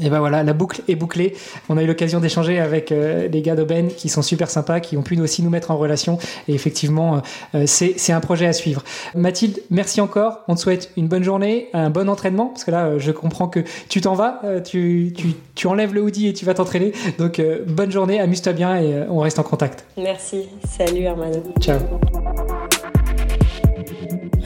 et 0.00 0.10
ben 0.10 0.18
voilà, 0.18 0.42
la 0.42 0.52
boucle 0.52 0.82
est 0.88 0.94
bouclée. 0.94 1.34
On 1.68 1.76
a 1.76 1.82
eu 1.82 1.86
l'occasion 1.86 2.20
d'échanger 2.20 2.58
avec 2.58 2.92
euh, 2.92 3.28
les 3.28 3.42
gars 3.42 3.56
d'Aubaine 3.56 3.88
qui 3.88 4.08
sont 4.08 4.22
super 4.22 4.50
sympas, 4.50 4.80
qui 4.80 4.96
ont 4.96 5.02
pu 5.02 5.20
aussi 5.20 5.42
nous 5.42 5.50
mettre 5.50 5.70
en 5.70 5.76
relation. 5.76 6.18
Et 6.48 6.54
effectivement, 6.54 7.22
c'est 7.66 8.12
un 8.12 8.20
projet 8.20 8.46
à 8.46 8.52
suivre. 8.52 8.82
Mathilde, 9.14 9.62
merci 9.70 10.00
encore. 10.00 10.40
On 10.48 10.54
te 10.54 10.60
souhaite 10.60 10.90
une 10.96 11.08
bonne 11.08 11.22
journée, 11.22 11.68
un 11.72 11.90
bon 11.90 12.08
entraînement, 12.08 12.46
parce 12.46 12.64
que 12.64 12.70
là, 12.70 12.98
je 12.98 13.10
comprends 13.10 13.48
que 13.48 13.60
tu 13.88 14.00
t'en 14.00 14.14
vas, 14.14 14.42
tu, 14.64 15.12
tu, 15.16 15.28
tu, 15.54 15.66
enlèves 15.66 15.94
le 15.94 16.02
hoodie 16.02 16.28
et 16.28 16.32
tu 16.32 16.44
vas 16.44 16.54
t'entraîner. 16.54 16.92
Donc, 17.18 17.40
bonne 17.66 17.90
journée, 17.90 18.20
amuse-toi 18.20 18.52
bien 18.52 18.76
et 18.76 19.04
on 19.08 19.18
reste 19.18 19.38
en 19.38 19.44
contact. 19.44 19.84
Merci. 19.96 20.48
Salut, 20.68 21.02
Hermano. 21.02 21.42
Ciao. 21.60 21.78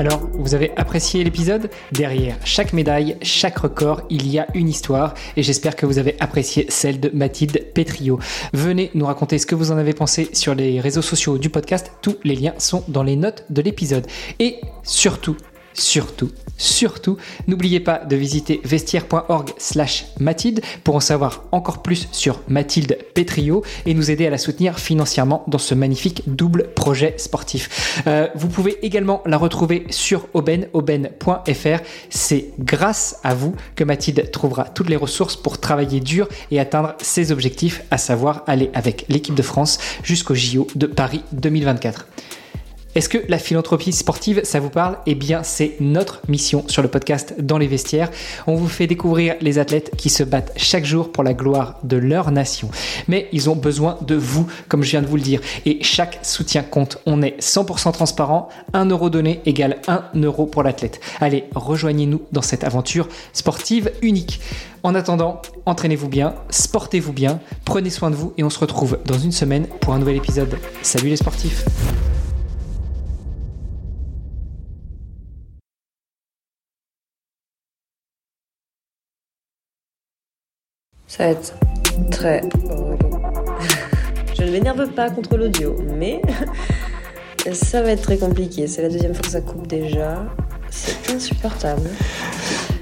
Alors, 0.01 0.31
vous 0.33 0.55
avez 0.55 0.73
apprécié 0.77 1.23
l'épisode 1.23 1.69
Derrière 1.93 2.39
chaque 2.43 2.73
médaille, 2.73 3.19
chaque 3.21 3.59
record, 3.59 4.01
il 4.09 4.27
y 4.31 4.39
a 4.39 4.47
une 4.55 4.67
histoire 4.67 5.13
et 5.37 5.43
j'espère 5.43 5.77
que 5.77 5.85
vous 5.85 5.99
avez 5.99 6.17
apprécié 6.21 6.65
celle 6.71 7.01
de 7.01 7.11
Mathilde 7.13 7.67
Petrio. 7.75 8.19
Venez 8.55 8.91
nous 8.95 9.05
raconter 9.05 9.37
ce 9.37 9.45
que 9.45 9.55
vous 9.55 9.73
en 9.73 9.77
avez 9.77 9.93
pensé 9.93 10.31
sur 10.33 10.55
les 10.55 10.81
réseaux 10.81 11.03
sociaux 11.03 11.37
du 11.37 11.51
podcast. 11.51 11.93
Tous 12.01 12.17
les 12.25 12.35
liens 12.35 12.55
sont 12.57 12.83
dans 12.89 13.03
les 13.03 13.15
notes 13.15 13.45
de 13.51 13.61
l'épisode. 13.61 14.07
Et 14.39 14.63
surtout, 14.85 15.37
surtout, 15.75 16.31
surtout, 16.57 17.17
n'oubliez 17.47 17.81
pas 17.81 17.99
de 17.99 18.17
visiter 18.17 18.61
vestiaire.org 18.65 19.51
slash 19.59 20.07
Mathilde 20.19 20.61
pour 20.85 20.97
en 20.97 21.01
savoir 21.01 21.45
encore 21.53 21.83
plus 21.83 22.09
sur 22.13 22.41
Mathilde 22.49 22.99
Petrio 23.15 23.63
et 23.87 23.95
nous 23.95 24.11
aider 24.11 24.27
à 24.27 24.31
la 24.31 24.39
soutenir 24.39 24.79
financièrement 24.79 25.45
dans 25.47 25.59
ce 25.59 25.75
magnifique 25.75 26.23
double 26.27 26.69
projet 26.75 27.15
sportif. 27.17 28.03
Euh, 28.07 28.29
vous 28.35 28.49
pouvez 28.49 28.85
également 28.85 29.23
la 29.27 29.39
retrouver 29.39 29.87
sur 29.91 30.27
auben.fr. 30.35 31.83
C'est 32.11 32.51
grâce 32.59 33.19
à 33.23 33.35
vous 33.35 33.55
que 33.75 33.85
Mathilde 33.85 34.31
trouvera 34.31 34.65
toutes 34.65 34.89
les 34.89 34.97
ressources 34.97 35.37
pour 35.37 35.59
travailler 35.59 36.01
dur 36.01 36.29
et 36.51 36.61
atteindre 36.61 36.95
ses 37.01 37.33
objectifs, 37.33 37.83
à 37.91 37.99
savoir 37.99 38.45
aller 38.47 38.71
avec 38.75 39.05
l'équipe 39.09 39.35
de 39.35 39.43
France 39.43 39.79
jusqu'au 40.03 40.35
JO 40.35 40.67
de 40.75 40.87
Paris 40.87 41.23
2024. 41.33 42.07
Est-ce 42.97 43.09
que 43.09 43.19
la 43.29 43.39
philanthropie 43.39 43.93
sportive, 43.93 44.41
ça 44.43 44.59
vous 44.59 44.69
parle? 44.69 44.99
Eh 45.07 45.15
bien, 45.15 45.45
c'est 45.45 45.77
notre 45.79 46.23
mission 46.27 46.65
sur 46.67 46.83
le 46.83 46.89
podcast 46.89 47.37
Dans 47.39 47.57
les 47.57 47.69
vestiaires. 47.69 48.11
On 48.49 48.57
vous 48.57 48.67
fait 48.67 48.89
découvrir 48.89 49.37
les 49.41 49.61
athlètes 49.61 49.93
qui 49.97 50.11
se 50.11 50.25
battent 50.25 50.53
chaque 50.57 50.85
jour 50.85 51.13
pour 51.13 51.23
la 51.23 51.33
gloire 51.33 51.77
de 51.85 51.97
leur 51.97 52.33
nation. 52.33 52.69
Mais 53.07 53.29
ils 53.31 53.49
ont 53.49 53.55
besoin 53.55 53.97
de 54.05 54.17
vous, 54.17 54.49
comme 54.67 54.83
je 54.83 54.91
viens 54.91 55.03
de 55.03 55.07
vous 55.07 55.15
le 55.15 55.23
dire. 55.23 55.41
Et 55.67 55.79
chaque 55.85 56.19
soutien 56.23 56.65
compte. 56.65 56.99
On 57.07 57.23
est 57.23 57.41
100% 57.41 57.93
transparent. 57.93 58.49
1 58.73 58.87
euro 58.87 59.09
donné 59.09 59.41
égale 59.47 59.77
1 59.87 60.11
euro 60.23 60.47
pour 60.47 60.65
l'athlète. 60.65 61.01
Allez, 61.21 61.45
rejoignez-nous 61.55 62.23
dans 62.33 62.43
cette 62.43 62.65
aventure 62.65 63.09
sportive 63.33 63.93
unique. 64.03 64.41
En 64.83 64.97
attendant, 64.97 65.43
entraînez-vous 65.65 66.09
bien, 66.09 66.35
sportez-vous 66.49 67.13
bien, 67.13 67.39
prenez 67.65 67.91
soin 67.91 68.11
de 68.11 68.17
vous 68.17 68.33
et 68.37 68.43
on 68.43 68.51
se 68.51 68.59
retrouve 68.59 68.99
dans 69.05 69.19
une 69.19 69.33
semaine 69.33 69.69
pour 69.81 69.95
un 69.95 70.01
nouvel 70.01 70.17
épisode. 70.17 70.59
Salut 70.83 71.11
les 71.11 71.17
sportifs 71.17 71.65
Ça 81.11 81.25
va 81.25 81.31
être 81.31 81.55
très 82.13 82.41
Je 84.39 84.45
ne 84.45 84.53
m'énerve 84.53 84.87
pas 84.91 85.11
contre 85.11 85.37
l'audio, 85.37 85.75
mais 85.99 86.23
ça 87.53 87.83
va 87.83 87.91
être 87.91 88.03
très 88.03 88.17
compliqué. 88.17 88.69
C'est 88.69 88.81
la 88.83 88.89
deuxième 88.89 89.13
fois 89.13 89.23
que 89.23 89.31
ça 89.31 89.41
coupe 89.41 89.67
déjà. 89.67 90.25
C'est 90.71 91.13
insupportable. 91.13 91.91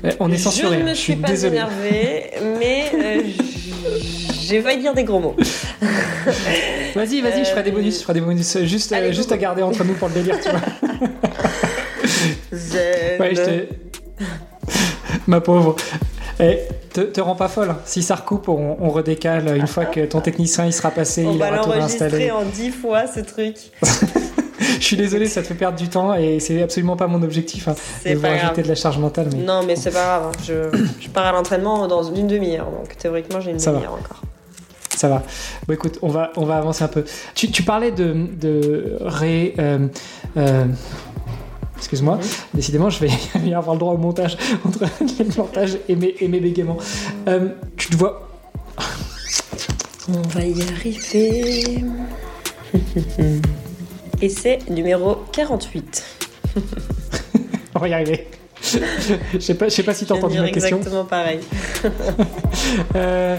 Euh, 0.05 0.11
on 0.21 0.31
est 0.31 0.37
censuré. 0.37 0.77
Je 0.77 0.83
ne 0.83 0.89
me 0.91 0.95
suis, 0.95 1.17
pas 1.17 1.43
énervée, 1.43 2.33
mais 2.61 2.93
euh, 2.95 3.23
j'ai 4.43 4.61
failli 4.61 4.83
dire 4.83 4.93
des 4.93 5.05
gros 5.05 5.21
mots. 5.21 5.37
vas-y, 6.95 7.23
vas-y, 7.23 7.47
je 7.47 7.51
ferai 7.51 7.63
des 7.63 7.73
bonus, 7.73 7.97
je 7.97 8.03
ferai 8.03 8.13
des 8.13 8.21
bonus. 8.21 8.59
Juste, 8.59 8.93
euh, 8.93 9.11
juste 9.11 9.33
à 9.33 9.39
garder 9.39 9.63
entre 9.63 9.85
nous 9.85 9.95
pour 9.95 10.09
le 10.09 10.15
délire, 10.15 10.39
tu 10.39 10.51
vois. 10.51 10.61
Ouais, 12.53 13.35
je 13.35 13.43
te... 13.43 13.69
Ma 15.27 15.41
pauvre. 15.41 15.77
Eh, 16.41 16.61
te, 16.93 17.01
te 17.01 17.21
rends 17.21 17.35
pas 17.35 17.49
folle. 17.49 17.75
Si 17.85 18.03
ça 18.03 18.15
recoupe, 18.15 18.49
on, 18.49 18.77
on, 18.81 18.91
redécale 18.91 19.57
une 19.57 19.67
fois 19.67 19.87
que 19.87 20.05
ton 20.07 20.21
technicien 20.21 20.67
il 20.67 20.73
sera 20.73 20.91
passé, 20.91 21.27
on 21.27 21.33
il 21.33 21.39
va 21.39 21.49
aura 21.49 21.59
tout 21.59 21.71
réinstallé. 21.71 22.31
en 22.31 22.45
dix 22.45 22.71
fois 22.71 23.07
ce 23.07 23.21
truc. 23.21 23.57
je 24.79 24.85
suis 24.85 24.97
désolé, 24.97 25.27
ça 25.27 25.43
te 25.43 25.47
fait 25.49 25.55
perdre 25.55 25.77
du 25.79 25.89
temps 25.89 26.15
et 26.15 26.39
c'est 26.41 26.63
absolument 26.63 26.97
pas 26.97 27.07
mon 27.07 27.23
objectif 27.23 27.69
hein, 27.69 27.75
de 28.07 28.15
vous 28.15 28.23
rajouter 28.27 28.63
de 28.63 28.69
la 28.69 28.75
charge 28.75 28.99
mentale. 28.99 29.29
Mais... 29.33 29.43
Non, 29.43 29.63
mais 29.67 29.77
c'est 29.77 29.91
pas 29.91 30.05
grave. 30.05 30.23
hein. 30.29 30.33
Je, 30.47 30.87
je, 31.01 31.09
pars 31.09 31.27
à 31.27 31.33
l'entraînement 31.33 31.87
dans 31.89 32.03
une 32.03 32.27
demi-heure, 32.29 32.71
donc 32.71 32.97
théoriquement 32.97 33.41
j'ai 33.41 33.51
une 33.51 33.57
demi-heure 33.59 33.95
encore. 33.95 34.23
Ça 34.97 35.09
va. 35.09 35.23
Bon, 35.69 35.75
écoute, 35.75 35.99
on 36.03 36.09
va, 36.09 36.33
on 36.37 36.45
va 36.45 36.57
avancer 36.57 36.83
un 36.83 36.89
peu. 36.89 37.05
Tu, 37.37 37.53
tu 37.53 37.63
parlais 37.63 37.93
de, 37.93 38.27
de 38.41 38.97
ré. 39.01 39.55
Euh, 39.61 39.87
euh, 40.37 40.65
Excuse-moi, 41.79 42.19
décidément, 42.53 42.91
je 42.91 43.01
vais 43.01 43.11
y 43.47 43.55
avoir 43.55 43.75
le 43.75 43.81
droit 43.81 43.95
au 43.95 43.99
montage 43.99 44.37
entre 44.65 44.81
le 45.01 45.37
montage 45.37 45.79
et 45.89 45.97
mes, 45.97 46.15
et 46.21 46.29
mes 46.29 46.41
bégaiements. 46.41 46.77
Euh, 47.29 47.49
tu 47.77 47.89
te 47.91 47.97
vois. 47.97 48.29
On 50.09 50.21
va 50.29 50.45
y 50.45 50.63
arriver. 50.63 51.85
Et 54.21 54.29
c'est 54.29 54.69
numéro 54.69 55.19
48. 55.33 56.05
On 57.75 57.79
va 57.79 57.89
y 57.89 57.93
arriver. 57.95 58.27
Je 59.33 59.39
sais 59.39 59.55
pas, 59.55 59.69
je 59.69 59.75
sais 59.75 59.83
pas 59.85 59.95
si 59.95 60.05
tu 60.05 60.13
as 60.13 60.17
entendu 60.17 60.41
ma 60.41 60.51
question. 60.51 60.79
Exactement 60.79 61.05
pareil. 61.05 61.41
euh, 62.97 63.37